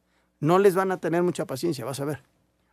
No 0.41 0.59
les 0.59 0.75
van 0.75 0.91
a 0.93 0.99
tener 0.99 1.23
mucha 1.23 1.45
paciencia, 1.47 1.85
vas 1.85 2.01
a 2.01 2.05
ver. 2.07 2.23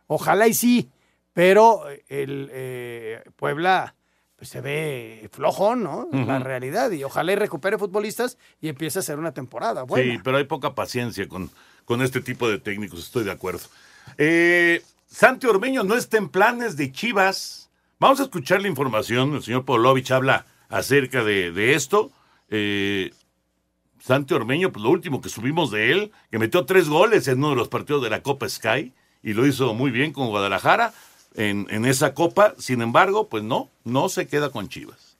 Ojalá 0.06 0.48
y 0.48 0.54
sí, 0.54 0.90
pero 1.34 1.82
el 2.08 2.48
eh, 2.52 3.22
Puebla 3.36 3.94
pues, 4.38 4.50
se 4.50 4.60
ve 4.60 5.28
flojo, 5.32 5.74
¿no? 5.74 6.08
La 6.12 6.38
realidad. 6.38 6.92
Y 6.92 7.02
ojalá 7.02 7.32
y 7.32 7.36
recupere 7.36 7.76
futbolistas 7.76 8.38
y 8.60 8.68
empiece 8.68 8.98
a 8.98 9.00
hacer 9.00 9.18
una 9.18 9.32
temporada 9.32 9.82
buena. 9.82 10.12
Sí, 10.12 10.20
pero 10.22 10.36
hay 10.36 10.44
poca 10.44 10.74
paciencia 10.74 11.26
con, 11.28 11.50
con 11.84 12.02
este 12.02 12.20
tipo 12.20 12.48
de 12.48 12.58
técnicos, 12.58 13.00
estoy 13.00 13.24
de 13.24 13.32
acuerdo. 13.32 13.62
Eh, 14.16 14.82
Santi 15.08 15.46
Ormeño 15.46 15.82
no 15.82 15.96
está 15.96 16.18
en 16.18 16.28
planes 16.28 16.76
de 16.76 16.92
Chivas. 16.92 17.68
Vamos 17.98 18.20
a 18.20 18.24
escuchar 18.24 18.62
la 18.62 18.68
información. 18.68 19.34
El 19.34 19.42
señor 19.42 19.64
Pavlovich 19.64 20.12
habla 20.12 20.46
acerca 20.68 21.24
de, 21.24 21.50
de 21.50 21.74
esto. 21.74 22.12
Eh, 22.48 23.10
Santi 23.98 24.34
Ormeño, 24.34 24.70
pues 24.70 24.84
lo 24.84 24.90
último 24.90 25.20
que 25.20 25.28
subimos 25.28 25.72
de 25.72 25.90
él, 25.90 26.12
que 26.30 26.38
metió 26.38 26.64
tres 26.64 26.88
goles 26.88 27.26
en 27.26 27.38
uno 27.38 27.50
de 27.50 27.56
los 27.56 27.68
partidos 27.68 28.02
de 28.04 28.10
la 28.10 28.22
Copa 28.22 28.48
Sky 28.48 28.92
y 29.22 29.32
lo 29.32 29.44
hizo 29.46 29.74
muy 29.74 29.90
bien 29.90 30.12
con 30.12 30.28
Guadalajara 30.28 30.92
en, 31.34 31.66
en 31.70 31.84
esa 31.84 32.14
Copa. 32.14 32.54
Sin 32.58 32.82
embargo, 32.82 33.28
pues 33.28 33.42
no, 33.42 33.70
no 33.84 34.08
se 34.08 34.26
queda 34.26 34.50
con 34.50 34.68
Chivas. 34.68 35.16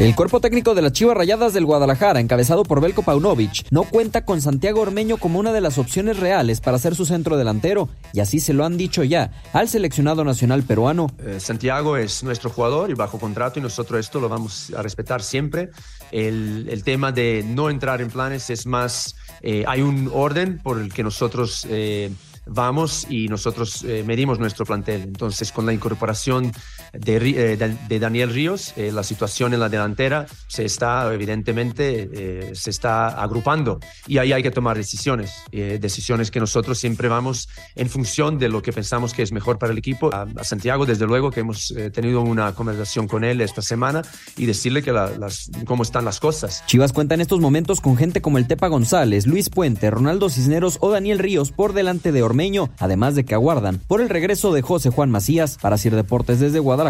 El 0.00 0.16
cuerpo 0.16 0.40
técnico 0.40 0.74
de 0.74 0.82
las 0.82 0.92
Chivas 0.92 1.16
Rayadas 1.16 1.54
del 1.54 1.66
Guadalajara, 1.66 2.18
encabezado 2.18 2.64
por 2.64 2.80
Belko 2.80 3.04
Paunovic, 3.04 3.70
no 3.70 3.84
cuenta 3.84 4.24
con 4.24 4.42
Santiago 4.42 4.80
Ormeño 4.80 5.18
como 5.18 5.38
una 5.38 5.52
de 5.52 5.60
las 5.60 5.78
opciones 5.78 6.18
reales 6.18 6.60
para 6.60 6.80
ser 6.80 6.96
su 6.96 7.06
centro 7.06 7.36
delantero, 7.36 7.88
y 8.12 8.18
así 8.18 8.40
se 8.40 8.54
lo 8.54 8.64
han 8.64 8.76
dicho 8.76 9.04
ya 9.04 9.30
al 9.52 9.68
seleccionado 9.68 10.24
nacional 10.24 10.64
peruano. 10.64 11.06
Eh, 11.24 11.38
Santiago 11.38 11.96
es 11.96 12.24
nuestro 12.24 12.50
jugador 12.50 12.90
y 12.90 12.94
bajo 12.94 13.20
contrato 13.20 13.60
y 13.60 13.62
nosotros 13.62 14.00
esto 14.00 14.18
lo 14.18 14.28
vamos 14.28 14.72
a 14.76 14.82
respetar 14.82 15.22
siempre. 15.22 15.70
El, 16.10 16.66
el 16.68 16.82
tema 16.82 17.12
de 17.12 17.44
no 17.46 17.70
entrar 17.70 18.00
en 18.00 18.10
planes 18.10 18.50
es 18.50 18.66
más, 18.66 19.14
eh, 19.42 19.62
hay 19.68 19.80
un 19.80 20.10
orden 20.12 20.58
por 20.58 20.80
el 20.80 20.92
que 20.92 21.04
nosotros 21.04 21.68
eh, 21.70 22.10
vamos 22.46 23.06
y 23.08 23.28
nosotros 23.28 23.84
eh, 23.84 24.02
medimos 24.06 24.38
nuestro 24.38 24.64
plantel. 24.64 25.02
Entonces 25.02 25.52
con 25.52 25.66
la 25.66 25.72
incorporación 25.72 26.52
eh, 26.94 27.76
de- 27.88 27.98
Daniel 27.98 28.30
Ríos, 28.30 28.72
eh, 28.76 28.92
la 28.92 29.02
situación 29.02 29.54
en 29.54 29.60
la 29.60 29.68
delantera 29.68 30.26
se 30.48 30.64
está 30.64 31.12
evidentemente 31.12 32.08
eh, 32.12 32.50
se 32.54 32.70
está 32.70 33.08
agrupando 33.22 33.80
y 34.06 34.18
ahí 34.18 34.32
hay 34.32 34.42
que 34.42 34.50
tomar 34.50 34.76
decisiones, 34.76 35.32
decisiones 35.50 36.30
que 36.30 36.40
nosotros 36.40 36.78
siempre 36.78 37.08
vamos 37.08 37.48
en 37.74 37.88
función 37.88 38.38
de 38.38 38.48
lo 38.48 38.62
que 38.62 38.72
pensamos 38.72 39.14
que 39.14 39.22
es 39.22 39.32
mejor 39.32 39.58
para 39.58 39.72
el 39.72 39.78
equipo. 39.78 40.10
A, 40.12 40.26
Santiago, 40.44 40.84
desde 40.86 41.06
luego, 41.06 41.30
que 41.30 41.40
hemos 41.40 41.74
tenido 41.92 42.20
una 42.20 42.52
conversación 42.54 43.08
con 43.08 43.24
él 43.24 43.40
esta 43.40 43.62
semana 43.62 44.02
y 44.36 44.46
decirle 44.46 44.82
que 44.82 44.92
la- 44.92 45.10
las, 45.18 45.50
cómo 45.66 45.82
están 45.82 46.04
las 46.04 46.20
cosas. 46.20 46.62
Chivas 46.66 46.92
cuenta 46.92 47.14
en 47.14 47.20
estos 47.22 47.40
momentos 47.40 47.80
con 47.80 47.96
gente 47.96 48.20
como 48.20 48.38
el 48.38 48.46
Tepa 48.46 48.68
González, 48.68 49.26
Luis 49.26 49.48
Puente, 49.50 49.90
Ronaldo 49.90 50.28
Cisneros 50.30 50.78
o 50.80 50.90
Daniel 50.90 51.18
Ríos 51.18 51.50
por 51.52 51.72
delante 51.72 52.12
de 52.12 52.22
Ormeño 52.22 52.34
Ormeño, 52.34 52.70
además 52.80 53.14
de 53.14 53.24
que 53.24 53.32
aguardan 53.34 53.78
por 53.86 54.00
el 54.00 54.08
regreso 54.08 54.52
de 54.52 54.60
José 54.60 54.90
Juan 54.90 55.08
Macías. 55.08 55.56
Para 55.62 55.78
Sir 55.78 55.94
Deportes 55.94 56.40
desde 56.40 56.58
Guadalajara, 56.58 56.83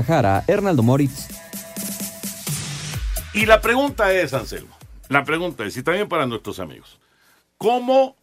Hernaldo 0.47 0.83
Moritz. 0.83 1.29
Y 3.33 3.47
la 3.47 3.61
pregunta 3.61 4.13
es, 4.13 4.33
Anselmo, 4.33 4.77
la 5.09 5.25
pregunta 5.25 5.65
es, 5.65 5.77
y 5.77 5.83
también 5.83 6.09
para 6.09 6.27
nuestros 6.27 6.61
amigos, 6.61 7.01
¿cómo 7.59 8.17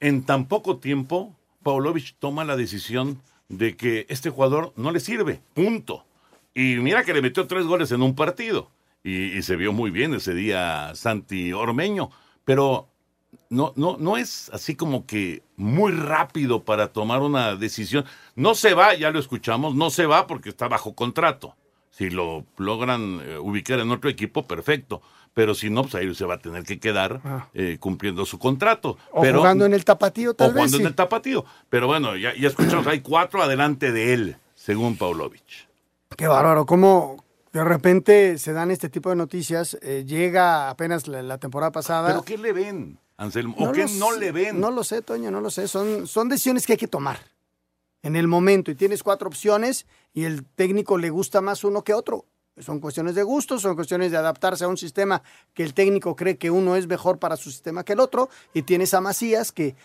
en 0.00 0.24
tan 0.24 0.46
poco 0.46 0.78
tiempo 0.78 1.34
Paulovich 1.62 2.16
toma 2.18 2.44
la 2.44 2.56
decisión 2.56 3.20
de 3.48 3.76
que 3.76 4.06
este 4.08 4.30
jugador 4.30 4.72
no 4.76 4.90
le 4.90 5.00
sirve? 5.00 5.40
Punto. 5.54 6.04
Y 6.54 6.76
mira 6.76 7.04
que 7.04 7.14
le 7.14 7.22
metió 7.22 7.46
tres 7.46 7.66
goles 7.66 7.92
en 7.92 8.02
un 8.02 8.14
partido. 8.14 8.70
Y, 9.04 9.36
y 9.38 9.42
se 9.42 9.54
vio 9.54 9.72
muy 9.72 9.90
bien 9.90 10.12
ese 10.14 10.34
día 10.34 10.92
Santi 10.94 11.52
Ormeño. 11.52 12.10
Pero 12.44 12.88
no, 13.50 13.72
no, 13.76 13.96
no 13.98 14.16
es 14.16 14.50
así 14.52 14.74
como 14.76 15.06
que 15.06 15.42
muy 15.56 15.92
rápido 15.92 16.64
para 16.64 16.88
tomar 16.92 17.20
una 17.22 17.56
decisión. 17.56 18.04
No 18.34 18.54
se 18.54 18.74
va, 18.74 18.94
ya 18.94 19.10
lo 19.10 19.18
escuchamos, 19.18 19.74
no 19.74 19.90
se 19.90 20.06
va 20.06 20.26
porque 20.26 20.48
está 20.50 20.68
bajo 20.68 20.94
contrato. 20.94 21.56
Si 21.90 22.10
lo 22.10 22.44
logran 22.58 23.20
eh, 23.24 23.38
ubicar 23.38 23.80
en 23.80 23.90
otro 23.90 24.08
equipo, 24.10 24.46
perfecto. 24.46 25.02
Pero 25.34 25.54
si 25.54 25.70
no, 25.70 25.82
pues 25.82 25.94
ahí 25.94 26.14
se 26.14 26.24
va 26.24 26.34
a 26.34 26.38
tener 26.38 26.64
que 26.64 26.78
quedar 26.80 27.20
Ah. 27.24 27.48
eh, 27.54 27.76
cumpliendo 27.80 28.24
su 28.26 28.38
contrato. 28.38 28.96
O 29.12 29.22
Pero, 29.22 29.38
jugando 29.38 29.66
en 29.66 29.74
el 29.74 29.84
tapatío, 29.84 30.34
tal 30.34 30.46
o 30.46 30.50
vez. 30.50 30.54
jugando 30.56 30.76
sí. 30.78 30.82
en 30.82 30.86
el 30.88 30.94
tapatío. 30.94 31.44
Pero 31.70 31.86
bueno, 31.86 32.16
ya, 32.16 32.34
ya 32.36 32.48
escuchamos, 32.48 32.86
hay 32.86 33.00
cuatro 33.00 33.42
adelante 33.42 33.92
de 33.92 34.12
él, 34.14 34.36
según 34.54 34.96
Paulovich. 34.96 35.68
Qué 36.16 36.26
bárbaro, 36.26 36.66
cómo 36.66 37.24
de 37.52 37.64
repente 37.64 38.38
se 38.38 38.52
dan 38.52 38.70
este 38.70 38.88
tipo 38.88 39.10
de 39.10 39.16
noticias. 39.16 39.78
eh, 39.82 40.04
llega 40.06 40.70
apenas 40.70 41.06
la, 41.08 41.22
la 41.22 41.38
temporada 41.38 41.72
pasada. 41.72 42.08
¿Pero 42.08 42.22
qué 42.22 42.36
le 42.38 42.52
ven, 42.52 42.98
Anselmo? 43.18 43.54
¿O 43.58 43.66
No 43.66 43.72
qué 43.72 43.82
no 43.98 44.12
sé, 44.12 44.18
le 44.20 44.32
ven? 44.32 44.58
No 44.60 44.70
lo 44.70 44.82
sé, 44.84 45.02
Toño, 45.02 45.30
no 45.30 45.40
lo 45.40 45.50
sé. 45.50 45.68
Son, 45.68 46.06
son 46.06 46.28
decisiones 46.28 46.64
que 46.66 46.72
hay 46.72 46.78
que 46.78 46.88
tomar 46.88 47.18
en 48.02 48.16
el 48.16 48.26
momento. 48.28 48.70
Y 48.70 48.74
tienes 48.74 49.02
cuatro 49.02 49.28
opciones 49.28 49.86
y 50.14 50.24
el 50.24 50.44
técnico 50.46 50.96
le 50.96 51.10
gusta 51.10 51.40
más 51.40 51.64
uno 51.64 51.82
que 51.84 51.92
otro. 51.92 52.24
Son 52.58 52.80
cuestiones 52.80 53.14
de 53.14 53.22
gusto, 53.22 53.58
son 53.60 53.76
cuestiones 53.76 54.10
de 54.10 54.16
adaptarse 54.16 54.64
a 54.64 54.68
un 54.68 54.76
sistema 54.76 55.22
que 55.54 55.62
el 55.62 55.74
técnico 55.74 56.16
cree 56.16 56.38
que 56.38 56.50
uno 56.50 56.74
es 56.76 56.86
mejor 56.88 57.18
para 57.18 57.36
su 57.36 57.50
sistema 57.50 57.84
que 57.84 57.92
el 57.92 58.00
otro. 58.00 58.30
Y 58.54 58.62
tienes 58.62 58.94
a 58.94 59.00
Macías 59.00 59.52
que 59.52 59.76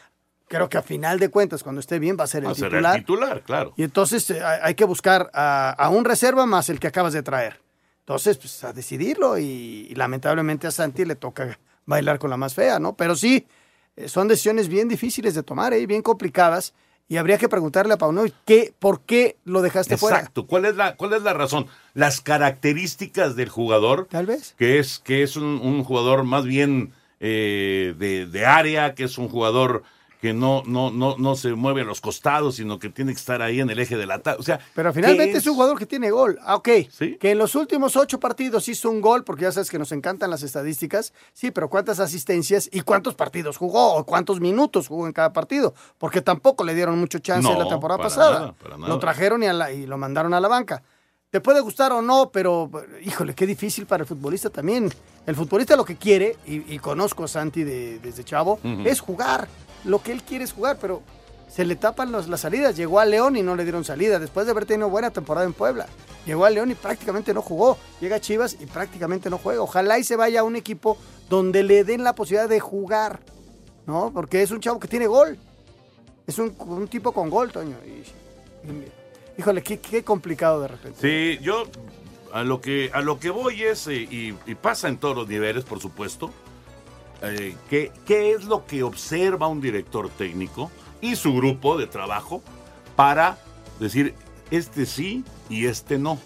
creo 0.48 0.70
que 0.70 0.78
a 0.78 0.82
final 0.84 1.20
de 1.20 1.30
cuentas, 1.30 1.64
cuando 1.64 1.82
esté 1.82 2.00
bien, 2.00 2.18
va 2.20 2.24
a 2.24 2.28
ser 2.28 2.44
el 2.44 2.48
Va 2.50 2.52
a 2.52 2.56
ser 2.56 2.70
titular. 2.70 2.96
el 2.96 3.02
titular, 3.02 3.42
claro. 3.44 3.74
Y 3.78 3.84
entonces 3.84 4.30
eh, 4.30 4.44
hay 4.44 4.60
hay 4.64 4.76
que 4.76 4.86
buscar 4.86 5.30
a, 5.34 5.72
a 5.72 5.90
un 5.90 6.06
reserva 6.06 6.46
más 6.46 6.70
el 6.70 6.80
que 6.80 6.88
acabas 6.88 7.14
de 7.14 7.24
traer. 7.24 7.60
Entonces, 8.00 8.38
pues 8.38 8.64
a 8.64 8.74
decidirlo 8.74 9.38
y, 9.38 9.88
y 9.90 9.96
lamentablemente 9.96 10.68
a 10.68 10.72
Santi 10.72 11.06
le 11.06 11.16
toca 11.16 11.58
bailar 11.86 12.20
con 12.20 12.30
la 12.30 12.38
más 12.38 12.54
fea, 12.54 12.80
¿no? 12.80 12.96
Pero 12.96 13.16
sí, 13.16 13.46
eh, 13.96 14.08
son 14.08 14.28
decisiones 14.28 14.68
bien 14.68 14.88
difíciles 14.88 15.36
de 15.36 15.44
tomar, 15.44 15.74
¿eh? 15.74 15.86
bien 15.86 16.02
complicadas. 16.02 16.74
Y 17.10 17.18
habría 17.18 17.38
que 17.38 17.50
preguntarle 17.50 17.94
a 17.94 17.98
Paunovic, 17.98 18.34
¿qué, 18.46 18.74
¿por 18.80 19.02
qué 19.02 19.38
lo 19.44 19.62
dejaste 19.62 19.98
fuera? 19.98 20.18
Exacto. 20.18 20.48
¿Cuál 20.48 20.66
es 20.66 20.76
la, 20.78 20.96
cuál 20.96 21.14
es 21.14 21.22
la 21.22 21.34
razón? 21.34 21.68
Las 21.94 22.22
características 22.22 23.36
del 23.36 23.50
jugador. 23.50 24.08
Tal 24.10 24.26
vez. 24.26 24.56
Que 24.58 24.80
es, 24.80 25.00
que 25.00 25.22
es 25.22 25.36
un, 25.36 25.44
un 25.44 25.84
jugador 25.84 26.24
más 26.24 26.46
bien 26.46 26.94
eh, 27.20 27.94
de, 27.98 28.26
de 28.26 28.46
área, 28.46 28.96
que 28.96 29.04
es 29.04 29.18
un 29.18 29.28
jugador 29.28 29.84
que 30.24 30.34
no, 30.34 30.64
no, 30.66 30.90
no, 30.90 31.18
no 31.18 31.36
se 31.36 31.54
mueve 31.54 31.82
a 31.82 31.84
los 31.84 32.00
costados, 32.00 32.56
sino 32.56 32.80
que 32.80 32.88
tiene 32.88 33.12
que 33.12 33.20
estar 33.20 33.42
ahí 33.42 33.60
en 33.60 33.70
el 33.70 33.78
eje 33.78 33.98
del 33.98 34.10
ataque. 34.10 34.40
O 34.40 34.44
sea, 34.44 34.58
Pero 34.74 34.94
finalmente 34.94 35.34
¿qué 35.34 35.38
es? 35.40 35.48
un 35.48 35.56
jugador 35.56 35.78
que 35.78 35.86
tiene 35.86 36.12
gol. 36.12 36.40
Ah, 36.44 36.56
ok. 36.56 36.70
Que 37.20 37.32
en 37.32 37.38
los 37.38 37.56
últimos 37.56 37.98
ocho 37.98 38.22
partidos 38.22 38.70
hizo 38.70 38.90
un 38.90 39.02
gol, 39.02 39.26
porque 39.26 39.42
ya 39.42 39.52
sabes 39.52 39.70
que 39.70 39.78
nos 39.78 39.92
encantan 39.92 40.30
las 40.30 40.42
estadísticas. 40.42 41.12
Sí, 41.34 41.52
pero 41.52 41.70
¿cuántas 41.70 42.00
asistencias 42.00 42.70
y 42.72 42.80
cuántos 42.82 43.16
partidos 43.16 43.58
jugó? 43.58 43.96
¿O 43.96 44.06
cuántos 44.06 44.40
minutos 44.40 44.88
jugó 44.88 45.08
en 45.08 45.12
cada 45.12 45.34
partido? 45.34 45.74
Porque 45.98 46.22
tampoco 46.22 46.64
le 46.64 46.74
dieron 46.74 46.98
mucho 46.98 47.20
chance 47.20 47.44
No, 47.52 47.60
la 47.60 47.68
temporada 47.68 48.02
pasada. 48.02 48.56
nada. 48.64 48.88
Lo 48.88 49.00
trajeron 49.00 49.44
y, 49.44 49.48
a 49.48 49.52
la- 49.54 49.74
y 49.74 49.86
lo 49.86 49.98
mandaron 49.98 50.34
a 50.34 50.40
la 50.40 50.48
banca. 50.48 50.84
Te 51.34 51.42
puede 51.42 51.62
gustar 51.62 51.92
o 51.94 52.04
no, 52.04 52.30
pero 52.30 52.70
híjole, 53.04 53.34
qué 53.34 53.48
difícil 53.48 53.88
para 53.88 54.04
el 54.04 54.08
futbolista 54.08 54.52
también. 54.52 54.92
El 55.26 55.36
futbolista 55.36 55.76
lo 55.76 55.84
que 55.84 55.96
quiere, 55.96 56.38
y, 56.46 56.76
y 56.76 56.78
conozco 56.78 57.24
a 57.24 57.28
Santi 57.28 57.64
de- 57.64 57.98
desde 57.98 58.24
chavo, 58.24 58.60
es 58.86 59.00
jugar. 59.00 59.48
Lo 59.84 60.04
que 60.04 60.12
él 60.12 60.22
quiere 60.22 60.44
es 60.44 60.54
jugar, 60.54 60.78
pero 60.80 61.02
se 61.50 61.66
le 61.66 61.76
tapan 61.76 62.12
los- 62.12 62.30
las 62.30 62.42
salidas. 62.42 62.78
Llegó 62.78 63.00
a 63.00 63.06
León 63.06 63.36
y 63.36 63.42
no 63.42 63.56
le 63.56 63.64
dieron 63.64 63.84
salida, 63.84 64.20
después 64.20 64.46
de 64.46 64.52
haber 64.52 64.68
tenido 64.68 64.92
buena 64.92 65.10
temporada 65.10 65.48
en 65.48 65.54
Puebla. 65.54 65.88
Llegó 66.28 66.46
a 66.46 66.52
León 66.52 66.70
y 66.70 66.76
prácticamente 66.76 67.34
no 67.34 67.42
jugó. 67.42 67.80
Llega 68.00 68.18
a 68.18 68.22
Chivas 68.22 68.56
y 68.60 68.68
prácticamente 68.68 69.32
no 69.32 69.40
juega. 69.40 69.64
Ojalá 69.64 69.98
y 69.98 70.04
se 70.04 70.16
vaya 70.16 70.42
a 70.42 70.44
un 70.44 70.56
equipo 70.56 71.00
donde 71.30 71.64
le 71.64 71.84
den 71.84 72.04
la 72.04 72.14
posibilidad 72.14 72.48
de 72.48 72.60
jugar, 72.60 73.22
¿no? 73.88 74.12
Porque 74.14 74.44
es 74.44 74.52
un 74.52 74.60
chavo 74.60 74.80
que 74.80 74.88
tiene 74.88 75.08
gol. 75.08 75.40
Es 76.28 76.38
un, 76.38 76.56
un 76.60 76.88
tipo 76.88 77.12
con 77.12 77.32
gol, 77.32 77.52
Toño. 77.52 77.78
Y- 77.88 78.70
y- 78.70 79.03
híjole, 79.38 79.62
qué, 79.64 79.80
qué 79.80 80.04
complicado 80.04 80.62
de 80.62 80.68
repente. 80.68 81.00
Sí, 81.02 81.44
yo 81.44 81.64
a 82.34 82.44
lo 82.44 82.62
que 82.62 82.90
a 82.94 83.02
lo 83.02 83.20
que 83.20 83.30
voy 83.30 83.64
es, 83.64 83.88
eh, 83.88 83.96
y, 84.10 84.34
y 84.46 84.56
pasa 84.56 84.88
en 84.88 84.98
todos 84.98 85.16
los 85.16 85.28
niveles, 85.28 85.64
por 85.64 85.80
supuesto, 85.80 86.32
eh, 87.22 87.56
¿qué, 87.70 87.92
qué 88.06 88.32
es 88.32 88.46
lo 88.46 88.66
que 88.66 88.84
observa 88.84 89.48
un 89.48 89.62
director 89.62 90.10
técnico 90.10 90.72
y 91.02 91.16
su 91.16 91.34
grupo 91.34 91.78
de 91.78 91.88
trabajo 91.88 92.42
para 92.96 93.38
decir 93.80 94.14
este 94.52 94.86
sí 94.86 95.24
y 95.50 95.66
este 95.66 95.98
no. 95.98 96.20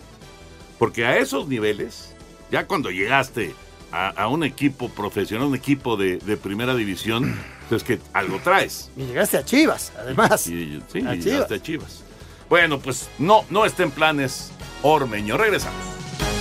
Porque 0.80 1.06
a 1.06 1.18
esos 1.18 1.48
niveles, 1.48 2.14
ya 2.52 2.68
cuando 2.68 2.92
llegaste 2.92 3.56
a, 3.92 4.10
a 4.10 4.28
un 4.28 4.44
equipo 4.44 4.90
profesional, 4.90 5.48
un 5.48 5.56
equipo 5.56 5.98
de, 5.98 6.18
de 6.18 6.38
primera 6.38 6.76
división, 6.76 7.36
pues 7.70 7.84
que 7.84 8.00
algo 8.14 8.40
traes. 8.44 8.92
Y 8.96 9.06
llegaste 9.06 9.38
a 9.38 9.46
Chivas, 9.46 9.92
además. 9.98 10.48
Y, 10.48 10.82
sí, 10.92 11.00
A 11.00 11.16
y 11.16 11.20
Chivas. 11.20 11.26
llegaste 11.26 11.56
a 11.56 11.62
Chivas. 11.62 12.04
Bueno, 12.50 12.80
pues 12.80 13.10
no, 13.20 13.46
no 13.50 13.66
está 13.66 13.84
en 13.84 13.92
planes 13.92 14.52
Ormeño. 14.82 15.38
Regresamos. 15.38 15.82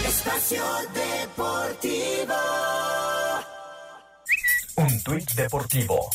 Espacio 0.07 0.63
Deportivo. 0.95 2.35
Un 4.77 5.03
tuit 5.03 5.31
deportivo. 5.33 6.11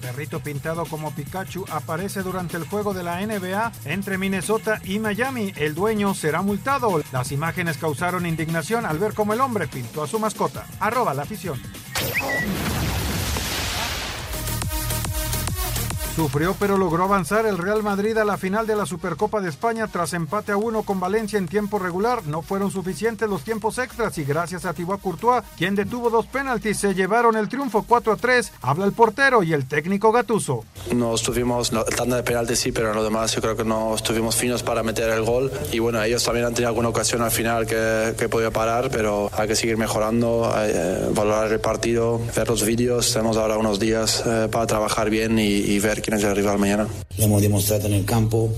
Perrito 0.00 0.38
pintado 0.38 0.84
como 0.86 1.10
Pikachu 1.10 1.64
aparece 1.68 2.22
durante 2.22 2.56
el 2.56 2.64
juego 2.68 2.94
de 2.94 3.02
la 3.02 3.20
NBA 3.26 3.72
entre 3.86 4.18
Minnesota 4.18 4.80
y 4.84 5.00
Miami. 5.00 5.52
El 5.56 5.74
dueño 5.74 6.14
será 6.14 6.42
multado. 6.42 7.02
Las 7.10 7.32
imágenes 7.32 7.76
causaron 7.76 8.24
indignación 8.24 8.86
al 8.86 8.98
ver 8.98 9.14
cómo 9.14 9.32
el 9.32 9.40
hombre 9.40 9.66
pintó 9.66 10.04
a 10.04 10.06
su 10.06 10.20
mascota. 10.20 10.66
Arroba 10.78 11.12
la 11.12 11.22
afición. 11.22 11.60
Sufrió 16.16 16.54
pero 16.60 16.78
logró 16.78 17.02
avanzar 17.02 17.44
el 17.44 17.58
Real 17.58 17.82
Madrid 17.82 18.16
a 18.18 18.24
la 18.24 18.36
final 18.36 18.68
de 18.68 18.76
la 18.76 18.86
Supercopa 18.86 19.40
de 19.40 19.48
España 19.48 19.88
tras 19.88 20.12
empate 20.12 20.52
a 20.52 20.56
uno 20.56 20.84
con 20.84 21.00
Valencia 21.00 21.40
en 21.40 21.48
tiempo 21.48 21.80
regular. 21.80 22.24
No 22.26 22.40
fueron 22.40 22.70
suficientes 22.70 23.28
los 23.28 23.42
tiempos 23.42 23.78
extras 23.78 24.16
y 24.18 24.24
gracias 24.24 24.64
a 24.64 24.74
Thibaut 24.74 25.00
Courtois, 25.00 25.42
quien 25.56 25.74
detuvo 25.74 26.10
dos 26.10 26.26
penaltis, 26.26 26.78
se 26.78 26.94
llevaron 26.94 27.36
el 27.36 27.48
triunfo 27.48 27.84
4 27.88 28.12
a 28.12 28.16
3. 28.16 28.52
Habla 28.62 28.84
el 28.84 28.92
portero 28.92 29.42
y 29.42 29.54
el 29.54 29.66
técnico 29.66 30.12
Gatuso. 30.12 30.64
No 30.94 31.16
estuvimos, 31.16 31.72
la 31.72 31.84
tanda 31.84 32.16
de 32.16 32.22
penaltis 32.22 32.60
sí, 32.60 32.70
pero 32.70 32.90
en 32.90 32.94
lo 32.94 33.02
demás 33.02 33.34
yo 33.34 33.40
creo 33.40 33.56
que 33.56 33.64
no 33.64 33.96
estuvimos 33.96 34.36
finos 34.36 34.62
para 34.62 34.84
meter 34.84 35.10
el 35.10 35.24
gol. 35.24 35.50
Y 35.72 35.80
bueno, 35.80 36.00
ellos 36.00 36.22
también 36.22 36.46
han 36.46 36.54
tenido 36.54 36.68
alguna 36.68 36.90
ocasión 36.90 37.22
al 37.22 37.32
final 37.32 37.66
que, 37.66 38.14
que 38.16 38.28
podía 38.28 38.52
parar, 38.52 38.88
pero 38.88 39.30
hay 39.36 39.48
que 39.48 39.56
seguir 39.56 39.76
mejorando, 39.76 40.54
eh, 40.58 41.08
valorar 41.12 41.52
el 41.52 41.60
partido, 41.60 42.20
ver 42.36 42.48
los 42.48 42.62
vídeos. 42.64 43.12
Tenemos 43.12 43.36
ahora 43.36 43.58
unos 43.58 43.80
días 43.80 44.22
eh, 44.24 44.48
para 44.48 44.68
trabajar 44.68 45.10
bien 45.10 45.40
y, 45.40 45.48
y 45.48 45.80
ver 45.80 46.03
quién 46.04 46.18
es 46.18 46.24
el 46.24 46.36
rival 46.36 46.58
mañana. 46.58 46.86
L'abbiamo 47.16 47.40
dimostrato 47.40 47.88
nel 47.88 48.04
campo, 48.04 48.50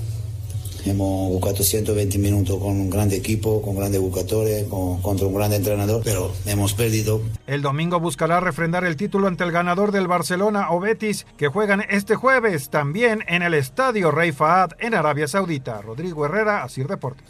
abbiamo 0.80 1.28
giocato 1.32 1.62
120 1.62 2.18
minuti 2.18 2.51
con 2.59 2.72
un 2.80 2.90
grande 2.90 3.14
equipo, 3.16 3.61
con 3.62 3.70
un 3.74 3.76
grande 3.80 3.99
giocatore, 3.99 4.66
con- 4.68 5.01
contro 5.01 5.28
un 5.28 5.34
grande 5.34 5.57
entrenador, 5.57 6.03
però 6.03 6.32
abbiamo 6.42 6.66
perdido. 6.76 7.20
El 7.47 7.62
domingo 7.62 8.01
buscará 8.01 8.40
refrendar 8.40 8.84
el 8.84 8.97
título 8.97 9.28
ante 9.28 9.44
el 9.44 9.53
ganador 9.53 9.92
del 9.92 10.09
Barcelona 10.09 10.70
o 10.70 10.80
Betis, 10.80 11.24
que 11.36 11.47
juegan 11.49 11.84
este 11.88 12.16
jueves 12.16 12.68
también 12.68 13.22
en 13.28 13.42
el 13.42 13.55
Estadio 13.55 14.11
Rey 14.11 14.32
Fahad 14.32 14.70
en 14.80 14.94
Arabia 14.94 15.28
Saudita. 15.28 15.80
Rodrigo 15.82 16.26
Herrera, 16.26 16.64
Asir 16.64 16.88
Deportes. 16.88 17.24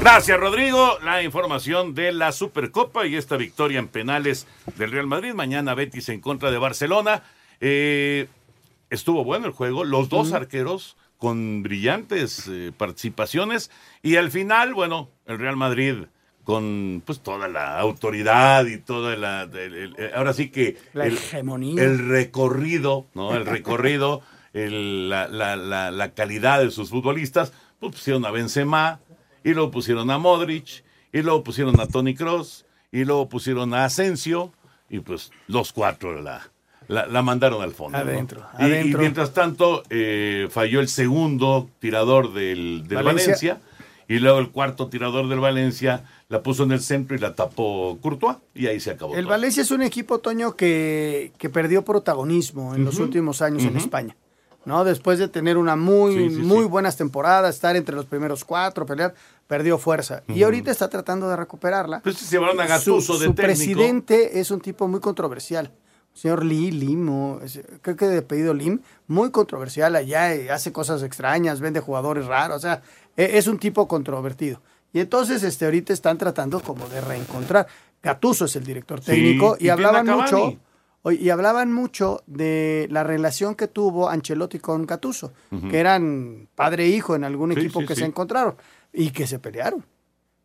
Gracias, 0.00 0.38
Rodrigo. 0.38 0.98
La 1.04 1.22
información 1.22 1.94
de 1.94 2.12
la 2.12 2.32
Supercopa 2.32 3.06
y 3.06 3.14
esta 3.16 3.36
victoria 3.36 3.78
en 3.78 3.86
penales 3.88 4.46
del 4.76 4.90
Real 4.90 5.06
Madrid. 5.06 5.32
Mañana 5.32 5.74
Betis 5.74 6.08
en 6.08 6.20
contra 6.20 6.50
de 6.50 6.58
Barcelona. 6.58 7.22
Eh, 7.64 8.26
estuvo 8.90 9.24
bueno 9.24 9.46
el 9.46 9.52
juego. 9.52 9.84
Los 9.84 10.08
dos 10.08 10.32
arqueros 10.32 10.96
con 11.16 11.62
brillantes 11.62 12.48
eh, 12.48 12.72
participaciones. 12.76 13.70
Y 14.02 14.16
al 14.16 14.30
final, 14.32 14.74
bueno, 14.74 15.08
el 15.26 15.38
Real 15.38 15.56
Madrid 15.56 15.94
con 16.44 17.00
pues 17.06 17.20
toda 17.20 17.46
la 17.46 17.78
autoridad 17.78 18.66
y 18.66 18.78
toda 18.78 19.14
la... 19.14 19.42
el- 19.44 19.94
el- 19.96 20.14
ahora 20.14 20.32
sí 20.32 20.50
que... 20.50 20.76
La 20.92 21.06
el, 21.06 21.14
hegemonía. 21.16 21.80
el 21.84 22.08
recorrido, 22.08 23.06
¿no? 23.14 23.32
El 23.36 23.46
recorrido, 23.46 24.22
el- 24.52 25.08
la, 25.08 25.28
la- 25.28 25.54
la- 25.54 25.92
la 25.92 26.14
calidad 26.14 26.60
de 26.60 26.72
sus 26.72 26.90
futbolistas, 26.90 27.52
pues 27.78 27.92
pusieron 27.94 28.26
a 28.26 28.32
Benzema, 28.32 28.98
y 29.44 29.54
luego 29.54 29.70
pusieron 29.70 30.10
a 30.10 30.18
Modric, 30.18 30.82
y 31.12 31.22
luego 31.22 31.44
pusieron 31.44 31.78
a 31.80 31.86
Tony 31.86 32.16
Cross, 32.16 32.66
y 32.90 33.04
luego 33.04 33.28
pusieron 33.28 33.72
a 33.74 33.84
Asensio, 33.84 34.52
y 34.90 34.98
pues 34.98 35.30
los 35.46 35.72
cuatro 35.72 36.20
la, 36.20 36.50
la, 36.88 37.06
la 37.06 37.22
mandaron 37.22 37.62
al 37.62 37.72
fondo. 37.72 37.98
¿no? 37.98 38.04
Adentro, 38.04 38.46
Y- 38.58 38.94
mientras 38.96 39.32
tanto, 39.32 39.82
eh, 39.90 40.48
falló 40.50 40.80
el 40.80 40.88
segundo 40.88 41.68
tirador 41.78 42.32
del, 42.32 42.84
del 42.88 43.02
Valencia. 43.02 43.24
Valencia. 43.34 43.60
Y 44.08 44.18
luego 44.18 44.40
el 44.40 44.50
cuarto 44.50 44.88
tirador 44.88 45.28
del 45.28 45.40
Valencia 45.40 46.04
la 46.28 46.42
puso 46.42 46.64
en 46.64 46.72
el 46.72 46.80
centro 46.80 47.16
y 47.16 47.18
la 47.20 47.34
tapó 47.34 47.96
Courtois. 48.02 48.36
Y 48.54 48.66
ahí 48.66 48.78
se 48.80 48.90
acabó. 48.90 49.14
El 49.14 49.22
todo. 49.24 49.30
Valencia 49.30 49.62
es 49.62 49.70
un 49.70 49.80
equipo, 49.82 50.18
Toño, 50.18 50.54
que, 50.56 51.32
que 51.38 51.48
perdió 51.48 51.82
protagonismo 51.84 52.74
en 52.74 52.84
los 52.84 52.98
últimos 52.98 53.40
años 53.42 53.62
en. 53.64 53.76
España. 53.76 54.16
¿no? 54.64 54.84
Después 54.84 55.18
de 55.18 55.26
tener 55.28 55.56
una 55.56 55.74
muy, 55.76 56.14
Sí, 56.14 56.30
sí, 56.36 56.42
muy 56.42 56.64
sí. 56.64 56.68
buenas 56.68 56.96
temporadas, 56.96 57.54
estar 57.54 57.74
entre 57.74 57.96
los 57.96 58.04
primeros 58.06 58.44
cuatro, 58.44 58.86
pelear, 58.86 59.12
perdió 59.48 59.76
fuerza. 59.78 60.22
Y 60.28 60.42
ahorita 60.44 60.70
está 60.70 60.88
tratando 60.88 61.28
de 61.28 61.34
recuperarla. 61.36 62.00
Pues 62.00 62.16
se 62.18 62.30
llevaron 62.36 62.60
a 62.60 62.66
Gattuso 62.66 63.14
su, 63.14 63.18
de 63.18 63.26
su 63.26 63.34
técnico. 63.34 63.42
presidente 63.42 64.38
es 64.40 64.50
un 64.52 64.60
tipo 64.60 64.86
muy 64.86 65.00
controversial. 65.00 65.72
Señor 66.14 66.44
Lee, 66.44 66.70
Lim, 66.70 67.08
o- 67.08 67.40
creo 67.80 67.96
que 67.96 68.06
de 68.06 68.18
apellido 68.18 68.52
Lim, 68.54 68.80
muy 69.06 69.30
controversial 69.30 69.96
allá, 69.96 70.34
eh, 70.34 70.50
hace 70.50 70.72
cosas 70.72 71.02
extrañas, 71.02 71.60
vende 71.60 71.80
jugadores 71.80 72.26
raros, 72.26 72.58
o 72.58 72.60
sea, 72.60 72.82
e- 73.16 73.38
es 73.38 73.46
un 73.46 73.58
tipo 73.58 73.88
controvertido. 73.88 74.60
Y 74.92 75.00
entonces 75.00 75.42
este, 75.42 75.64
ahorita 75.64 75.92
están 75.92 76.18
tratando 76.18 76.60
como 76.60 76.86
de 76.88 77.00
reencontrar. 77.00 77.66
Gatuso 78.02 78.44
es 78.44 78.56
el 78.56 78.64
director 78.64 79.00
Sí, 79.00 79.06
técnico 79.12 79.56
y 79.58 79.66
y, 79.66 79.68
hablaban 79.70 80.06
mucho 80.06 80.58
y 81.10 81.30
hablaban 81.30 81.72
mucho 81.72 82.22
de 82.26 82.86
la 82.90 83.02
relación 83.02 83.54
que 83.56 83.66
tuvo 83.68 84.08
Ancelotti 84.08 84.58
con 84.60 84.86
Gatuso, 84.86 85.32
Ujú. 85.50 85.68
que 85.68 85.78
eran 85.80 86.48
padre 86.54 86.84
e 86.84 86.88
hijo 86.90 87.16
en 87.16 87.24
algún 87.24 87.52
Sí, 87.54 87.60
equipo 87.60 87.80
sí, 87.80 87.86
que 87.86 87.94
se 87.96 88.04
encontraron 88.04 88.54
y 88.92 89.10
que 89.10 89.26
se 89.26 89.38
pelearon. 89.40 89.84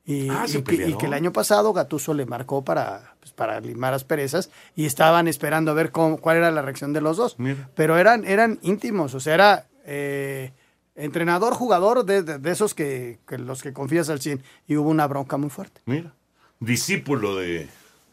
Y, 0.08 0.30
Ah, 0.30 0.46
y 0.46 0.50
¿se 0.50 0.64
que, 0.64 0.74
y 0.74 0.78
pelearon? 0.78 0.98
que 0.98 1.06
el 1.06 1.14
año 1.14 1.32
pasado 1.34 1.74
Gatuso 1.74 2.14
le 2.14 2.26
marcó 2.26 2.64
para, 2.64 3.14
pues, 3.20 3.34
para 3.34 3.60
limar 3.60 3.94
asperezas 3.94 4.50
y 4.76 4.86
estaban 4.86 5.28
esperando 5.28 5.70
a 5.70 5.74
ver 5.76 5.92
cómo, 5.92 6.18
cuál 6.18 6.38
era 6.38 6.50
la 6.50 6.62
reacción 6.62 6.94
de 6.94 7.02
los 7.02 7.18
dos. 7.18 7.36
Mira. 7.38 7.70
Pero 7.76 7.98
eran, 7.98 8.24
eran 8.26 8.58
íntimos, 8.62 9.14
o 9.14 9.20
sea, 9.20 9.34
era 9.34 9.68
eh, 9.86 10.54
entrenador, 10.96 11.54
jugador 11.54 12.06
de, 12.06 12.24
de- 12.24 12.40
de 12.40 12.52
esos 12.52 12.74
que, 12.74 13.20
que 13.28 13.38
los 13.38 13.62
que 13.62 13.74
confías 13.74 14.10
al 14.10 14.22
100 14.22 14.42
y 14.68 14.78
hubo 14.78 14.90
una 14.90 15.06
bronca 15.08 15.36
muy 15.38 15.50
fuerte. 15.50 15.82
Mira, 15.86 16.14
discípulo 16.62 17.36
de, 17.36 17.68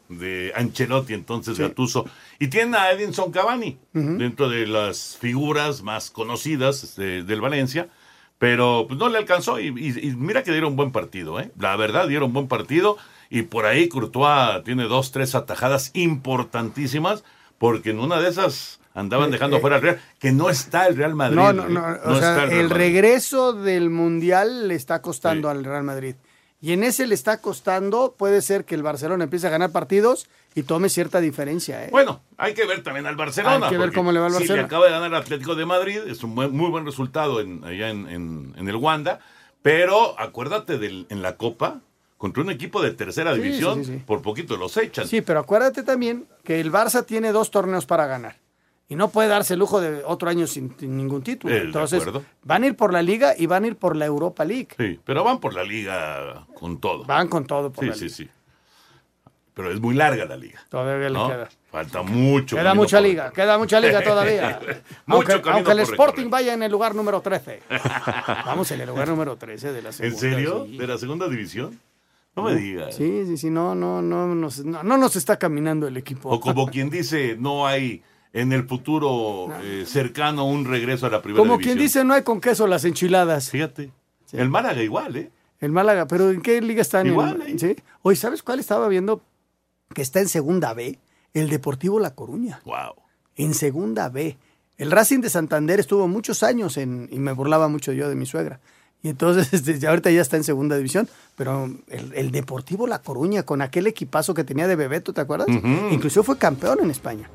de 0.09 0.51
Ancelotti, 0.55 1.13
entonces 1.13 1.55
Sí. 1.57 1.63
Gattuso. 1.63 2.05
Y 2.39 2.47
tiene 2.49 2.77
a 2.77 2.91
Edinson 2.91 3.31
Cavani, 3.31 3.79
dentro 3.93 4.49
de 4.49 4.67
las 4.67 5.17
figuras 5.17 5.81
más 5.81 6.11
conocidas 6.11 6.83
este, 6.83 7.23
del 7.23 7.41
Valencia, 7.41 7.87
pero 8.37 8.85
pues, 8.87 8.99
no 8.99 9.09
le 9.09 9.17
alcanzó. 9.17 9.59
Y, 9.59 9.67
y- 9.67 10.07
y 10.09 10.15
mira 10.15 10.43
que 10.43 10.51
dieron 10.51 10.75
buen 10.75 10.91
partido, 10.91 11.39
¿eh? 11.39 11.51
La 11.59 11.75
verdad, 11.75 12.07
dieron 12.07 12.33
buen 12.33 12.47
partido. 12.47 12.97
Y 13.29 13.41
por 13.43 13.65
ahí 13.65 13.87
Courtois 13.89 14.63
tiene 14.63 14.83
dos, 14.83 15.11
tres 15.11 15.33
atajadas 15.35 15.91
importantísimas, 15.93 17.23
porque 17.57 17.89
en 17.91 17.99
una 17.99 18.19
de 18.19 18.29
esas 18.29 18.79
andaban 18.93 19.29
Eh, 19.29 19.31
dejando 19.33 19.57
eh, 19.57 19.61
fuera 19.61 19.77
al 19.77 19.81
Real, 19.81 19.99
que 20.19 20.31
no 20.31 20.49
está 20.49 20.87
el 20.87 20.95
Real 20.95 21.15
Madrid. 21.15 21.35
No, 21.37 21.51
no, 21.53 21.67
no. 21.67 21.81
No 21.89 21.97
o 22.05 22.15
sea, 22.15 22.43
el 22.43 22.67
Madrid. 22.67 22.71
regreso 22.71 23.53
del 23.53 23.89
Mundial 23.89 24.67
le 24.67 24.75
está 24.75 25.01
costando 25.01 25.49
al 25.49 25.63
Real 25.65 25.83
Madrid. 25.83 26.15
Y 26.61 26.71
en 26.73 26.83
ese 26.83 27.05
le 27.05 27.13
está 27.13 27.41
costando, 27.41 28.15
puede 28.17 28.41
ser 28.41 28.65
que 28.65 28.73
el 28.75 28.81
Barcelona 28.81 29.25
empiece 29.25 29.45
a 29.45 29.49
ganar 29.51 29.71
partidos 29.71 30.27
y 30.55 30.63
tome 30.63 30.89
cierta 30.89 31.19
diferencia. 31.21 31.83
¿eh? 31.85 31.89
Bueno, 31.91 32.21
hay 32.37 32.53
que 32.53 32.65
ver 32.65 32.81
también 32.81 33.05
al 33.05 33.15
Barcelona. 33.15 33.65
Hay 33.67 33.71
que 33.71 33.77
ver 33.77 33.91
cómo 33.93 34.11
le 34.11 34.19
va 34.19 34.27
al 34.27 34.31
Si 34.31 34.37
Barcelona. 34.39 34.61
le 34.61 34.65
acaba 34.65 34.85
de 34.85 34.91
ganar 34.91 35.07
el 35.09 35.15
Atlético 35.15 35.53
de 35.55 35.65
Madrid, 35.65 35.99
es 36.07 36.23
un 36.23 36.33
muy 36.33 36.69
buen 36.71 36.85
resultado 36.85 37.39
en, 37.41 37.63
allá 37.65 37.89
en, 37.89 38.07
en- 38.09 38.53
en 38.57 38.67
el 38.67 38.75
Wanda. 38.77 39.19
Pero 39.61 40.19
acuérdate 40.19 40.77
del, 40.77 41.05
en 41.09 41.21
la 41.21 41.37
Copa, 41.37 41.81
contra 42.17 42.41
un 42.41 42.49
equipo 42.49 42.81
de 42.81 42.91
tercera 42.91 43.33
división, 43.33 43.79
sí, 43.79 43.85
sí, 43.85 43.97
sí. 43.97 44.03
por 44.05 44.21
poquito 44.21 44.57
los 44.57 44.75
echan. 44.77 45.07
Sí, 45.07 45.21
pero 45.21 45.39
acuérdate 45.41 45.83
también 45.83 46.25
que 46.43 46.61
el 46.61 46.71
Barça 46.71 47.05
tiene 47.05 47.31
dos 47.31 47.51
torneos 47.51 47.85
para 47.85 48.07
ganar. 48.07 48.37
Y 48.87 48.95
no 48.95 49.09
puede 49.09 49.27
darse 49.29 49.53
el 49.53 49.59
lujo 49.59 49.81
de 49.81 50.03
otro 50.05 50.29
año 50.29 50.45
sin, 50.45 50.75
sin 50.77 50.95
ningún 50.95 51.23
título. 51.23 51.55
Eh, 51.55 51.61
Entonces, 51.63 52.03
van 52.43 52.63
a 52.63 52.67
ir 52.67 52.75
por 52.75 52.93
la 52.93 53.01
Liga 53.01 53.33
y 53.37 53.47
van 53.47 53.63
a 53.63 53.67
ir 53.67 53.77
por 53.77 53.95
la 53.95 54.05
Europa 54.05 54.45
League. 54.45 54.67
Sí, 54.77 54.99
pero 55.03 55.23
van 55.23 55.39
por 55.39 55.53
la 55.55 55.63
liga 55.63 56.45
con 56.53 56.79
todo. 56.79 57.03
Van 57.05 57.27
con 57.27 57.45
todo 57.47 57.71
por 57.71 57.83
sí, 57.83 57.89
la 57.89 57.95
sí, 57.95 58.03
Liga. 58.03 58.15
sí. 58.15 58.29
Pero 59.55 59.71
es 59.71 59.79
muy 59.79 59.95
larga 59.95 60.25
la 60.25 60.35
liga. 60.35 60.59
Todavía 60.69 61.09
le 61.09 61.15
queda. 61.17 61.49
Falta 61.71 62.01
mucho. 62.03 62.57
Queda 62.57 62.73
mucha 62.75 62.97
por- 62.97 63.07
liga, 63.07 63.31
queda 63.31 63.57
mucha 63.57 63.79
liga 63.79 64.03
todavía. 64.03 64.59
Mucho 65.05 65.15
aunque 65.33 65.41
camino 65.41 65.51
aunque 65.55 65.71
el 65.71 65.77
por 65.77 65.89
Sporting 66.09 66.29
vaya 66.29 66.53
en 66.53 66.61
el 66.63 66.71
lugar 66.71 66.93
número 66.93 67.21
13. 67.21 67.61
Vamos 68.45 68.69
en 68.71 68.81
el 68.81 68.87
lugar 68.89 69.07
número 69.07 69.35
13 69.37 69.71
de 69.73 69.81
la 69.81 69.91
segunda. 69.93 70.13
¿En 70.15 70.19
serio? 70.19 70.65
sí. 70.67 70.77
¿De 70.77 70.87
la 70.87 70.97
segunda 70.97 71.27
división? 71.29 71.79
No 72.35 72.43
me 72.43 72.55
digas. 72.55 72.95
Sí, 72.95 73.23
sí, 73.25 73.37
sí, 73.37 73.49
no, 73.49 73.73
no, 73.75 74.01
no, 74.01 74.27
no, 74.35 74.49
no 74.83 74.97
nos 74.97 75.15
está 75.15 75.37
caminando 75.39 75.87
el 75.87 75.95
equipo. 75.95 76.29
O 76.29 76.39
como 76.41 76.67
quien 76.67 76.89
dice, 76.89 77.37
no 77.39 77.65
hay 77.65 78.03
en 78.35 78.51
el 78.51 78.67
futuro 78.67 79.47
eh, 79.63 79.85
cercano 79.87 80.45
un 80.45 80.65
regreso 80.65 81.05
a 81.05 81.09
la 81.09 81.21
primera 81.21 81.39
Como 81.41 81.53
división. 81.53 81.75
quien 81.77 81.85
dice, 81.85 82.03
no 82.03 82.13
hay 82.13 82.23
con 82.23 82.41
queso 82.41 82.67
las 82.67 82.83
enchiladas. 82.83 83.49
Fíjate. 83.49 83.91
El 84.33 84.49
Málaga 84.49 84.83
igual, 84.83 85.15
¿eh? 85.15 85.31
El 85.61 85.71
Málaga, 85.71 86.05
pero 86.05 86.29
¿en 86.31 86.41
qué 86.41 86.59
liga 86.61 86.81
están? 86.81 87.07
Igual, 87.07 87.35
En- 87.37 87.41
ahí. 87.43 87.59
¿sí? 87.59 87.75
Oye, 88.01 88.17
¿sabes 88.17 88.43
cuál 88.43 88.59
estaba 88.59 88.87
viendo? 88.89 89.21
Que 89.93 90.01
está 90.01 90.19
en 90.19 90.27
segunda 90.27 90.73
B. 90.73 90.99
El 91.33 91.49
Deportivo 91.49 91.99
La 91.99 92.13
Coruña. 92.13 92.59
Wow. 92.65 92.95
En 93.37 93.53
segunda 93.53 94.09
B. 94.09 94.37
El 94.77 94.91
Racing 94.91 95.21
de 95.21 95.29
Santander 95.29 95.79
estuvo 95.79 96.05
muchos 96.09 96.43
años 96.43 96.75
en, 96.75 97.07
y 97.11 97.19
me 97.19 97.31
burlaba 97.31 97.69
mucho 97.69 97.93
yo 97.93 98.09
de 98.09 98.15
mi 98.15 98.25
suegra. 98.25 98.59
Y 99.01 99.07
entonces, 99.09 99.47
este, 99.53 99.79
ya 99.79 99.89
ahorita 99.91 100.11
ya 100.11 100.21
está 100.21 100.35
en 100.35 100.43
segunda 100.43 100.75
división, 100.75 101.07
pero 101.37 101.65
el, 101.87 102.13
el 102.13 102.31
Deportivo 102.31 102.85
La 102.87 102.99
Coruña, 102.99 103.43
con 103.43 103.61
aquel 103.61 103.87
equipazo 103.87 104.33
que 104.33 104.43
tenía 104.43 104.67
de 104.67 104.75
Bebeto, 104.75 105.13
¿te 105.13 105.21
acuerdas? 105.21 105.47
Ujú. 105.47 105.67
Inclusive 105.91 106.23
fue 106.23 106.37
campeón 106.37 106.79
en 106.81 106.91
España. 106.91 107.29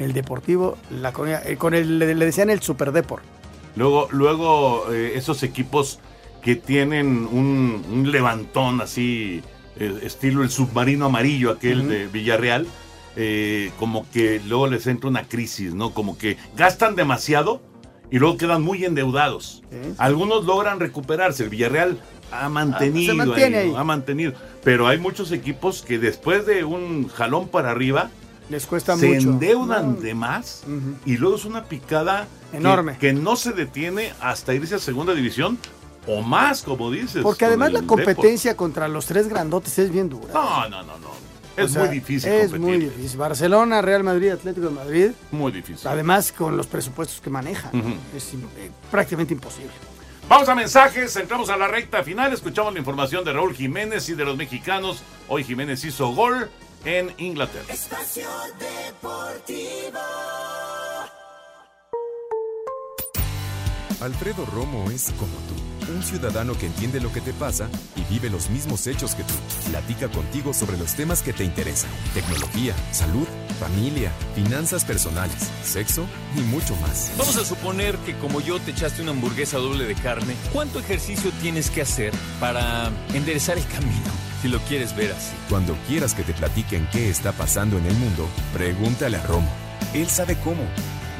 El 0.00 0.12
Deportivo 0.12 0.76
La 0.90 1.12
Coruña, 1.12 1.40
eh, 1.44 1.56
con 1.56 1.74
el, 1.74 1.98
le, 1.98 2.14
le 2.14 2.24
decían 2.24 2.50
el 2.50 2.60
Super 2.60 2.90
Depor. 2.90 3.20
Luego, 3.76 4.08
luego 4.10 4.92
eh, 4.92 5.12
esos 5.14 5.42
equipos 5.42 6.00
que 6.42 6.56
tienen 6.56 7.28
un, 7.30 7.84
un 7.92 8.10
levantón 8.10 8.80
así, 8.80 9.42
eh, 9.78 10.00
estilo 10.02 10.42
el 10.42 10.50
submarino 10.50 11.06
amarillo, 11.06 11.50
aquel 11.52 11.88
de 11.88 12.06
Villarreal, 12.06 12.66
eh, 13.16 13.70
como 13.78 14.06
que 14.10 14.40
luego 14.48 14.66
les 14.66 14.86
entra 14.86 15.08
una 15.10 15.24
crisis, 15.24 15.74
¿no? 15.74 15.92
Como 15.92 16.16
que 16.16 16.36
gastan 16.56 16.96
demasiado 16.96 17.60
y 18.10 18.18
luego 18.18 18.36
quedan 18.38 18.62
muy 18.62 18.84
endeudados. 18.84 19.62
Sí. 19.70 19.76
Algunos 19.98 20.44
logran 20.44 20.80
recuperarse. 20.80 21.44
El 21.44 21.50
Villarreal 21.50 21.98
ha 22.32 22.48
mantenido, 22.48 23.12
Ah, 23.12 23.80
ha 23.80 23.84
mantenido. 23.84 24.32
Pero 24.64 24.88
hay 24.88 24.98
muchos 24.98 25.30
equipos 25.32 25.82
que 25.82 25.98
después 25.98 26.46
de 26.46 26.64
un 26.64 27.08
jalón 27.08 27.48
para 27.48 27.70
arriba 27.70 28.10
Les 28.50 28.66
cuesta 28.66 28.96
se 28.96 29.06
mucho. 29.08 29.30
endeudan 29.30 29.94
No. 29.94 30.00
de 30.00 30.14
más 30.14 30.64
y 31.06 31.16
luego 31.16 31.36
es 31.36 31.44
una 31.46 31.64
picada 31.64 32.26
Enorme. 32.52 32.98
Que, 32.98 33.12
no 33.12 33.36
se 33.36 33.52
detiene 33.52 34.12
hasta 34.20 34.52
irse 34.54 34.74
a 34.74 34.78
segunda 34.80 35.14
división 35.14 35.56
o 36.06 36.20
más, 36.22 36.62
como 36.62 36.90
dices. 36.90 37.22
Porque 37.22 37.44
además 37.44 37.72
la 37.72 37.80
Depor. 37.82 37.96
competencia 38.04 38.56
contra 38.56 38.88
los 38.88 39.06
tres 39.06 39.28
grandotes 39.28 39.78
es 39.78 39.92
bien 39.92 40.08
dura. 40.08 40.32
No, 40.34 40.68
no, 40.68 40.82
no, 40.82 40.98
no. 40.98 41.08
O 41.10 41.60
Es 41.66 41.72
sea, 41.72 41.84
muy 41.84 41.94
difícil 41.94 42.30
Es 42.32 42.50
competir. 42.50 42.60
muy 42.60 42.78
difícil. 42.86 43.18
Barcelona, 43.18 43.82
Real 43.82 44.02
Madrid, 44.02 44.30
Atlético 44.30 44.66
de 44.68 44.74
Madrid. 44.74 45.10
Muy 45.30 45.52
difícil. 45.52 45.86
Además, 45.86 46.32
con 46.32 46.56
los 46.56 46.66
presupuestos 46.66 47.20
que 47.20 47.30
manejan. 47.30 47.70
Es 48.16 48.34
eh, 48.34 48.70
prácticamente 48.90 49.32
imposible. 49.34 49.70
Vamos 50.28 50.48
a 50.48 50.54
mensajes, 50.54 51.14
entramos 51.16 51.50
a 51.50 51.56
la 51.56 51.66
recta 51.68 52.02
final, 52.04 52.32
escuchamos 52.32 52.72
la 52.72 52.78
información 52.78 53.24
de 53.24 53.32
Raúl 53.32 53.52
Jiménez 53.54 54.08
y 54.08 54.14
de 54.14 54.24
los 54.24 54.36
mexicanos. 54.36 55.02
Hoy 55.28 55.42
Jiménez 55.44 55.84
hizo 55.84 56.08
gol 56.14 56.48
en 56.84 57.12
Inglaterra. 57.18 57.72
Espacio 57.72 58.28
Deportivo. 58.58 59.98
Alfredo 64.00 64.46
Romo 64.46 64.90
es 64.90 65.12
como 65.18 65.32
tú, 65.46 65.92
un 65.92 66.02
ciudadano 66.02 66.56
que 66.56 66.64
entiende 66.64 67.00
lo 67.00 67.12
que 67.12 67.20
te 67.20 67.34
pasa 67.34 67.68
y 67.96 68.02
vive 68.10 68.30
los 68.30 68.48
mismos 68.48 68.86
hechos 68.86 69.14
que 69.14 69.24
tú. 69.24 69.34
Platica 69.68 70.08
contigo 70.08 70.54
sobre 70.54 70.78
los 70.78 70.94
temas 70.94 71.22
que 71.22 71.34
te 71.34 71.44
interesan. 71.44 71.90
Tecnología, 72.14 72.74
salud, 72.92 73.26
familia, 73.58 74.10
finanzas 74.34 74.86
personales, 74.86 75.50
sexo 75.62 76.06
y 76.34 76.40
mucho 76.40 76.74
más. 76.76 77.12
Vamos 77.18 77.36
a 77.36 77.44
suponer 77.44 77.94
que 77.98 78.16
como 78.16 78.40
yo 78.40 78.58
te 78.58 78.70
echaste 78.70 79.02
una 79.02 79.10
hamburguesa 79.10 79.58
doble 79.58 79.84
de 79.84 79.94
carne, 79.96 80.34
¿cuánto 80.50 80.78
ejercicio 80.80 81.30
tienes 81.42 81.68
que 81.68 81.82
hacer 81.82 82.14
para 82.40 82.90
enderezar 83.12 83.58
el 83.58 83.66
camino? 83.66 84.29
Si 84.40 84.48
lo 84.48 84.58
quieres 84.60 84.96
ver 84.96 85.12
así. 85.12 85.34
Cuando 85.48 85.76
quieras 85.86 86.14
que 86.14 86.22
te 86.22 86.32
platiquen 86.32 86.88
qué 86.90 87.10
está 87.10 87.32
pasando 87.32 87.76
en 87.78 87.86
el 87.86 87.94
mundo, 87.94 88.28
pregúntale 88.54 89.18
a 89.18 89.22
Romo. 89.22 89.50
Él 89.92 90.08
sabe 90.08 90.36
cómo. 90.42 90.62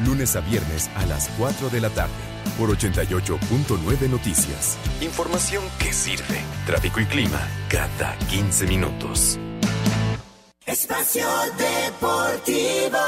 Lunes 0.05 0.37
a 0.37 0.41
viernes 0.41 0.91
a 0.97 1.05
las 1.05 1.29
4 1.37 1.69
de 1.69 1.81
la 1.81 1.91
tarde 1.91 2.15
por 2.59 2.71
88.9 2.71 4.09
Noticias. 4.09 4.79
Información 5.01 5.63
que 5.79 5.93
sirve. 5.93 6.41
Tráfico 6.67 7.01
y 7.01 7.07
clima 7.07 7.47
cada 7.69 8.17
15 8.29 8.67
minutos. 8.67 9.39
Espacio 10.65 11.27
Deportivo. 11.59 12.99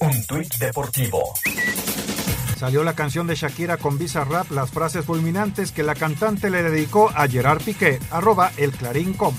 Un 0.00 0.26
tuit 0.26 0.54
deportivo. 0.56 1.34
Salió 2.64 2.82
la 2.82 2.94
canción 2.94 3.26
de 3.26 3.34
Shakira 3.34 3.76
con 3.76 3.98
Visa 3.98 4.24
Rap, 4.24 4.50
las 4.50 4.70
frases 4.70 5.04
fulminantes 5.04 5.70
que 5.70 5.82
la 5.82 5.94
cantante 5.94 6.48
le 6.48 6.62
dedicó 6.62 7.10
a 7.14 7.28
Gerard 7.28 7.62
Piqué, 7.62 8.00
arroba 8.10 8.52
el 8.56 8.72
Clarín 8.72 9.12
Com. 9.12 9.34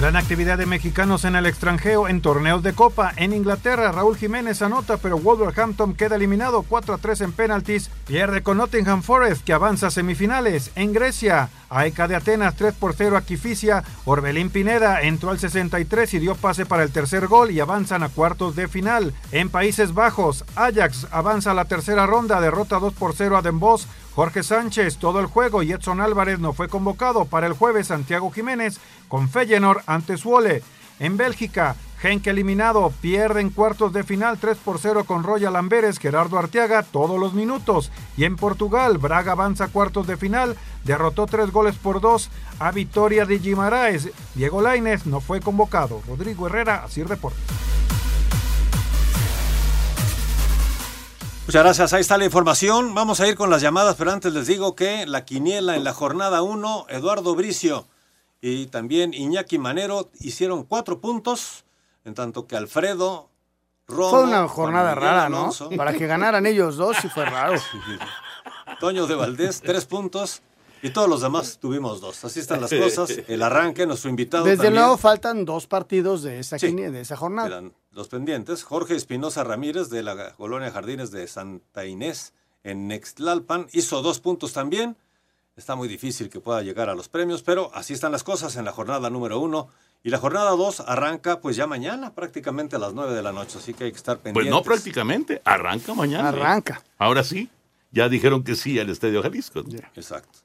Gran 0.00 0.16
actividad 0.16 0.56
de 0.56 0.64
mexicanos 0.64 1.26
en 1.26 1.36
el 1.36 1.44
extranjero 1.44 2.08
en 2.08 2.22
torneos 2.22 2.62
de 2.62 2.72
Copa. 2.72 3.12
En 3.16 3.34
Inglaterra, 3.34 3.92
Raúl 3.92 4.16
Jiménez 4.16 4.62
anota, 4.62 4.96
pero 4.96 5.18
Wolverhampton 5.18 5.92
queda 5.92 6.16
eliminado 6.16 6.62
4 6.62 6.94
a 6.94 6.96
3 6.96 7.20
en 7.20 7.32
penaltis. 7.32 7.90
Pierde 8.06 8.42
con 8.42 8.56
Nottingham 8.56 9.02
Forest, 9.02 9.44
que 9.44 9.52
avanza 9.52 9.88
a 9.88 9.90
semifinales. 9.90 10.70
En 10.74 10.94
Grecia, 10.94 11.50
AECA 11.68 12.08
de 12.08 12.16
Atenas 12.16 12.56
3 12.56 12.72
por 12.72 12.94
0 12.94 13.18
a 13.18 13.20
Kifisia. 13.20 13.84
Orbelín 14.06 14.48
Pineda 14.48 15.02
entró 15.02 15.32
al 15.32 15.38
63 15.38 16.14
y 16.14 16.18
dio 16.18 16.34
pase 16.34 16.64
para 16.64 16.82
el 16.82 16.92
tercer 16.92 17.26
gol 17.26 17.50
y 17.50 17.60
avanzan 17.60 18.02
a 18.02 18.08
cuartos 18.08 18.56
de 18.56 18.68
final. 18.68 19.12
En 19.32 19.50
Países 19.50 19.92
Bajos, 19.92 20.46
Ajax 20.56 21.08
avanza 21.10 21.50
a 21.50 21.54
la 21.54 21.66
tercera 21.66 22.06
ronda, 22.06 22.40
derrota 22.40 22.78
2 22.78 22.94
por 22.94 23.14
0 23.14 23.36
a 23.36 23.42
Den 23.42 23.60
Bosch. 23.60 23.86
Jorge 24.20 24.42
Sánchez 24.42 24.98
todo 24.98 25.18
el 25.20 25.24
juego 25.24 25.62
y 25.62 25.72
Edson 25.72 25.98
Álvarez 25.98 26.40
no 26.40 26.52
fue 26.52 26.68
convocado 26.68 27.24
para 27.24 27.46
el 27.46 27.54
jueves 27.54 27.86
Santiago 27.86 28.30
Jiménez 28.30 28.78
con 29.08 29.30
Feyenoord 29.30 29.80
ante 29.86 30.18
Suole. 30.18 30.62
En 30.98 31.16
Bélgica, 31.16 31.74
Genk 32.02 32.26
eliminado, 32.26 32.92
pierde 33.00 33.40
en 33.40 33.48
cuartos 33.48 33.94
de 33.94 34.04
final 34.04 34.36
3 34.38 34.58
por 34.58 34.78
0 34.78 35.04
con 35.04 35.22
Royal 35.22 35.56
Amberes, 35.56 35.98
Gerardo 35.98 36.38
Arteaga 36.38 36.82
todos 36.82 37.18
los 37.18 37.32
minutos. 37.32 37.90
Y 38.18 38.24
en 38.24 38.36
Portugal, 38.36 38.98
Braga 38.98 39.32
avanza 39.32 39.68
cuartos 39.68 40.06
de 40.06 40.18
final, 40.18 40.54
derrotó 40.84 41.24
3 41.24 41.50
goles 41.50 41.76
por 41.76 42.02
2 42.02 42.28
a 42.58 42.72
Vitoria 42.72 43.24
de 43.24 43.38
Guimaraes. 43.38 44.10
Diego 44.34 44.60
Lainez 44.60 45.06
no 45.06 45.22
fue 45.22 45.40
convocado. 45.40 46.02
Rodrigo 46.06 46.46
Herrera, 46.46 46.82
así 46.84 47.02
Deportes. 47.04 47.40
Muchas 51.50 51.64
gracias, 51.64 51.92
ahí 51.94 52.00
está 52.02 52.16
la 52.16 52.24
información. 52.24 52.94
Vamos 52.94 53.18
a 53.18 53.26
ir 53.26 53.34
con 53.34 53.50
las 53.50 53.60
llamadas, 53.60 53.96
pero 53.96 54.12
antes 54.12 54.32
les 54.32 54.46
digo 54.46 54.76
que 54.76 55.04
la 55.04 55.24
quiniela 55.24 55.74
en 55.74 55.82
la 55.82 55.92
jornada 55.92 56.42
1, 56.42 56.86
Eduardo 56.90 57.34
Bricio 57.34 57.88
y 58.40 58.66
también 58.66 59.12
Iñaki 59.12 59.58
Manero 59.58 60.12
hicieron 60.20 60.62
cuatro 60.62 61.00
puntos, 61.00 61.64
en 62.04 62.14
tanto 62.14 62.46
que 62.46 62.54
Alfredo 62.54 63.30
Romo, 63.88 64.10
Fue 64.10 64.22
una 64.22 64.46
jornada 64.46 64.94
rara, 64.94 65.28
¿no? 65.28 65.50
Para 65.76 65.92
que 65.92 66.06
ganaran 66.06 66.46
ellos 66.46 66.76
dos, 66.76 66.96
sí 67.02 67.08
fue 67.08 67.24
raro. 67.24 67.60
Toño 68.78 69.08
de 69.08 69.16
Valdés, 69.16 69.60
tres 69.60 69.86
puntos. 69.86 70.42
Y 70.82 70.90
todos 70.90 71.08
los 71.08 71.20
demás 71.20 71.58
tuvimos 71.60 72.00
dos. 72.00 72.24
Así 72.24 72.40
están 72.40 72.60
las 72.60 72.72
cosas. 72.72 73.10
El 73.28 73.42
arranque, 73.42 73.86
nuestro 73.86 74.08
invitado 74.10 74.44
Desde 74.44 74.56
también. 74.64 74.74
luego 74.82 74.96
faltan 74.96 75.44
dos 75.44 75.66
partidos 75.66 76.22
de 76.22 76.38
esa, 76.38 76.58
Sí. 76.58 76.72
de 76.72 77.00
esa 77.00 77.16
jornada. 77.16 77.48
Eran 77.48 77.72
los 77.92 78.08
pendientes. 78.08 78.64
Jorge 78.64 78.94
Espinosa 78.96 79.44
Ramírez 79.44 79.90
de 79.90 80.02
la 80.02 80.32
Colonia 80.34 80.70
Jardines 80.70 81.10
de 81.10 81.26
Santa 81.28 81.84
Inés 81.86 82.32
en 82.64 82.88
Nextlalpan 82.88 83.66
hizo 83.72 84.00
dos 84.02 84.20
puntos 84.20 84.52
también. 84.52 84.96
Está 85.56 85.74
muy 85.74 85.88
difícil 85.88 86.30
que 86.30 86.40
pueda 86.40 86.62
llegar 86.62 86.88
a 86.88 86.94
los 86.94 87.08
premios, 87.08 87.42
pero 87.42 87.70
así 87.74 87.92
están 87.92 88.12
las 88.12 88.22
cosas 88.22 88.56
en 88.56 88.64
la 88.64 88.72
jornada 88.72 89.10
número 89.10 89.38
uno. 89.40 89.68
Y 90.02 90.08
la 90.08 90.16
jornada 90.16 90.50
dos 90.52 90.80
arranca 90.80 91.40
pues 91.40 91.56
ya 91.56 91.66
mañana, 91.66 92.14
prácticamente 92.14 92.76
a 92.76 92.78
las 92.78 92.94
nueve 92.94 93.12
de 93.14 93.22
la 93.22 93.32
noche, 93.32 93.58
así 93.58 93.74
que 93.74 93.84
hay 93.84 93.90
que 93.92 93.98
estar 93.98 94.16
Pues 94.16 94.32
pendientes. 94.32 94.50
no 94.54 94.62
prácticamente, 94.62 95.42
arranca 95.44 95.92
mañana. 95.92 96.30
¿eh? 96.30 96.32
Arranca. 96.32 96.82
Ahora 96.96 97.22
sí, 97.22 97.50
ya 97.90 98.08
dijeron 98.08 98.42
que 98.42 98.54
sí 98.56 98.78
al 98.78 98.88
Estadio 98.88 99.22
Jalisco. 99.22 99.62
Exacto. 99.94 100.38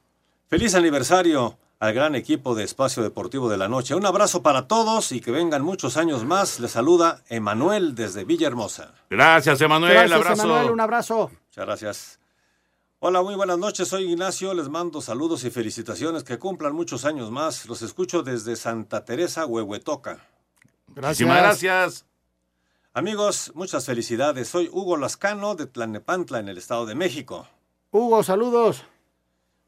Feliz 0.48 0.76
aniversario 0.76 1.58
al 1.80 1.94
gran 1.96 2.14
equipo 2.14 2.54
de 2.54 2.64
Espacio 2.64 3.02
Deportivo 3.02 3.50
de 3.50 3.58
la 3.58 3.68
Noche. 3.68 3.96
Un 3.96 4.06
abrazo 4.06 4.44
para 4.44 4.68
todos 4.68 5.12
y 5.12 5.20
que 5.20 5.32
vengan 5.32 5.64
muchos 5.64 5.98
años 5.98 6.24
más. 6.24 6.60
Les 6.60 6.72
saluda 6.72 7.24
Emanuel 7.30 7.96
desde 7.96 8.26
Villahermosa. 8.26 8.94
Gracias, 9.10 9.60
Emanuel. 9.62 9.94
Gracias, 9.94 10.20
abrazo. 10.20 10.44
Emanuel, 10.44 10.72
un 10.72 10.80
abrazo. 10.80 11.32
Muchas 11.48 11.66
gracias. 11.66 12.20
Hola, 13.00 13.24
muy 13.24 13.34
buenas 13.34 13.58
noches. 13.58 13.88
Soy 13.88 14.04
Ignacio. 14.04 14.54
Les 14.54 14.70
mando 14.70 15.02
saludos 15.02 15.44
y 15.46 15.50
felicitaciones. 15.50 16.24
Que 16.24 16.38
cumplan 16.38 16.74
muchos 16.74 17.06
años 17.06 17.32
más. 17.32 17.66
Los 17.66 17.82
escucho 17.82 18.22
desde 18.22 18.56
Santa 18.56 19.04
Teresa, 19.04 19.48
Huehuetoca. 19.48 20.28
Muchísimas 20.96 21.38
gracias. 21.38 22.06
Amigos, 22.94 23.52
muchas 23.56 23.84
felicidades. 23.84 24.48
Soy 24.48 24.70
Hugo 24.72 24.96
Lascano 24.96 25.56
de 25.56 25.66
Tlanepantla, 25.66 26.40
en 26.40 26.50
el 26.50 26.60
Estado 26.60 26.86
de 26.86 26.94
México. 26.94 27.48
Hugo, 27.90 28.22
saludos. 28.22 28.84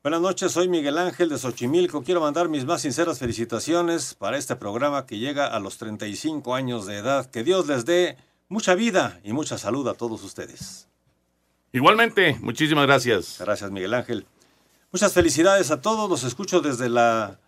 Buenas 0.04 0.22
noches, 0.22 0.52
soy 0.52 0.68
Miguel 0.70 1.00
Ángel 1.00 1.28
de 1.28 1.40
Xochimilco. 1.40 2.04
Quiero 2.04 2.22
mandar 2.22 2.50
mis 2.50 2.66
más 2.66 2.82
sinceras 2.82 3.18
felicitaciones 3.18 4.14
para 4.14 4.38
este 4.38 4.56
programa 4.56 5.08
que 5.08 5.18
llega 5.18 5.48
a 5.48 5.60
los 5.60 5.78
35 5.80 6.54
años 6.54 6.86
de 6.86 6.98
edad. 6.98 7.26
Que 7.26 7.44
Dios 7.44 7.68
les 7.68 7.84
dé 7.84 8.16
mucha 8.48 8.76
vida 8.76 9.20
y 9.24 9.34
mucha 9.34 9.58
salud 9.58 9.88
a 9.88 9.96
todos 9.96 10.24
ustedes. 10.24 10.88
Igualmente, 11.74 12.38
muchísimas 12.42 12.86
gracias. 12.86 13.38
Gracias, 13.40 13.72
Miguel 13.72 13.96
Ángel. 13.96 14.28
Muchas 14.92 15.14
felicidades 15.14 15.72
a 15.72 15.82
todos. 15.82 16.08
Los 16.08 16.24
escucho 16.24 16.62
desde 16.62 16.90
la 16.90 17.40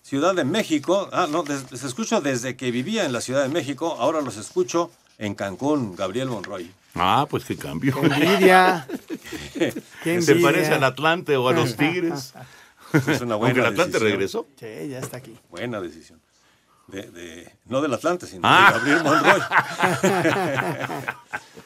Ciudad 0.00 0.34
de 0.34 0.44
México. 0.44 1.10
Ah, 1.12 1.28
no, 1.30 1.44
les 1.44 1.84
escucho 1.84 2.22
desde 2.22 2.56
que 2.56 2.70
vivía 2.70 3.04
en 3.04 3.12
la 3.12 3.20
Ciudad 3.20 3.42
de 3.42 3.50
México. 3.50 3.96
Ahora 3.98 4.22
los 4.22 4.38
escucho 4.38 4.90
en 5.18 5.34
Cancún, 5.34 5.94
Gabriel 5.96 6.28
Monroy. 6.28 6.70
Ah, 6.94 7.26
pues 7.28 7.44
qué 7.44 7.56
cambio. 7.56 7.98
Qué 8.00 8.06
envidia. 8.06 8.86
Qué 9.54 9.72
Se 10.22 10.32
envidia. 10.32 10.42
parece 10.42 10.72
al 10.74 10.84
Atlante 10.84 11.36
o 11.36 11.48
a 11.48 11.52
los 11.52 11.76
Tigres. 11.76 12.34
Es 12.92 13.20
una 13.22 13.36
buena 13.36 13.54
Aunque 13.54 13.60
el 13.60 13.66
Atlante 13.66 13.92
decisión. 13.98 14.02
regresó. 14.10 14.46
Sí, 14.60 14.88
ya 14.90 14.98
está 14.98 15.16
aquí. 15.16 15.34
Buena 15.50 15.80
decisión. 15.80 16.20
De, 16.88 17.02
de- 17.10 17.50
no 17.66 17.80
del 17.80 17.94
Atlante, 17.94 18.26
sino 18.26 18.42
Ah. 18.44 18.72
de 18.72 18.78
Gabriel 18.78 19.04
Monroy. 19.04 19.40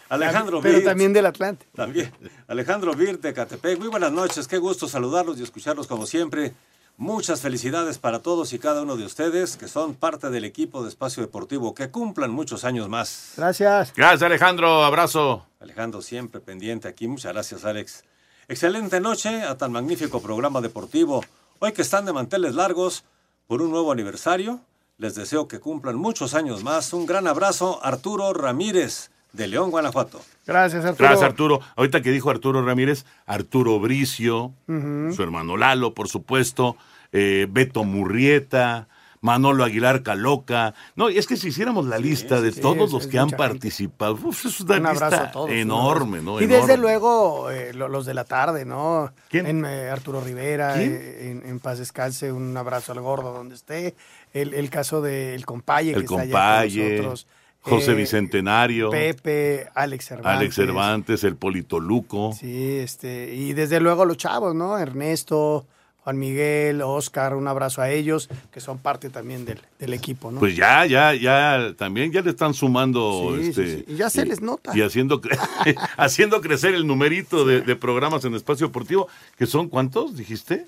Alejandro 0.09 0.61
Pero 0.61 0.83
también 0.83 1.13
del 1.13 1.27
Atlante. 1.27 1.67
También. 1.75 2.13
Alejandro 2.47 2.95
Virt 2.95 3.21
de 3.23 3.33
Catepec. 3.35 3.79
Muy 3.79 3.89
buenas 3.89 4.13
noches. 4.13 4.47
Qué 4.47 4.59
gusto 4.59 4.89
saludarlos 4.89 5.39
y 5.41 5.43
escucharlos 5.43 5.87
como 5.89 6.07
siempre. 6.07 6.53
Muchas 6.99 7.43
felicidades 7.43 7.99
para 7.99 8.21
todos 8.21 8.55
y 8.55 8.59
cada 8.59 8.81
uno 8.81 8.97
de 8.97 9.05
ustedes 9.05 9.59
que 9.59 9.69
son 9.69 9.95
parte 9.95 10.31
del 10.31 10.47
equipo 10.47 10.83
de 10.83 10.89
Espacio 10.89 11.23
Deportivo. 11.23 11.75
Que 11.75 11.91
cumplan 11.91 12.31
muchos 12.31 12.65
años 12.65 12.89
más. 12.89 13.35
Gracias. 13.37 13.93
Gracias, 13.95 14.23
Alejandro. 14.23 14.83
Abrazo. 14.83 15.47
Alejandro 15.61 16.01
siempre 16.01 16.41
pendiente 16.41 16.89
aquí. 16.89 17.07
Muchas 17.07 17.35
gracias, 17.35 17.67
Alex. 17.67 18.03
Excelente 18.49 18.99
noche 19.01 19.43
a 19.43 19.59
tan 19.59 19.73
magnífico 19.73 20.23
programa 20.23 20.63
deportivo. 20.63 21.23
Hoy 21.59 21.73
que 21.73 21.83
están 21.83 22.07
de 22.07 22.15
manteles 22.15 22.55
largos 22.55 23.05
por 23.47 23.61
un 23.61 23.71
nuevo 23.71 23.93
aniversario, 23.93 24.61
les 24.97 25.15
deseo 25.15 25.49
que 25.49 25.61
cumplan 25.61 25.97
muchos 25.97 26.33
años 26.33 26.65
más. 26.65 26.95
Un 26.95 27.05
gran 27.05 27.27
abrazo, 27.27 27.79
Arturo 27.83 28.33
Ramírez, 28.33 29.11
de 29.37 29.47
León, 29.49 29.71
Guanajuato. 29.71 30.21
Gracias, 30.47 30.85
Arturo. 30.85 31.09
Gracias, 31.09 31.29
Arturo. 31.31 31.61
Ahorita 31.77 32.01
que 32.03 32.11
dijo 32.11 32.31
Arturo 32.31 32.65
Ramírez, 32.65 33.05
Arturo 33.27 33.79
Bricio, 33.81 34.53
su 34.67 35.23
hermano 35.23 35.57
Lalo, 35.57 35.95
por 35.95 36.09
supuesto, 36.09 36.77
eh, 37.13 37.47
Beto 37.51 37.85
Murrieta, 37.85 38.89
Manolo 39.23 39.65
Aguilar 39.65 40.03
Caloca. 40.03 40.75
No, 40.95 41.11
y 41.11 41.19
es 41.19 41.27
que 41.27 41.37
si 41.37 41.49
hiciéramos 41.49 41.87
la 41.87 41.99
lista 41.99 42.41
de 42.41 42.53
sí, 42.53 42.61
todos 42.61 42.87
es- 42.89 42.93
los 42.93 43.05
es 43.05 43.09
que 43.11 43.19
han 43.19 43.31
gente. 43.31 43.37
participado, 43.39 44.13
uf, 44.23 44.45
es 44.47 44.61
una 44.61 44.77
Un 44.77 44.87
abrazo 44.87 45.07
lista 45.11 45.25
a 45.25 45.31
todos. 45.33 45.51
un 45.51 45.57
enorme. 45.57 46.23
¿no? 46.23 46.41
Y 46.41 46.47
desde 46.47 46.77
luego 46.77 47.51
eh, 47.51 47.73
lo- 47.75 47.89
los 47.89 48.07
de 48.07 48.15
la 48.15 48.25
tarde, 48.25 48.65
¿no? 48.65 49.13
¿Quién? 49.29 49.47
En, 49.47 49.65
eh, 49.65 49.89
Arturo 49.91 50.21
Rivera, 50.21 50.75
¿Quién? 50.75 50.93
eh, 50.93 51.31
en, 51.43 51.49
en 51.49 51.59
Paz 51.61 51.79
Descalce, 51.79 52.31
un 52.31 52.57
abrazo 52.57 52.93
al 52.93 53.01
gordo 53.01 53.33
donde 53.33 53.57
esté. 53.57 53.97
El, 54.33 54.53
el 54.55 54.69
caso 54.71 55.01
del 55.01 55.45
Compaye, 55.47 55.93
que 55.93 55.99
El 56.01 56.05
está 56.05 56.21
allá 56.21 56.77
con 56.77 56.91
nosotros. 56.97 57.27
José 57.69 57.93
Eh, 57.93 57.95
Bicentenario, 57.95 58.91
Pepe, 58.91 59.69
Alex 59.75 60.05
Cervantes. 60.07 60.39
Alex 60.39 60.55
Cervantes, 60.55 61.25
el 61.25 61.37
Polito 61.37 61.81
Luco. 61.81 62.33
Sí, 62.39 62.77
este, 62.79 63.35
y 63.35 63.53
desde 63.53 63.81
luego 63.81 64.05
los 64.05 64.17
chavos, 64.17 64.55
¿no? 64.55 64.79
Ernesto, 64.79 65.67
Juan 65.99 66.19
Miguel, 66.19 66.83
Oscar, 66.83 67.35
un 67.35 67.49
abrazo 67.49 67.83
a 67.83 67.91
ellos, 67.91 68.29
que 68.53 68.61
son 68.61 68.79
parte 68.79 69.11
también 69.11 69.45
del, 69.45 69.61
del 69.81 69.93
equipo, 69.93 70.31
¿no? 70.31 70.39
Pues 70.39 70.55
ya, 70.55 70.87
ya, 70.87 71.13
ya, 71.15 71.75
también 71.77 72.13
ya 72.13 72.21
le 72.23 72.31
están 72.31 72.55
sumando. 72.55 73.35
Sí, 73.41 73.49
este, 73.49 73.77
sí. 73.79 73.85
Y 73.89 73.97
ya 73.97 74.09
se 74.09 74.25
les 74.25 74.41
nota. 74.41 74.71
Y 74.77 74.83
haciendo, 74.83 75.21
cre- 75.21 75.37
haciendo 75.97 76.41
crecer 76.41 76.75
el 76.77 76.87
numerito 76.87 77.45
de, 77.45 77.61
de 77.63 77.75
programas 77.75 78.25
en 78.25 78.35
Espacio 78.37 78.69
Deportivo, 78.69 79.09
que 79.37 79.47
son 79.47 79.69
¿cuántos, 79.69 80.17
dijiste? 80.17 80.67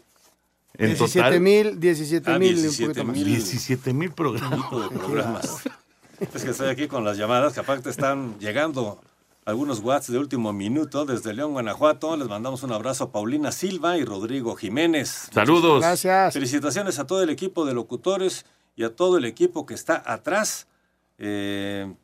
En 0.76 0.88
17 0.88 1.24
total. 1.28 1.40
mil, 1.40 1.80
17 1.80 2.30
Ah, 2.32 2.38
mil, 2.38 2.54
un 2.56 2.62
17 2.62 2.86
poquito 2.88 3.04
más. 3.06 3.16
mil. 3.16 3.24
17 3.26 3.92
mil 3.94 4.10
programas. 4.12 5.62
Es 6.20 6.42
que 6.42 6.50
estoy 6.50 6.68
aquí 6.68 6.88
con 6.88 7.04
las 7.04 7.16
llamadas 7.16 7.52
que 7.52 7.60
aparte 7.60 7.90
están 7.90 8.38
llegando 8.40 9.00
algunos 9.44 9.78
watts 9.80 10.10
de 10.10 10.18
último 10.18 10.52
minuto 10.52 11.06
desde 11.06 11.32
León, 11.32 11.52
Guanajuato. 11.52 12.16
Les 12.16 12.28
mandamos 12.28 12.64
un 12.64 12.72
abrazo 12.72 13.04
a 13.04 13.12
Paulina 13.12 13.52
Silva 13.52 13.96
y 13.96 14.04
Rodrigo 14.04 14.56
Jiménez. 14.56 15.28
Saludos. 15.32 15.80
Gracias. 15.80 16.34
Felicitaciones 16.34 16.98
a 16.98 17.06
todo 17.06 17.22
el 17.22 17.30
equipo 17.30 17.64
de 17.64 17.72
locutores 17.72 18.46
y 18.74 18.82
a 18.82 18.94
todo 18.94 19.16
el 19.16 19.24
equipo 19.24 19.64
que 19.64 19.74
está 19.74 20.02
atrás 20.04 20.66
eh, 21.18 21.94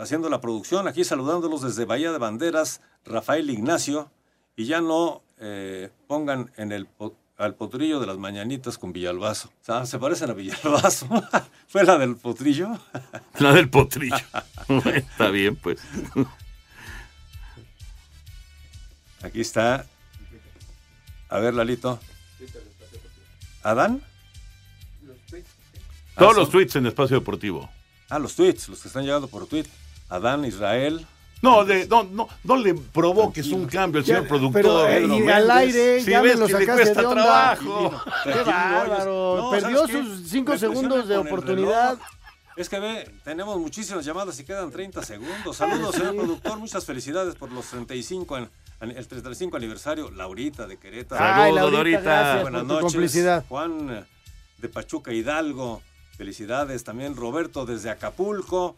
haciendo 0.00 0.30
la 0.30 0.40
producción. 0.40 0.86
Aquí 0.86 1.02
saludándolos 1.02 1.62
desde 1.62 1.84
Bahía 1.84 2.12
de 2.12 2.18
Banderas, 2.18 2.80
Rafael 3.04 3.50
Ignacio. 3.50 4.10
Y 4.54 4.66
ya 4.66 4.80
no 4.80 5.22
eh, 5.38 5.90
pongan 6.06 6.52
en 6.56 6.70
el 6.70 6.86
al 7.38 7.54
potrillo 7.54 8.00
de 8.00 8.06
las 8.06 8.18
mañanitas 8.18 8.76
con 8.78 8.92
Villalbazo. 8.92 9.48
O 9.48 9.64
sea, 9.64 9.86
se 9.86 9.98
parecen 9.98 10.30
a 10.30 10.34
Villalbazo. 10.34 11.08
¿Fue 11.68 11.84
la 11.84 11.96
del 11.96 12.16
potrillo? 12.16 12.78
La 13.38 13.52
del 13.52 13.70
potrillo. 13.70 14.16
Está 14.94 15.30
bien, 15.30 15.54
pues. 15.56 15.80
Aquí 19.22 19.40
está. 19.40 19.86
A 21.28 21.38
ver, 21.38 21.54
Lalito. 21.54 21.98
¿Adán? 23.62 24.02
Todos 26.16 26.36
Ah, 26.36 26.40
los 26.40 26.50
tweets 26.50 26.76
en 26.76 26.86
Espacio 26.86 27.18
Deportivo. 27.18 27.70
Ah, 28.08 28.18
los 28.18 28.34
tweets, 28.34 28.68
los 28.68 28.80
que 28.80 28.88
están 28.88 29.04
llegando 29.04 29.28
por 29.28 29.46
tweet. 29.46 29.66
Adán, 30.08 30.44
Israel. 30.44 31.06
No, 31.40 31.64
de, 31.64 31.86
no, 31.86 32.02
no, 32.04 32.26
no 32.42 32.56
le 32.56 32.74
provoques 32.74 33.46
un 33.48 33.66
cambio 33.66 34.00
al 34.00 34.04
Ya, 34.04 34.14
señor 34.16 34.28
productor. 34.28 34.52
pero, 34.60 34.88
eh, 34.88 35.06
y 35.06 35.28
al 35.28 35.50
aire, 35.50 36.00
Si 36.02 36.10
ya 36.10 36.20
ves 36.20 36.34
me 36.34 36.40
lo 36.40 36.46
que 36.58 36.66
le 36.66 36.84
de 36.84 36.90
onda. 37.06 37.10
trabajo. 37.14 38.02
Qué 38.24 38.42
bárbaro. 38.42 39.48
Perdió 39.50 39.86
sus 39.86 40.28
cinco 40.28 40.52
Me 40.52 40.58
segundos 40.58 41.06
de 41.08 41.16
oportunidad. 41.16 41.98
Es 42.56 42.68
que 42.68 42.80
ve, 42.80 43.08
tenemos 43.22 43.56
muchísimas 43.58 44.04
llamadas 44.04 44.40
y 44.40 44.44
quedan 44.44 44.72
30 44.72 45.00
segundos. 45.04 45.56
Saludos, 45.56 45.94
señor 45.94 46.16
productor. 46.16 46.58
Muchas 46.58 46.84
felicidades 46.84 47.36
por 47.36 47.52
los 47.52 47.66
35 47.66 48.34
an- 48.34 48.50
an- 48.80 48.90
el 48.90 49.06
35 49.06 49.56
aniversario. 49.56 50.10
Laurita 50.10 50.66
de 50.66 50.76
Querétaro. 50.76 51.24
Ay, 51.24 51.52
Laurita, 51.52 51.76
Laurita. 51.76 52.00
gracias 52.00 52.42
Buenas 52.42 52.60
por 52.62 52.68
tu 52.68 52.74
noches. 52.74 52.92
complicidad. 52.92 53.44
Juan 53.48 53.90
eh, 53.90 54.04
de 54.58 54.68
Pachuca 54.68 55.12
Hidalgo. 55.12 55.82
Felicidades 56.16 56.82
también. 56.82 57.14
Roberto 57.14 57.64
desde 57.64 57.90
Acapulco. 57.90 58.74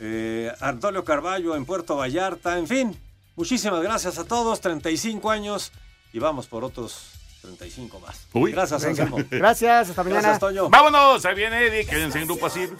Eh, 0.00 0.52
Antonio 0.60 1.04
Carballo 1.04 1.54
en 1.54 1.64
Puerto 1.64 1.96
Vallarta. 1.96 2.58
En 2.58 2.66
fin, 2.66 2.98
muchísimas 3.36 3.82
gracias 3.82 4.18
a 4.18 4.24
todos. 4.24 4.60
35 4.60 5.30
años 5.30 5.72
y 6.12 6.18
vamos 6.18 6.46
por 6.46 6.64
otros 6.64 7.12
35 7.42 8.00
más. 8.00 8.26
Uy. 8.32 8.52
Gracias. 8.52 8.84
Anselmo. 8.84 9.18
Gracias, 9.30 9.90
hasta 9.90 10.02
mañana. 10.02 10.22
Gracias, 10.22 10.40
Toño. 10.40 10.68
Vámonos, 10.68 11.24
ahí 11.24 11.34
viene 11.34 11.66
Eddie, 11.66 11.86
quédense 11.86 12.18
en 12.20 12.26
Grupo 12.26 12.46
Asir. 12.46 12.76